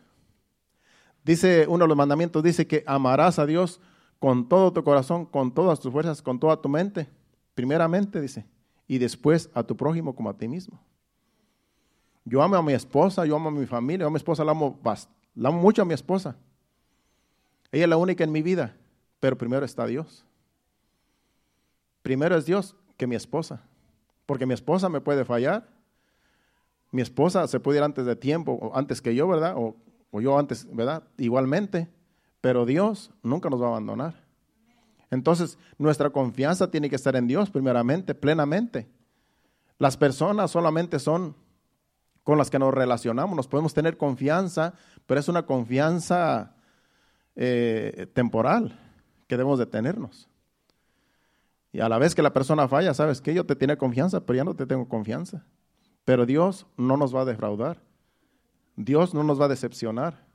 Dice 1.22 1.66
uno 1.68 1.84
de 1.84 1.88
los 1.88 1.96
mandamientos, 1.96 2.42
dice 2.42 2.66
que 2.66 2.82
amarás 2.86 3.38
a 3.38 3.46
Dios 3.46 3.80
con 4.18 4.48
todo 4.48 4.72
tu 4.72 4.82
corazón, 4.82 5.26
con 5.26 5.52
todas 5.52 5.78
tus 5.78 5.92
fuerzas, 5.92 6.22
con 6.22 6.40
toda 6.40 6.60
tu 6.60 6.68
mente. 6.68 7.08
Primeramente, 7.54 8.20
dice, 8.20 8.46
y 8.88 8.98
después 8.98 9.50
a 9.54 9.62
tu 9.62 9.76
prójimo 9.76 10.14
como 10.14 10.30
a 10.30 10.36
ti 10.36 10.48
mismo. 10.48 10.80
Yo 12.24 12.42
amo 12.42 12.56
a 12.56 12.62
mi 12.62 12.72
esposa, 12.72 13.24
yo 13.26 13.36
amo 13.36 13.50
a 13.50 13.52
mi 13.52 13.66
familia, 13.66 14.04
yo 14.04 14.08
a 14.08 14.10
mi 14.10 14.16
esposa 14.16 14.44
la 14.44 14.52
amo, 14.52 14.80
la 15.34 15.48
amo 15.48 15.60
mucho 15.60 15.82
a 15.82 15.84
mi 15.84 15.94
esposa. 15.94 16.36
Ella 17.70 17.84
es 17.84 17.90
la 17.90 17.96
única 17.96 18.24
en 18.24 18.32
mi 18.32 18.42
vida, 18.42 18.76
pero 19.20 19.36
primero 19.36 19.64
está 19.64 19.86
Dios. 19.86 20.24
Primero 22.02 22.36
es 22.36 22.46
Dios 22.46 22.74
que 22.96 23.06
mi 23.06 23.14
esposa, 23.14 23.62
porque 24.26 24.46
mi 24.46 24.54
esposa 24.54 24.88
me 24.88 25.00
puede 25.00 25.24
fallar. 25.24 25.68
Mi 26.90 27.02
esposa 27.02 27.46
se 27.46 27.60
puede 27.60 27.78
ir 27.78 27.84
antes 27.84 28.06
de 28.06 28.16
tiempo, 28.16 28.52
o 28.52 28.76
antes 28.76 29.00
que 29.00 29.14
yo, 29.14 29.28
¿verdad? 29.28 29.54
O, 29.56 29.76
yo 30.20 30.38
antes, 30.38 30.66
¿verdad? 30.74 31.04
Igualmente. 31.18 31.88
Pero 32.40 32.64
Dios 32.64 33.12
nunca 33.22 33.50
nos 33.50 33.60
va 33.60 33.66
a 33.66 33.70
abandonar. 33.70 34.14
Entonces, 35.10 35.58
nuestra 35.78 36.10
confianza 36.10 36.70
tiene 36.70 36.88
que 36.88 36.96
estar 36.96 37.14
en 37.14 37.26
Dios 37.26 37.50
primeramente, 37.50 38.14
plenamente. 38.14 38.88
Las 39.78 39.96
personas 39.96 40.50
solamente 40.50 40.98
son 40.98 41.36
con 42.24 42.38
las 42.38 42.50
que 42.50 42.58
nos 42.58 42.72
relacionamos, 42.72 43.36
nos 43.36 43.48
podemos 43.48 43.74
tener 43.74 43.96
confianza, 43.96 44.74
pero 45.06 45.20
es 45.20 45.28
una 45.28 45.46
confianza 45.46 46.54
eh, 47.34 48.06
temporal 48.14 48.78
que 49.30 49.36
debemos 49.36 49.60
de 49.60 49.66
tenernos. 49.66 50.28
Y 51.72 51.78
a 51.78 51.88
la 51.88 51.98
vez 51.98 52.16
que 52.16 52.22
la 52.22 52.32
persona 52.32 52.66
falla, 52.66 52.92
sabes 52.94 53.20
que 53.20 53.32
yo 53.32 53.46
te 53.46 53.54
tiene 53.54 53.76
confianza, 53.76 54.26
pero 54.26 54.38
ya 54.38 54.42
no 54.42 54.56
te 54.56 54.66
tengo 54.66 54.88
confianza. 54.88 55.46
Pero 56.04 56.26
Dios 56.26 56.66
no 56.76 56.96
nos 56.96 57.14
va 57.14 57.20
a 57.20 57.24
defraudar. 57.24 57.80
Dios 58.74 59.14
no 59.14 59.22
nos 59.22 59.40
va 59.40 59.44
a 59.44 59.48
decepcionar. 59.48 60.26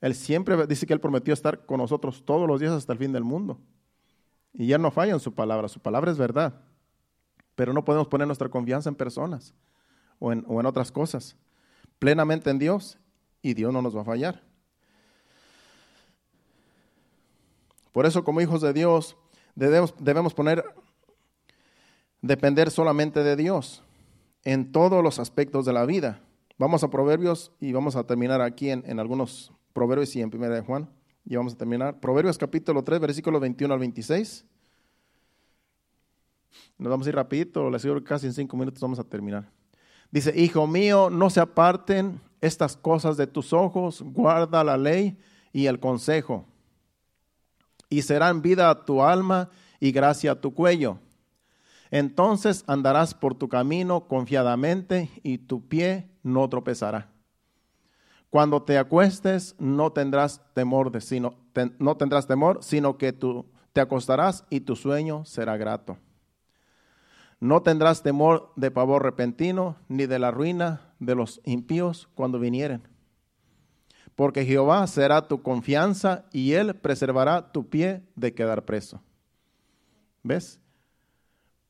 Él 0.00 0.16
siempre 0.16 0.66
dice 0.66 0.86
que 0.86 0.92
Él 0.92 0.98
prometió 0.98 1.32
estar 1.32 1.64
con 1.66 1.78
nosotros 1.78 2.24
todos 2.24 2.48
los 2.48 2.58
días 2.58 2.72
hasta 2.72 2.92
el 2.92 2.98
fin 2.98 3.12
del 3.12 3.22
mundo. 3.22 3.60
Y 4.52 4.66
ya 4.66 4.78
no 4.78 4.90
falla 4.90 5.12
en 5.12 5.20
su 5.20 5.32
palabra, 5.32 5.68
su 5.68 5.78
palabra 5.78 6.10
es 6.10 6.18
verdad. 6.18 6.60
Pero 7.54 7.72
no 7.72 7.84
podemos 7.84 8.08
poner 8.08 8.26
nuestra 8.26 8.48
confianza 8.48 8.88
en 8.88 8.96
personas 8.96 9.54
o 10.18 10.32
en 10.32 10.66
otras 10.66 10.90
cosas. 10.90 11.36
Plenamente 12.00 12.50
en 12.50 12.58
Dios 12.58 12.98
y 13.40 13.54
Dios 13.54 13.72
no 13.72 13.82
nos 13.82 13.96
va 13.96 14.00
a 14.00 14.04
fallar. 14.04 14.49
Por 17.92 18.06
eso 18.06 18.24
como 18.24 18.40
hijos 18.40 18.60
de 18.60 18.72
Dios 18.72 19.16
debemos, 19.54 20.34
poner, 20.34 20.64
depender 22.22 22.70
solamente 22.70 23.22
de 23.22 23.36
Dios 23.36 23.82
en 24.44 24.72
todos 24.72 25.02
los 25.02 25.18
aspectos 25.18 25.64
de 25.64 25.72
la 25.72 25.84
vida. 25.86 26.22
Vamos 26.58 26.84
a 26.84 26.90
Proverbios 26.90 27.52
y 27.60 27.72
vamos 27.72 27.96
a 27.96 28.04
terminar 28.04 28.40
aquí 28.40 28.70
en, 28.70 28.82
en 28.86 29.00
algunos 29.00 29.52
Proverbios 29.72 30.14
y 30.16 30.22
en 30.22 30.30
Primera 30.30 30.54
de 30.54 30.62
Juan. 30.62 30.88
Y 31.24 31.36
vamos 31.36 31.54
a 31.54 31.56
terminar. 31.56 32.00
Proverbios 32.00 32.38
capítulo 32.38 32.82
3, 32.82 33.00
versículos 33.00 33.40
21 33.40 33.74
al 33.74 33.80
26. 33.80 34.44
Nos 36.78 36.90
vamos 36.90 37.06
a 37.06 37.10
ir 37.10 37.16
rapidito, 37.16 37.70
les 37.70 37.82
digo 37.82 38.02
casi 38.02 38.26
en 38.26 38.32
cinco 38.32 38.56
minutos 38.56 38.80
vamos 38.80 38.98
a 38.98 39.04
terminar. 39.04 39.50
Dice, 40.10 40.32
hijo 40.34 40.66
mío, 40.66 41.10
no 41.10 41.30
se 41.30 41.40
aparten 41.40 42.20
estas 42.40 42.76
cosas 42.76 43.16
de 43.16 43.26
tus 43.26 43.52
ojos, 43.52 44.02
guarda 44.02 44.64
la 44.64 44.76
ley 44.76 45.18
y 45.52 45.66
el 45.66 45.78
consejo, 45.78 46.46
y 47.90 48.02
serán 48.02 48.40
vida 48.40 48.70
a 48.70 48.86
tu 48.86 49.02
alma 49.02 49.50
y 49.80 49.92
gracia 49.92 50.32
a 50.32 50.40
tu 50.40 50.54
cuello. 50.54 50.98
Entonces 51.90 52.64
andarás 52.66 53.14
por 53.14 53.34
tu 53.34 53.48
camino 53.48 54.06
confiadamente 54.06 55.10
y 55.22 55.38
tu 55.38 55.68
pie 55.68 56.08
no 56.22 56.48
tropezará. 56.48 57.10
Cuando 58.30 58.62
te 58.62 58.78
acuestes 58.78 59.56
no 59.58 59.90
tendrás 59.90 60.40
temor, 60.54 60.92
de, 60.92 61.00
sino, 61.00 61.34
no 61.78 61.96
tendrás 61.96 62.28
temor, 62.28 62.60
sino 62.62 62.96
que 62.96 63.12
tú 63.12 63.46
te 63.72 63.80
acostarás 63.80 64.44
y 64.50 64.60
tu 64.60 64.76
sueño 64.76 65.24
será 65.24 65.56
grato. 65.56 65.98
No 67.40 67.62
tendrás 67.62 68.02
temor 68.02 68.52
de 68.54 68.70
pavor 68.70 69.02
repentino, 69.02 69.76
ni 69.88 70.06
de 70.06 70.18
la 70.18 70.30
ruina 70.30 70.92
de 71.00 71.14
los 71.14 71.40
impíos 71.44 72.08
cuando 72.14 72.38
vinieren. 72.38 72.86
Porque 74.16 74.44
Jehová 74.44 74.86
será 74.86 75.28
tu 75.28 75.42
confianza 75.42 76.24
y 76.32 76.52
él 76.52 76.74
preservará 76.74 77.52
tu 77.52 77.68
pie 77.68 78.02
de 78.16 78.34
quedar 78.34 78.64
preso. 78.64 79.00
¿Ves? 80.22 80.60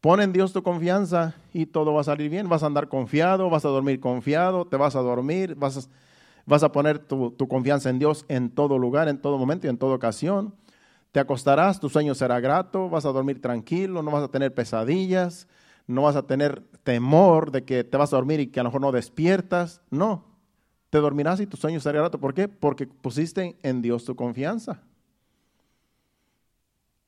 Pon 0.00 0.22
en 0.22 0.32
Dios 0.32 0.52
tu 0.52 0.62
confianza 0.62 1.34
y 1.52 1.66
todo 1.66 1.92
va 1.92 2.00
a 2.00 2.04
salir 2.04 2.30
bien. 2.30 2.48
Vas 2.48 2.62
a 2.62 2.66
andar 2.66 2.88
confiado, 2.88 3.50
vas 3.50 3.64
a 3.66 3.68
dormir 3.68 4.00
confiado, 4.00 4.66
te 4.66 4.76
vas 4.76 4.96
a 4.96 5.00
dormir, 5.00 5.56
vas 5.56 6.62
a 6.62 6.72
poner 6.72 6.98
tu, 6.98 7.36
confianza 7.48 7.90
en 7.90 7.98
Dios 7.98 8.24
en 8.28 8.50
todo 8.50 8.78
lugar, 8.78 9.08
en 9.08 9.20
todo 9.20 9.36
momento 9.36 9.66
y 9.66 9.70
en 9.70 9.76
toda 9.76 9.94
ocasión. 9.94 10.54
Te 11.12 11.20
acostarás, 11.20 11.80
tu 11.80 11.90
sueño 11.90 12.14
será 12.14 12.40
grato, 12.40 12.88
vas 12.88 13.04
a 13.04 13.12
dormir 13.12 13.42
tranquilo, 13.42 14.02
no 14.02 14.10
vas 14.10 14.24
a 14.24 14.28
tener 14.28 14.54
pesadillas, 14.54 15.48
no 15.86 16.02
vas 16.02 16.16
a 16.16 16.22
tener 16.22 16.62
temor 16.82 17.50
de 17.50 17.64
que 17.64 17.84
te 17.84 17.96
vas 17.96 18.12
a 18.12 18.16
dormir 18.16 18.40
y 18.40 18.46
que 18.46 18.60
a 18.60 18.62
lo 18.62 18.70
mejor 18.70 18.80
no 18.80 18.92
despiertas. 18.92 19.82
No, 19.90 20.24
te 20.90 20.98
dormirás 20.98 21.40
y 21.40 21.46
tu 21.46 21.56
sueño 21.56 21.80
será 21.80 22.00
grato. 22.00 22.18
¿Por 22.18 22.34
qué? 22.34 22.48
Porque 22.48 22.86
pusiste 22.86 23.56
en 23.62 23.80
Dios 23.80 24.04
tu 24.04 24.16
confianza. 24.16 24.82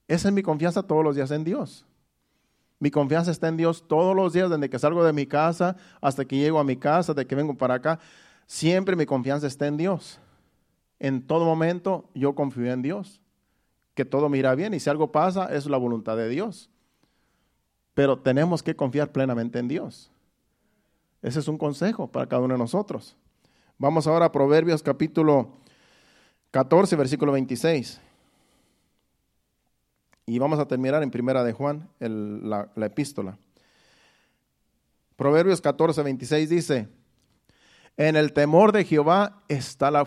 Esa 0.07 0.29
es 0.29 0.35
mi 0.35 0.43
confianza 0.43 0.83
todos 0.83 1.05
los 1.05 1.17
días 1.17 1.31
en 1.33 1.43
Dios. 1.43 1.85
Mi 2.79 2.91
confianza 2.91 3.31
está 3.31 3.49
en 3.49 3.57
Dios 3.57 3.87
todos 3.87 4.15
los 4.15 4.33
días, 4.33 4.51
desde 4.51 4.69
que 4.71 4.79
salgo 4.79 5.05
de 5.05 5.13
mi 5.13 5.27
casa 5.27 5.77
hasta 6.01 6.25
que 6.25 6.37
llego 6.37 6.59
a 6.59 6.65
mi 6.65 6.77
casa, 6.77 7.15
de 7.15 7.27
que 7.27 7.35
vengo 7.35 7.55
para 7.55 7.75
acá. 7.75 7.99
Siempre 8.47 8.97
mi 8.97 9.07
confianza 9.07 9.47
está 9.47 9.67
en 9.67 9.77
Dios. 9.77 10.21
En 10.99 11.27
todo 11.27 11.45
momento 11.45 12.09
yo 12.15 12.35
confío 12.35 12.73
en 12.73 12.83
Dios, 12.83 13.21
que 13.95 14.05
todo 14.05 14.29
me 14.29 14.39
irá 14.39 14.55
bien 14.55 14.75
y 14.75 14.81
si 14.81 14.89
algo 14.91 15.11
pasa 15.11 15.47
es 15.55 15.67
la 15.67 15.77
voluntad 15.77 16.17
de 16.17 16.29
Dios. 16.29 16.71
Pero 17.95 18.19
tenemos 18.19 18.63
que 18.63 18.77
confiar 18.77 19.11
plenamente 19.13 19.59
en 19.59 19.69
Dios. 19.69 20.11
Ese 21.21 21.41
es 21.41 21.49
un 21.49 21.59
consejo 21.59 22.09
para 22.09 22.27
cada 22.27 22.43
uno 22.43 22.55
de 22.55 22.59
nosotros. 22.59 23.17
Vamos 23.79 24.07
ahora 24.07 24.27
a 24.27 24.33
Proverbios 24.33 24.83
capítulo 24.83 25.51
14, 26.51 26.95
versículo 26.97 27.33
26. 27.33 28.01
Y 30.27 30.39
vamos 30.39 30.59
a 30.59 30.67
terminar 30.67 31.03
en 31.03 31.11
primera 31.11 31.43
de 31.43 31.53
Juan, 31.53 31.89
la, 31.99 32.71
la 32.75 32.87
epístola. 32.87 33.39
Proverbios 35.17 35.61
14, 35.61 36.03
26 36.03 36.49
dice, 36.49 36.89
en 37.97 38.17
el 38.17 38.33
temor 38.33 38.73
de 38.73 38.85
Jehová 38.85 39.43
está 39.49 39.91
la, 39.91 40.07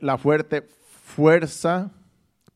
la 0.00 0.18
fuerte 0.18 0.68
fuerza, 1.04 1.90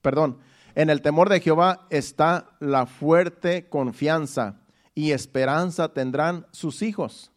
perdón, 0.02 0.38
en 0.74 0.90
el 0.90 1.00
temor 1.00 1.28
de 1.28 1.40
Jehová 1.40 1.86
está 1.90 2.50
la 2.60 2.86
fuerte 2.86 3.68
confianza 3.68 4.60
y 4.94 5.12
esperanza 5.12 5.92
tendrán 5.92 6.46
sus 6.52 6.82
hijos. 6.82 7.32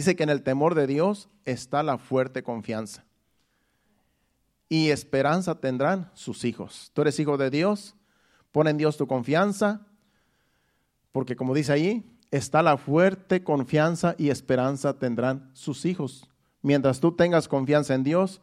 Dice 0.00 0.16
que 0.16 0.22
en 0.22 0.30
el 0.30 0.42
temor 0.42 0.74
de 0.74 0.86
Dios 0.86 1.28
está 1.44 1.82
la 1.82 1.98
fuerte 1.98 2.42
confianza. 2.42 3.04
Y 4.66 4.88
esperanza 4.88 5.60
tendrán 5.60 6.10
sus 6.14 6.46
hijos. 6.46 6.90
Tú 6.94 7.02
eres 7.02 7.20
hijo 7.20 7.36
de 7.36 7.50
Dios, 7.50 7.96
pon 8.50 8.66
en 8.66 8.78
Dios 8.78 8.96
tu 8.96 9.06
confianza, 9.06 9.86
porque 11.12 11.36
como 11.36 11.52
dice 11.52 11.74
ahí, 11.74 12.10
está 12.30 12.62
la 12.62 12.78
fuerte 12.78 13.44
confianza 13.44 14.14
y 14.16 14.30
esperanza 14.30 14.98
tendrán 14.98 15.50
sus 15.52 15.84
hijos. 15.84 16.30
Mientras 16.62 17.00
tú 17.00 17.12
tengas 17.12 17.46
confianza 17.46 17.94
en 17.94 18.02
Dios, 18.02 18.40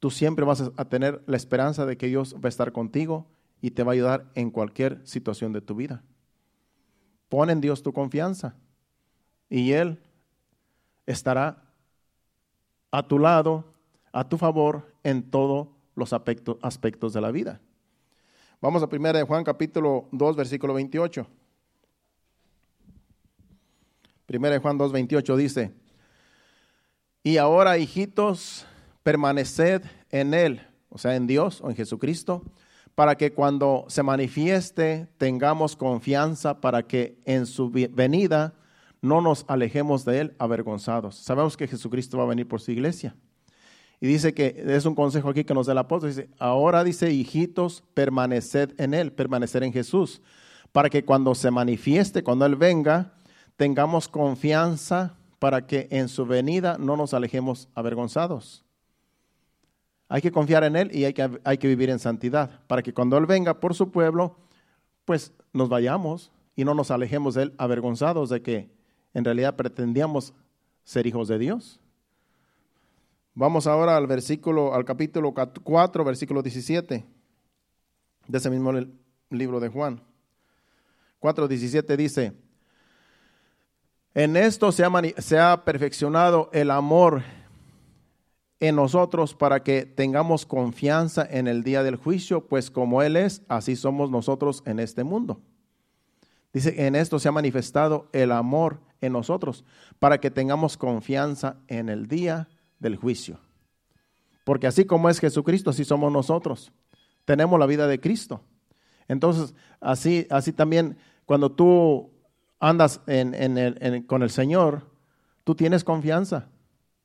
tú 0.00 0.10
siempre 0.10 0.46
vas 0.46 0.72
a 0.74 0.84
tener 0.86 1.22
la 1.26 1.36
esperanza 1.36 1.84
de 1.84 1.98
que 1.98 2.06
Dios 2.06 2.34
va 2.36 2.46
a 2.46 2.48
estar 2.48 2.72
contigo 2.72 3.26
y 3.60 3.72
te 3.72 3.82
va 3.82 3.92
a 3.92 3.96
ayudar 3.96 4.30
en 4.34 4.50
cualquier 4.50 5.06
situación 5.06 5.52
de 5.52 5.60
tu 5.60 5.74
vida. 5.74 6.02
Pon 7.28 7.50
en 7.50 7.60
Dios 7.60 7.82
tu 7.82 7.92
confianza 7.92 8.56
y 9.50 9.72
Él 9.72 10.00
estará 11.06 11.62
a 12.90 13.02
tu 13.02 13.18
lado, 13.18 13.64
a 14.12 14.28
tu 14.28 14.38
favor 14.38 14.92
en 15.02 15.30
todos 15.30 15.68
los 15.94 16.12
aspectos, 16.12 17.12
de 17.12 17.20
la 17.20 17.30
vida. 17.30 17.60
Vamos 18.60 18.82
a 18.82 18.86
1 18.86 19.26
Juan 19.26 19.44
capítulo 19.44 20.08
2, 20.12 20.36
versículo 20.36 20.74
28. 20.74 21.26
1 24.26 24.60
Juan 24.60 24.78
2, 24.78 24.92
28 24.92 25.36
dice, 25.36 25.72
y 27.22 27.38
ahora, 27.38 27.78
hijitos, 27.78 28.66
permaneced 29.02 29.82
en 30.10 30.34
Él, 30.34 30.66
o 30.90 30.98
sea, 30.98 31.16
en 31.16 31.26
Dios 31.26 31.60
o 31.62 31.70
en 31.70 31.76
Jesucristo, 31.76 32.42
para 32.94 33.16
que 33.16 33.32
cuando 33.32 33.86
se 33.88 34.02
manifieste 34.02 35.08
tengamos 35.18 35.74
confianza 35.74 36.60
para 36.60 36.86
que 36.86 37.18
en 37.24 37.46
su 37.46 37.70
venida 37.70 38.54
no 39.04 39.20
nos 39.20 39.44
alejemos 39.48 40.06
de 40.06 40.20
Él 40.20 40.34
avergonzados. 40.38 41.16
Sabemos 41.16 41.58
que 41.58 41.68
Jesucristo 41.68 42.16
va 42.16 42.24
a 42.24 42.28
venir 42.28 42.48
por 42.48 42.62
su 42.62 42.72
iglesia. 42.72 43.14
Y 44.00 44.06
dice 44.06 44.32
que 44.32 44.64
es 44.66 44.86
un 44.86 44.94
consejo 44.94 45.28
aquí 45.28 45.44
que 45.44 45.52
nos 45.52 45.66
da 45.66 45.72
el 45.72 45.78
apóstol. 45.78 46.08
Dice, 46.08 46.30
ahora 46.38 46.82
dice, 46.82 47.12
hijitos, 47.12 47.84
permaneced 47.92 48.70
en 48.78 48.94
Él, 48.94 49.12
permanecer 49.12 49.62
en 49.62 49.74
Jesús, 49.74 50.22
para 50.72 50.88
que 50.88 51.04
cuando 51.04 51.34
se 51.34 51.50
manifieste, 51.50 52.22
cuando 52.22 52.46
Él 52.46 52.56
venga, 52.56 53.12
tengamos 53.56 54.08
confianza 54.08 55.14
para 55.38 55.66
que 55.66 55.86
en 55.90 56.08
su 56.08 56.24
venida 56.24 56.78
no 56.78 56.96
nos 56.96 57.12
alejemos 57.12 57.68
avergonzados. 57.74 58.64
Hay 60.08 60.22
que 60.22 60.32
confiar 60.32 60.64
en 60.64 60.76
Él 60.76 60.90
y 60.96 61.04
hay 61.04 61.12
que, 61.12 61.40
hay 61.44 61.58
que 61.58 61.68
vivir 61.68 61.90
en 61.90 61.98
santidad, 61.98 62.62
para 62.66 62.82
que 62.82 62.94
cuando 62.94 63.18
Él 63.18 63.26
venga 63.26 63.60
por 63.60 63.74
su 63.74 63.90
pueblo, 63.90 64.38
pues 65.04 65.34
nos 65.52 65.68
vayamos 65.68 66.32
y 66.56 66.64
no 66.64 66.72
nos 66.72 66.90
alejemos 66.90 67.34
de 67.34 67.42
Él 67.42 67.54
avergonzados 67.58 68.30
de 68.30 68.40
que 68.40 68.74
en 69.14 69.24
realidad 69.24 69.56
pretendíamos 69.56 70.34
ser 70.84 71.06
hijos 71.06 71.28
de 71.28 71.38
Dios. 71.38 71.80
Vamos 73.34 73.66
ahora 73.66 73.96
al 73.96 74.06
versículo, 74.06 74.74
al 74.74 74.84
capítulo 74.84 75.32
4, 75.32 76.04
versículo 76.04 76.42
17 76.42 77.04
de 78.26 78.38
ese 78.38 78.50
mismo 78.50 78.72
libro 79.30 79.60
de 79.60 79.68
Juan. 79.68 80.00
4, 81.20 81.48
17 81.48 81.96
dice, 81.96 82.32
en 84.14 84.36
esto 84.36 84.70
se 84.70 85.38
ha 85.38 85.64
perfeccionado 85.64 86.50
el 86.52 86.70
amor 86.70 87.22
en 88.60 88.76
nosotros 88.76 89.34
para 89.34 89.62
que 89.62 89.84
tengamos 89.84 90.46
confianza 90.46 91.26
en 91.28 91.48
el 91.48 91.64
día 91.64 91.82
del 91.82 91.96
juicio, 91.96 92.46
pues 92.46 92.70
como 92.70 93.02
Él 93.02 93.16
es, 93.16 93.42
así 93.48 93.74
somos 93.74 94.10
nosotros 94.10 94.62
en 94.66 94.78
este 94.78 95.02
mundo. 95.02 95.40
Dice, 96.54 96.86
en 96.86 96.94
esto 96.94 97.18
se 97.18 97.28
ha 97.28 97.32
manifestado 97.32 98.08
el 98.12 98.32
amor 98.32 98.80
en 99.00 99.12
nosotros, 99.12 99.64
para 99.98 100.18
que 100.18 100.30
tengamos 100.30 100.78
confianza 100.78 101.56
en 101.68 101.90
el 101.90 102.06
día 102.06 102.48
del 102.78 102.96
juicio. 102.96 103.40
Porque 104.44 104.66
así 104.66 104.84
como 104.84 105.10
es 105.10 105.18
Jesucristo, 105.18 105.70
así 105.70 105.84
somos 105.84 106.12
nosotros. 106.12 106.72
Tenemos 107.24 107.58
la 107.58 107.66
vida 107.66 107.86
de 107.88 108.00
Cristo. 108.00 108.40
Entonces, 109.08 109.54
así, 109.80 110.26
así 110.30 110.52
también, 110.52 110.96
cuando 111.26 111.50
tú 111.50 112.12
andas 112.60 113.00
con 114.06 114.22
el 114.22 114.30
Señor, 114.30 114.90
tú 115.42 115.54
tienes 115.54 115.82
confianza 115.82 116.48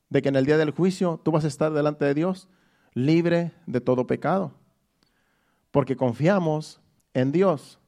de 0.10 0.22
que 0.22 0.30
en 0.30 0.36
el 0.36 0.46
día 0.46 0.58
del 0.58 0.72
juicio 0.72 1.20
tú 1.24 1.32
vas 1.32 1.44
a 1.44 1.48
estar 1.50 1.74
delante 1.74 2.06
de 2.06 2.14
Dios 2.14 2.48
libre 2.94 3.52
de 3.66 3.82
todo 3.82 4.06
pecado. 4.06 4.54
Porque 5.72 5.96
confiamos 5.96 6.82
en 7.14 7.32
Dios. 7.32 7.79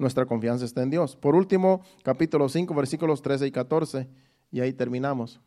Nuestra 0.00 0.24
confianza 0.24 0.64
está 0.64 0.82
en 0.82 0.88
Dios. 0.88 1.14
Por 1.14 1.36
último, 1.36 1.82
capítulo 2.02 2.48
5, 2.48 2.74
versículos 2.74 3.20
13 3.20 3.48
y 3.48 3.50
14, 3.50 4.08
y 4.50 4.60
ahí 4.60 4.72
terminamos. 4.72 5.42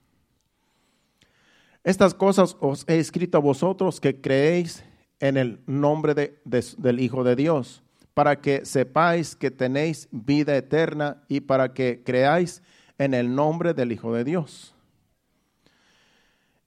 Estas 1.84 2.14
cosas 2.14 2.56
os 2.60 2.86
he 2.88 3.00
escrito 3.00 3.40
a 3.40 3.42
vosotros 3.42 4.00
que 4.00 4.22
creéis 4.22 4.84
en 5.20 5.38
el 5.38 5.60
nombre 5.66 6.14
de, 6.14 6.40
del 6.78 7.00
Hijo 7.00 7.24
de 7.24 7.36
Dios, 7.36 7.82
para 8.14 8.42
que 8.42 8.64
sepáis 8.64 9.36
que 9.36 9.50
tenéis 9.50 10.08
vida 10.12 10.56
eterna 10.56 11.24
y 11.28 11.42
para 11.42 11.74
que 11.74 12.04
creáis 12.06 12.62
en 13.00 13.16
el 13.16 13.34
nombre 13.34 13.74
del 13.74 13.92
Hijo 13.92 14.14
de 14.14 14.24
Dios. 14.24 14.76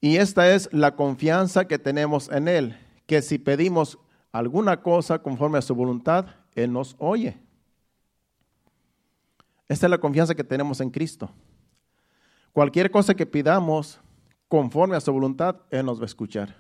Y 0.01 0.17
esta 0.17 0.53
es 0.53 0.69
la 0.73 0.97
confianza 0.97 1.69
que 1.69 1.79
tenemos 1.79 2.31
en 2.33 2.49
Él, 2.49 2.77
que 3.07 3.23
si 3.23 3.39
pedimos 3.39 3.97
alguna 4.33 4.83
cosa 4.83 5.21
conforme 5.21 5.59
a 5.59 5.63
su 5.63 5.77
voluntad, 5.77 6.27
Él 6.57 6.73
nos 6.73 6.97
oye. 6.99 7.46
Esta 9.69 9.87
es 9.87 9.91
la 9.91 9.99
confianza 9.99 10.35
que 10.35 10.45
tenemos 10.45 10.81
en 10.81 10.91
Cristo. 10.91 11.31
Cualquier 12.53 12.91
cosa 12.91 13.15
que 13.15 13.27
pidamos 13.27 14.01
conforme 14.49 14.97
a 14.97 15.01
su 15.01 15.13
voluntad, 15.13 15.57
Él 15.71 15.87
nos 15.87 15.99
va 15.99 16.05
a 16.05 16.07
escuchar. 16.07 16.57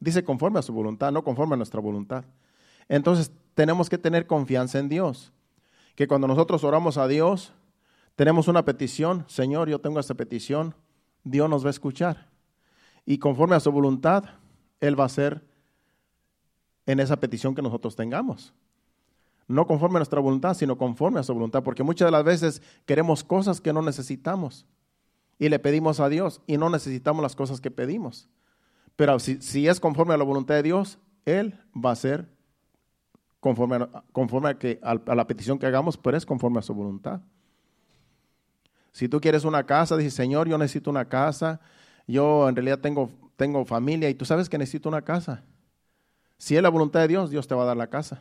Dice 0.00 0.22
conforme 0.22 0.58
a 0.58 0.62
su 0.62 0.72
voluntad, 0.72 1.10
no 1.12 1.24
conforme 1.24 1.54
a 1.54 1.56
nuestra 1.56 1.80
voluntad. 1.80 2.24
Entonces 2.88 3.32
tenemos 3.54 3.90
que 3.90 3.98
tener 3.98 4.26
confianza 4.26 4.78
en 4.78 4.88
Dios. 4.88 5.32
Que 5.96 6.06
cuando 6.06 6.28
nosotros 6.28 6.62
oramos 6.62 6.96
a 6.96 7.08
Dios, 7.08 7.52
tenemos 8.14 8.46
una 8.48 8.64
petición, 8.64 9.24
Señor, 9.26 9.68
yo 9.68 9.80
tengo 9.80 9.98
esta 9.98 10.14
petición, 10.14 10.74
Dios 11.24 11.50
nos 11.50 11.64
va 11.64 11.68
a 11.68 11.70
escuchar. 11.70 12.28
Y 13.04 13.18
conforme 13.18 13.56
a 13.56 13.60
su 13.60 13.72
voluntad, 13.72 14.24
Él 14.80 14.98
va 14.98 15.04
a 15.04 15.06
hacer 15.06 15.44
en 16.86 17.00
esa 17.00 17.18
petición 17.18 17.54
que 17.54 17.62
nosotros 17.62 17.96
tengamos. 17.96 18.54
No 19.48 19.66
conforme 19.66 19.96
a 19.96 20.00
nuestra 20.00 20.20
voluntad, 20.20 20.54
sino 20.54 20.76
conforme 20.76 21.20
a 21.20 21.22
su 21.22 21.34
voluntad, 21.34 21.62
porque 21.62 21.82
muchas 21.82 22.06
de 22.06 22.12
las 22.12 22.22
veces 22.22 22.62
queremos 22.84 23.24
cosas 23.24 23.60
que 23.60 23.72
no 23.72 23.82
necesitamos 23.82 24.66
y 25.38 25.48
le 25.48 25.58
pedimos 25.58 26.00
a 26.00 26.08
Dios 26.08 26.42
y 26.46 26.58
no 26.58 26.68
necesitamos 26.68 27.22
las 27.22 27.34
cosas 27.34 27.60
que 27.60 27.70
pedimos. 27.70 28.28
Pero 28.94 29.18
si, 29.18 29.68
es 29.68 29.80
conforme 29.80 30.14
a 30.14 30.16
la 30.16 30.24
voluntad 30.24 30.54
de 30.54 30.62
Dios, 30.62 30.98
Él 31.24 31.58
va 31.74 31.92
a 31.92 31.96
ser 31.96 32.28
conforme 33.40 33.76
a, 33.76 34.02
conforme 34.12 34.50
a, 34.50 34.58
que, 34.58 34.80
a, 34.82 35.14
la 35.14 35.26
petición 35.26 35.58
que 35.58 35.66
hagamos, 35.66 35.96
pero 35.96 36.16
es 36.16 36.26
conforme 36.26 36.58
a 36.58 36.62
su 36.62 36.74
voluntad. 36.74 37.20
Si 38.92 39.08
tú 39.08 39.20
quieres 39.20 39.44
una 39.44 39.64
casa, 39.64 39.96
dices, 39.96 40.14
Señor, 40.14 40.48
yo 40.48 40.58
necesito 40.58 40.90
una 40.90 41.08
casa, 41.08 41.60
yo 42.08 42.48
en 42.48 42.56
realidad 42.56 42.80
tengo, 42.80 43.10
tengo 43.36 43.64
familia 43.64 44.10
y 44.10 44.14
tú 44.14 44.24
sabes 44.24 44.48
que 44.48 44.58
necesito 44.58 44.88
una 44.88 45.02
casa. 45.02 45.44
Si 46.36 46.56
es 46.56 46.62
la 46.62 46.68
voluntad 46.68 47.00
de 47.00 47.08
Dios, 47.08 47.30
Dios 47.30 47.46
te 47.46 47.54
va 47.54 47.62
a 47.62 47.66
dar 47.66 47.76
la 47.76 47.86
casa. 47.86 48.20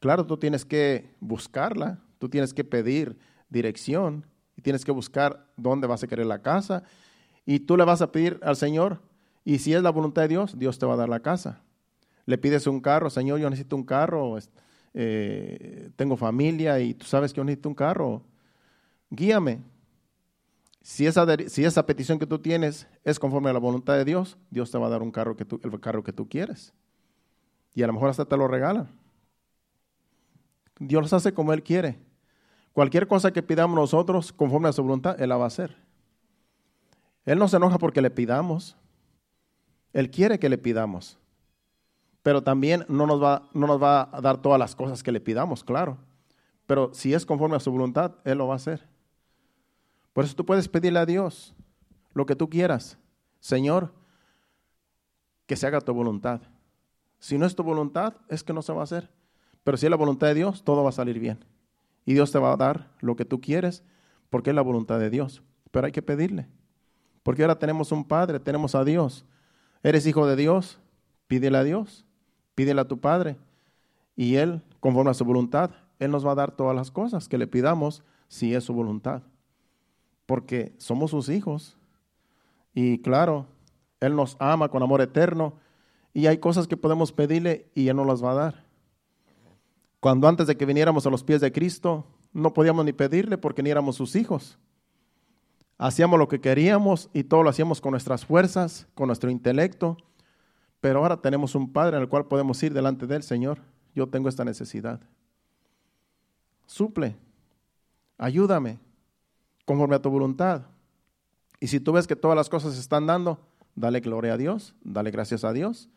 Claro, 0.00 0.26
tú 0.26 0.36
tienes 0.36 0.64
que 0.64 1.14
buscarla, 1.20 2.00
tú 2.18 2.28
tienes 2.28 2.52
que 2.52 2.64
pedir 2.64 3.18
dirección 3.48 4.26
y 4.56 4.62
tienes 4.62 4.84
que 4.84 4.92
buscar 4.92 5.46
dónde 5.56 5.86
vas 5.86 6.02
a 6.02 6.06
querer 6.06 6.26
la 6.26 6.42
casa 6.42 6.82
y 7.44 7.60
tú 7.60 7.76
le 7.76 7.84
vas 7.84 8.02
a 8.02 8.12
pedir 8.12 8.38
al 8.42 8.56
Señor 8.56 9.00
y 9.44 9.58
si 9.58 9.72
es 9.72 9.82
la 9.82 9.90
voluntad 9.90 10.22
de 10.22 10.28
Dios, 10.28 10.58
Dios 10.58 10.78
te 10.78 10.86
va 10.86 10.94
a 10.94 10.96
dar 10.96 11.08
la 11.08 11.20
casa. 11.20 11.62
Le 12.26 12.36
pides 12.36 12.66
un 12.66 12.80
carro, 12.80 13.08
Señor, 13.08 13.38
yo 13.38 13.48
necesito 13.48 13.76
un 13.76 13.84
carro, 13.84 14.36
eh, 14.92 15.90
tengo 15.94 16.16
familia 16.16 16.80
y 16.80 16.94
tú 16.94 17.06
sabes 17.06 17.32
que 17.32 17.38
yo 17.38 17.44
necesito 17.44 17.68
un 17.68 17.74
carro. 17.76 18.22
Guíame. 19.08 19.62
Si 20.82 21.06
esa, 21.06 21.24
si 21.48 21.64
esa 21.64 21.86
petición 21.86 22.18
que 22.18 22.26
tú 22.26 22.40
tienes 22.40 22.88
es 23.04 23.18
conforme 23.18 23.50
a 23.50 23.52
la 23.52 23.58
voluntad 23.58 23.94
de 23.94 24.04
Dios, 24.04 24.36
Dios 24.50 24.70
te 24.70 24.78
va 24.78 24.88
a 24.88 24.90
dar 24.90 25.02
un 25.02 25.12
carro 25.12 25.36
que 25.36 25.46
el 25.62 25.80
carro 25.80 26.02
que 26.02 26.12
tú 26.12 26.28
quieres. 26.28 26.72
Y 27.74 27.82
a 27.82 27.86
lo 27.86 27.92
mejor 27.92 28.10
hasta 28.10 28.24
te 28.24 28.36
lo 28.36 28.48
regala. 28.48 28.88
Dios 30.78 31.12
hace 31.12 31.32
como 31.32 31.52
Él 31.52 31.62
quiere. 31.62 31.98
Cualquier 32.72 33.08
cosa 33.08 33.32
que 33.32 33.42
pidamos 33.42 33.76
nosotros 33.76 34.32
conforme 34.32 34.68
a 34.68 34.72
su 34.72 34.82
voluntad, 34.82 35.20
Él 35.20 35.30
la 35.30 35.36
va 35.36 35.44
a 35.44 35.48
hacer. 35.48 35.76
Él 37.24 37.38
no 37.38 37.48
se 37.48 37.56
enoja 37.56 37.78
porque 37.78 38.02
le 38.02 38.10
pidamos. 38.10 38.76
Él 39.92 40.10
quiere 40.10 40.38
que 40.38 40.48
le 40.48 40.58
pidamos. 40.58 41.18
Pero 42.22 42.42
también 42.42 42.84
no 42.88 43.06
nos, 43.06 43.22
va, 43.22 43.48
no 43.54 43.66
nos 43.66 43.82
va 43.82 44.10
a 44.12 44.20
dar 44.20 44.42
todas 44.42 44.58
las 44.58 44.74
cosas 44.74 45.02
que 45.02 45.12
le 45.12 45.20
pidamos, 45.20 45.64
claro. 45.64 45.96
Pero 46.66 46.92
si 46.92 47.14
es 47.14 47.24
conforme 47.24 47.56
a 47.56 47.60
su 47.60 47.70
voluntad, 47.70 48.16
Él 48.24 48.38
lo 48.38 48.46
va 48.46 48.54
a 48.54 48.56
hacer. 48.56 48.86
Por 50.12 50.24
eso 50.24 50.34
tú 50.34 50.44
puedes 50.44 50.68
pedirle 50.68 50.98
a 50.98 51.06
Dios 51.06 51.54
lo 52.14 52.26
que 52.26 52.36
tú 52.36 52.48
quieras. 52.48 52.98
Señor, 53.40 53.92
que 55.46 55.56
se 55.56 55.66
haga 55.66 55.80
tu 55.80 55.94
voluntad. 55.94 56.40
Si 57.18 57.38
no 57.38 57.46
es 57.46 57.54
tu 57.54 57.62
voluntad, 57.62 58.14
es 58.28 58.42
que 58.42 58.52
no 58.52 58.62
se 58.62 58.72
va 58.72 58.80
a 58.80 58.84
hacer. 58.84 59.10
Pero 59.66 59.76
si 59.76 59.86
es 59.86 59.90
la 59.90 59.96
voluntad 59.96 60.28
de 60.28 60.34
Dios, 60.34 60.62
todo 60.62 60.84
va 60.84 60.90
a 60.90 60.92
salir 60.92 61.18
bien 61.18 61.44
y 62.04 62.14
Dios 62.14 62.30
te 62.30 62.38
va 62.38 62.52
a 62.52 62.56
dar 62.56 62.92
lo 63.00 63.16
que 63.16 63.24
tú 63.24 63.40
quieres 63.40 63.82
porque 64.30 64.50
es 64.50 64.56
la 64.56 64.62
voluntad 64.62 65.00
de 65.00 65.10
Dios. 65.10 65.42
Pero 65.72 65.86
hay 65.86 65.92
que 65.92 66.02
pedirle. 66.02 66.46
Porque 67.24 67.42
ahora 67.42 67.58
tenemos 67.58 67.90
un 67.90 68.04
Padre, 68.04 68.38
tenemos 68.38 68.76
a 68.76 68.84
Dios. 68.84 69.24
Eres 69.82 70.06
hijo 70.06 70.24
de 70.28 70.36
Dios, 70.36 70.78
pídele 71.26 71.58
a 71.58 71.64
Dios, 71.64 72.06
pídele 72.54 72.80
a 72.80 72.86
tu 72.86 73.00
Padre. 73.00 73.38
Y 74.14 74.36
Él, 74.36 74.62
conforme 74.78 75.10
a 75.10 75.14
su 75.14 75.24
voluntad, 75.24 75.72
Él 75.98 76.12
nos 76.12 76.24
va 76.24 76.30
a 76.30 76.36
dar 76.36 76.52
todas 76.52 76.76
las 76.76 76.92
cosas 76.92 77.28
que 77.28 77.36
le 77.36 77.48
pidamos 77.48 78.04
si 78.28 78.54
es 78.54 78.62
su 78.62 78.72
voluntad. 78.72 79.22
Porque 80.26 80.76
somos 80.78 81.10
sus 81.10 81.28
hijos. 81.28 81.76
Y 82.72 82.98
claro, 83.02 83.46
Él 83.98 84.14
nos 84.14 84.36
ama 84.38 84.68
con 84.68 84.84
amor 84.84 85.00
eterno. 85.00 85.54
Y 86.14 86.28
hay 86.28 86.38
cosas 86.38 86.68
que 86.68 86.76
podemos 86.76 87.10
pedirle 87.10 87.68
y 87.74 87.88
Él 87.88 87.96
nos 87.96 88.06
las 88.06 88.22
va 88.22 88.30
a 88.30 88.34
dar. 88.34 88.65
Cuando 90.06 90.28
antes 90.28 90.46
de 90.46 90.56
que 90.56 90.64
viniéramos 90.64 91.04
a 91.04 91.10
los 91.10 91.24
pies 91.24 91.40
de 91.40 91.50
Cristo, 91.50 92.06
no 92.32 92.54
podíamos 92.54 92.84
ni 92.84 92.92
pedirle 92.92 93.38
porque 93.38 93.60
ni 93.60 93.70
éramos 93.70 93.96
sus 93.96 94.14
hijos. 94.14 94.56
Hacíamos 95.78 96.16
lo 96.16 96.28
que 96.28 96.40
queríamos 96.40 97.10
y 97.12 97.24
todo 97.24 97.42
lo 97.42 97.50
hacíamos 97.50 97.80
con 97.80 97.90
nuestras 97.90 98.24
fuerzas, 98.24 98.86
con 98.94 99.08
nuestro 99.08 99.30
intelecto. 99.30 99.96
Pero 100.80 101.00
ahora 101.00 101.16
tenemos 101.16 101.56
un 101.56 101.72
Padre 101.72 101.96
en 101.96 102.04
el 102.04 102.08
cual 102.08 102.26
podemos 102.26 102.62
ir 102.62 102.72
delante 102.72 103.08
del 103.08 103.24
Señor. 103.24 103.58
Yo 103.96 104.08
tengo 104.08 104.28
esta 104.28 104.44
necesidad. 104.44 105.00
Suple, 106.66 107.16
ayúdame, 108.16 108.78
conforme 109.64 109.96
a 109.96 110.02
tu 110.02 110.08
voluntad. 110.08 110.66
Y 111.58 111.66
si 111.66 111.80
tú 111.80 111.90
ves 111.90 112.06
que 112.06 112.14
todas 112.14 112.36
las 112.36 112.48
cosas 112.48 112.74
se 112.74 112.80
están 112.80 113.08
dando, 113.08 113.40
dale 113.74 113.98
gloria 113.98 114.34
a 114.34 114.36
Dios, 114.36 114.72
dale 114.84 115.10
gracias 115.10 115.42
a 115.42 115.52
Dios. 115.52 115.88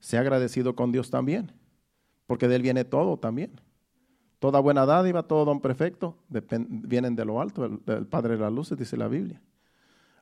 Sea 0.00 0.22
agradecido 0.22 0.74
con 0.74 0.90
Dios 0.90 1.08
también 1.08 1.52
porque 2.28 2.46
de 2.46 2.56
Él 2.56 2.62
viene 2.62 2.84
todo 2.84 3.16
también. 3.16 3.58
Toda 4.38 4.60
buena 4.60 4.86
dádiva, 4.86 5.24
todo 5.24 5.46
don 5.46 5.60
perfecto, 5.60 6.14
vienen 6.28 7.16
de 7.16 7.24
lo 7.24 7.40
alto, 7.40 7.68
del 7.68 8.06
Padre 8.06 8.36
de 8.36 8.42
las 8.42 8.52
luces, 8.52 8.78
dice 8.78 8.96
la 8.98 9.08
Biblia. 9.08 9.40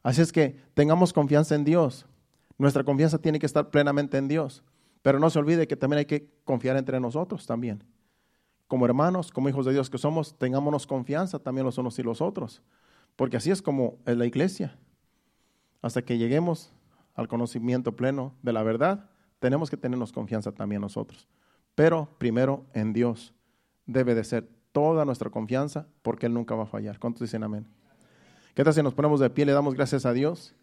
Así 0.04 0.22
es 0.22 0.32
que 0.32 0.56
tengamos 0.72 1.12
confianza 1.12 1.56
en 1.56 1.64
Dios. 1.64 2.06
Nuestra 2.58 2.84
confianza 2.84 3.18
tiene 3.18 3.40
que 3.40 3.44
estar 3.44 3.70
plenamente 3.70 4.16
en 4.16 4.28
Dios. 4.28 4.62
Pero 5.02 5.18
no 5.18 5.28
se 5.30 5.40
olvide 5.40 5.66
que 5.66 5.76
también 5.76 5.98
hay 5.98 6.04
que 6.06 6.30
confiar 6.44 6.76
entre 6.76 7.00
nosotros 7.00 7.44
también. 7.44 7.82
Como 8.68 8.86
hermanos, 8.86 9.32
como 9.32 9.48
hijos 9.48 9.66
de 9.66 9.72
Dios 9.72 9.90
que 9.90 9.98
somos, 9.98 10.38
tengámonos 10.38 10.86
confianza 10.86 11.40
también 11.40 11.66
los 11.66 11.76
unos 11.76 11.98
y 11.98 12.04
los 12.04 12.20
otros. 12.20 12.62
Porque 13.16 13.36
así 13.36 13.50
es 13.50 13.60
como 13.60 13.98
es 14.06 14.16
la 14.16 14.26
iglesia. 14.26 14.78
Hasta 15.82 16.02
que 16.02 16.18
lleguemos 16.18 16.72
al 17.14 17.26
conocimiento 17.26 17.96
pleno 17.96 18.32
de 18.42 18.52
la 18.52 18.62
verdad, 18.62 19.10
tenemos 19.40 19.70
que 19.70 19.76
tenernos 19.76 20.12
confianza 20.12 20.52
también 20.52 20.80
nosotros. 20.80 21.26
Pero 21.76 22.08
primero 22.18 22.64
en 22.72 22.92
Dios 22.92 23.32
debe 23.84 24.16
de 24.16 24.24
ser 24.24 24.48
toda 24.72 25.04
nuestra 25.04 25.30
confianza 25.30 25.86
porque 26.02 26.26
Él 26.26 26.34
nunca 26.34 26.56
va 26.56 26.64
a 26.64 26.66
fallar. 26.66 26.98
¿Cuántos 26.98 27.20
dicen 27.20 27.44
amén? 27.44 27.66
¿Qué 28.54 28.64
tal 28.64 28.74
si 28.74 28.82
nos 28.82 28.94
ponemos 28.94 29.20
de 29.20 29.30
pie 29.30 29.46
le 29.46 29.52
damos 29.52 29.74
gracias 29.74 30.06
a 30.06 30.12
Dios? 30.12 30.54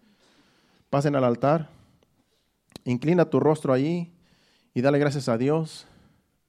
Pasen 0.90 1.16
al 1.16 1.24
altar, 1.24 1.70
inclina 2.84 3.30
tu 3.30 3.40
rostro 3.40 3.72
allí 3.72 4.12
y 4.74 4.82
dale 4.82 5.00
gracias 5.00 5.30
a 5.30 5.38
Dios 5.38 5.88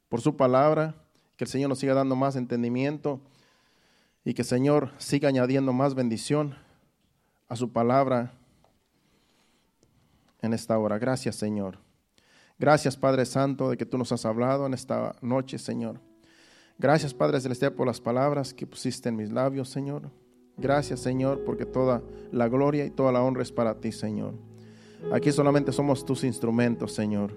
por 0.08 0.22
su 0.22 0.36
palabra, 0.36 0.94
que 1.36 1.44
el 1.44 1.50
Señor 1.50 1.68
nos 1.68 1.78
siga 1.78 1.92
dando 1.92 2.16
más 2.16 2.34
entendimiento 2.34 3.20
y 4.24 4.32
que 4.32 4.42
el 4.42 4.48
Señor 4.48 4.92
siga 4.96 5.28
añadiendo 5.28 5.72
más 5.74 5.94
bendición 5.94 6.56
a 7.48 7.56
su 7.56 7.72
palabra. 7.72 8.32
en 10.40 10.52
esta 10.52 10.78
hora. 10.78 10.98
Gracias, 10.98 11.36
Señor. 11.36 11.83
Gracias, 12.58 12.96
Padre 12.96 13.26
Santo, 13.26 13.70
de 13.70 13.76
que 13.76 13.86
tú 13.86 13.98
nos 13.98 14.12
has 14.12 14.24
hablado 14.24 14.66
en 14.66 14.74
esta 14.74 15.16
noche, 15.20 15.58
Señor. 15.58 16.00
Gracias, 16.78 17.14
Padre 17.14 17.40
Celestial, 17.40 17.72
por 17.72 17.86
las 17.86 18.00
palabras 18.00 18.54
que 18.54 18.66
pusiste 18.66 19.08
en 19.08 19.16
mis 19.16 19.30
labios, 19.30 19.68
Señor. 19.68 20.10
Gracias, 20.56 21.00
Señor, 21.00 21.42
porque 21.44 21.66
toda 21.66 22.02
la 22.30 22.48
gloria 22.48 22.84
y 22.84 22.90
toda 22.90 23.12
la 23.12 23.22
honra 23.22 23.42
es 23.42 23.50
para 23.50 23.80
ti, 23.80 23.90
Señor. 23.90 24.34
Aquí 25.12 25.32
solamente 25.32 25.72
somos 25.72 26.04
tus 26.04 26.24
instrumentos, 26.24 26.92
Señor. 26.92 27.36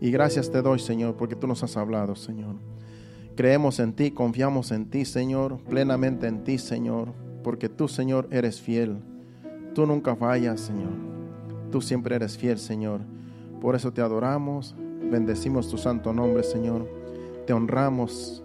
Y 0.00 0.10
gracias 0.10 0.50
te 0.50 0.60
doy, 0.60 0.78
Señor, 0.78 1.16
porque 1.16 1.36
tú 1.36 1.46
nos 1.46 1.62
has 1.62 1.76
hablado, 1.76 2.14
Señor. 2.14 2.56
Creemos 3.36 3.80
en 3.80 3.94
ti, 3.94 4.10
confiamos 4.10 4.70
en 4.70 4.90
ti, 4.90 5.04
Señor, 5.04 5.58
plenamente 5.64 6.26
en 6.26 6.44
ti, 6.44 6.58
Señor, 6.58 7.12
porque 7.42 7.68
tú, 7.68 7.88
Señor, 7.88 8.28
eres 8.30 8.60
fiel. 8.60 8.98
Tú 9.74 9.86
nunca 9.86 10.14
fallas, 10.14 10.60
Señor. 10.60 10.92
Tú 11.72 11.80
siempre 11.80 12.14
eres 12.14 12.38
fiel, 12.38 12.58
Señor. 12.58 13.00
Por 13.64 13.74
eso 13.74 13.94
te 13.94 14.02
adoramos, 14.02 14.76
bendecimos 15.10 15.70
tu 15.70 15.78
santo 15.78 16.12
nombre, 16.12 16.42
Señor. 16.42 16.86
Te 17.46 17.54
honramos, 17.54 18.44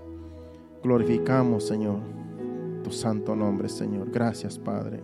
glorificamos, 0.81 1.67
Señor, 1.67 1.97
tu 2.85 2.91
santo 2.91 3.35
nombre, 3.35 3.67
Señor. 3.67 4.09
Gracias, 4.11 4.57
Padre. 4.57 5.03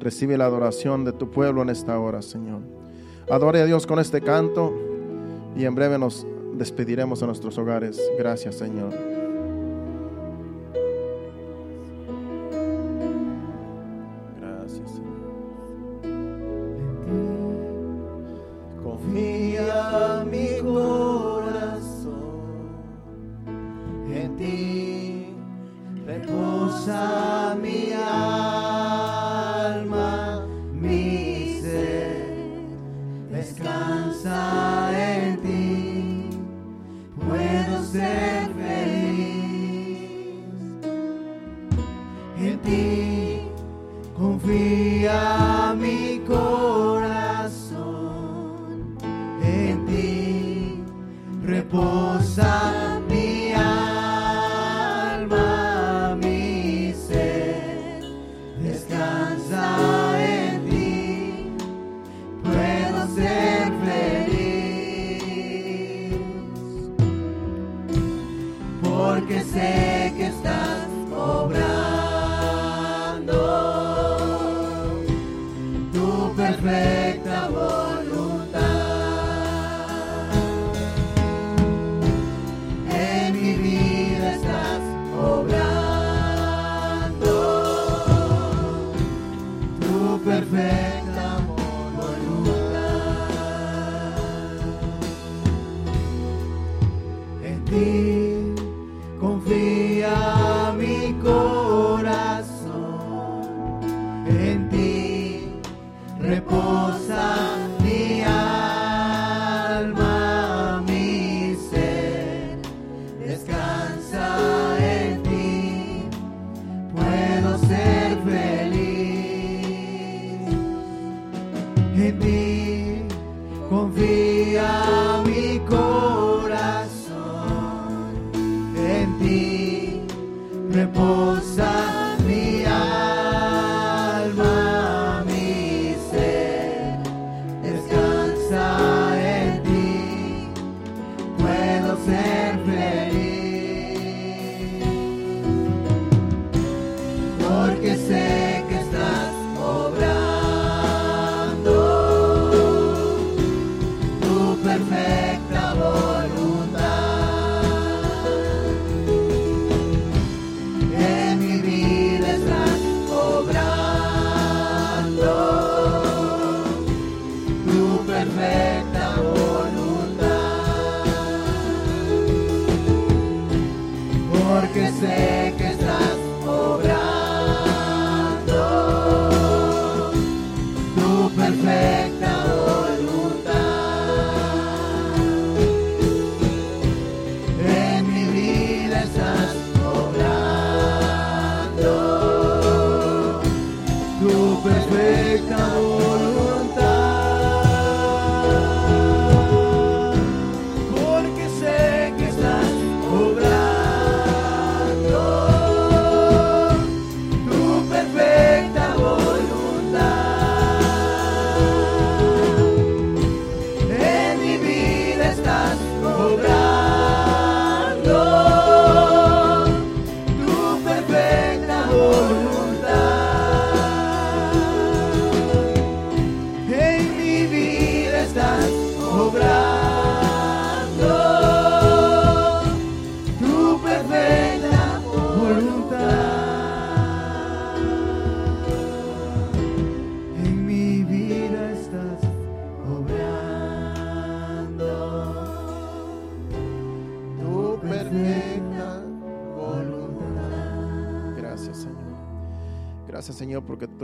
Recibe 0.00 0.36
la 0.36 0.46
adoración 0.46 1.04
de 1.04 1.12
tu 1.12 1.30
pueblo 1.30 1.62
en 1.62 1.68
esta 1.68 1.96
hora, 2.00 2.20
Señor. 2.20 2.62
Adore 3.30 3.60
a 3.60 3.64
Dios 3.64 3.86
con 3.86 4.00
este 4.00 4.22
canto 4.22 4.74
y 5.54 5.66
en 5.66 5.76
breve 5.76 6.00
nos 6.00 6.26
despediremos 6.54 7.22
a 7.22 7.26
nuestros 7.26 7.56
hogares. 7.56 8.02
Gracias, 8.18 8.56
Señor. 8.56 8.92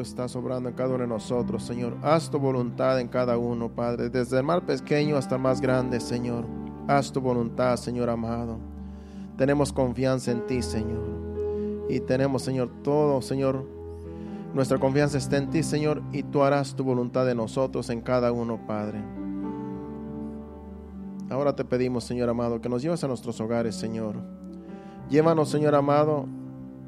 Tú 0.00 0.02
estás 0.02 0.34
obrando 0.34 0.70
en 0.70 0.74
cada 0.74 0.94
uno 0.94 1.00
de 1.00 1.06
nosotros, 1.08 1.62
Señor. 1.62 1.94
Haz 2.00 2.30
tu 2.30 2.38
voluntad 2.38 2.98
en 3.00 3.08
cada 3.08 3.36
uno, 3.36 3.68
Padre, 3.68 4.08
desde 4.08 4.38
el 4.38 4.44
más 4.44 4.62
pequeño 4.62 5.18
hasta 5.18 5.34
el 5.34 5.42
más 5.42 5.60
grande, 5.60 6.00
Señor. 6.00 6.46
Haz 6.88 7.12
tu 7.12 7.20
voluntad, 7.20 7.76
Señor 7.76 8.08
amado. 8.08 8.58
Tenemos 9.36 9.74
confianza 9.74 10.30
en 10.30 10.46
ti, 10.46 10.62
Señor. 10.62 11.86
Y 11.90 12.00
tenemos, 12.00 12.40
Señor, 12.40 12.70
todo, 12.82 13.20
Señor. 13.20 13.66
Nuestra 14.54 14.78
confianza 14.78 15.18
está 15.18 15.36
en 15.36 15.50
ti, 15.50 15.62
Señor, 15.62 16.02
y 16.12 16.22
tú 16.22 16.42
harás 16.42 16.74
tu 16.74 16.82
voluntad 16.82 17.26
de 17.26 17.34
nosotros 17.34 17.90
en 17.90 18.00
cada 18.00 18.32
uno, 18.32 18.58
Padre. 18.66 19.04
Ahora 21.28 21.54
te 21.54 21.66
pedimos, 21.66 22.04
Señor 22.04 22.30
amado, 22.30 22.62
que 22.62 22.70
nos 22.70 22.80
lleves 22.80 23.04
a 23.04 23.08
nuestros 23.08 23.38
hogares, 23.38 23.74
Señor. 23.74 24.16
Llévanos, 25.10 25.50
Señor 25.50 25.74
amado, 25.74 26.24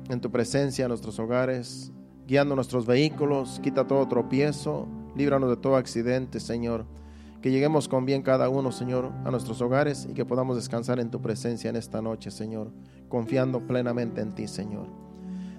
en 0.09 0.19
tu 0.19 0.31
presencia 0.31 0.87
a 0.87 0.89
nuestros 0.89 1.19
hogares 1.19 1.93
guiando 2.27 2.55
nuestros 2.55 2.87
vehículos, 2.87 3.61
quita 3.63 3.87
todo 3.87 4.07
tropiezo, 4.09 4.87
líbranos 5.17 5.51
de 5.51 5.57
todo 5.57 5.77
accidente, 5.77 6.41
Señor. 6.41 6.87
Que 7.41 7.51
lleguemos 7.51 7.89
con 7.89 8.07
bien 8.07 8.23
cada 8.23 8.49
uno, 8.49 8.71
Señor, 8.71 9.11
a 9.25 9.31
nuestros 9.31 9.61
hogares 9.61 10.07
y 10.09 10.15
que 10.15 10.25
podamos 10.25 10.57
descansar 10.57 11.01
en 11.01 11.11
tu 11.11 11.21
presencia 11.21 11.71
en 11.71 11.77
esta 11.77 12.01
noche, 12.01 12.31
Señor, 12.31 12.71
confiando 13.09 13.67
plenamente 13.67 14.21
en 14.21 14.33
ti, 14.33 14.47
Señor. 14.47 14.87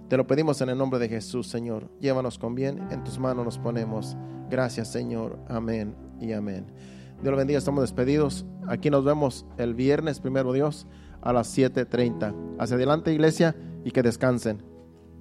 Te 0.08 0.16
lo 0.16 0.26
pedimos 0.26 0.62
en 0.62 0.70
el 0.70 0.78
nombre 0.78 1.00
de 1.00 1.10
Jesús, 1.10 1.48
Señor. 1.48 1.90
Llévanos 2.00 2.38
con 2.38 2.56
bien, 2.56 2.88
en 2.92 3.04
tus 3.04 3.20
manos 3.20 3.44
nos 3.44 3.58
ponemos. 3.58 4.16
Gracias, 4.50 4.92
Señor. 4.92 5.40
Amén 5.50 5.96
y 6.22 6.32
amén. 6.32 6.66
Dios 7.22 7.32
lo 7.32 7.38
bendiga, 7.38 7.58
estamos 7.58 7.82
despedidos. 7.82 8.46
Aquí 8.68 8.90
nos 8.90 9.04
vemos 9.04 9.46
el 9.58 9.74
viernes, 9.74 10.20
primero 10.20 10.54
Dios, 10.54 10.88
a 11.22 11.34
las 11.34 11.58
7.30. 11.58 12.34
Hacia 12.60 12.76
adelante, 12.76 13.14
iglesia, 13.14 13.56
y 13.84 13.92
que 13.92 14.04
descansen. 14.04 14.73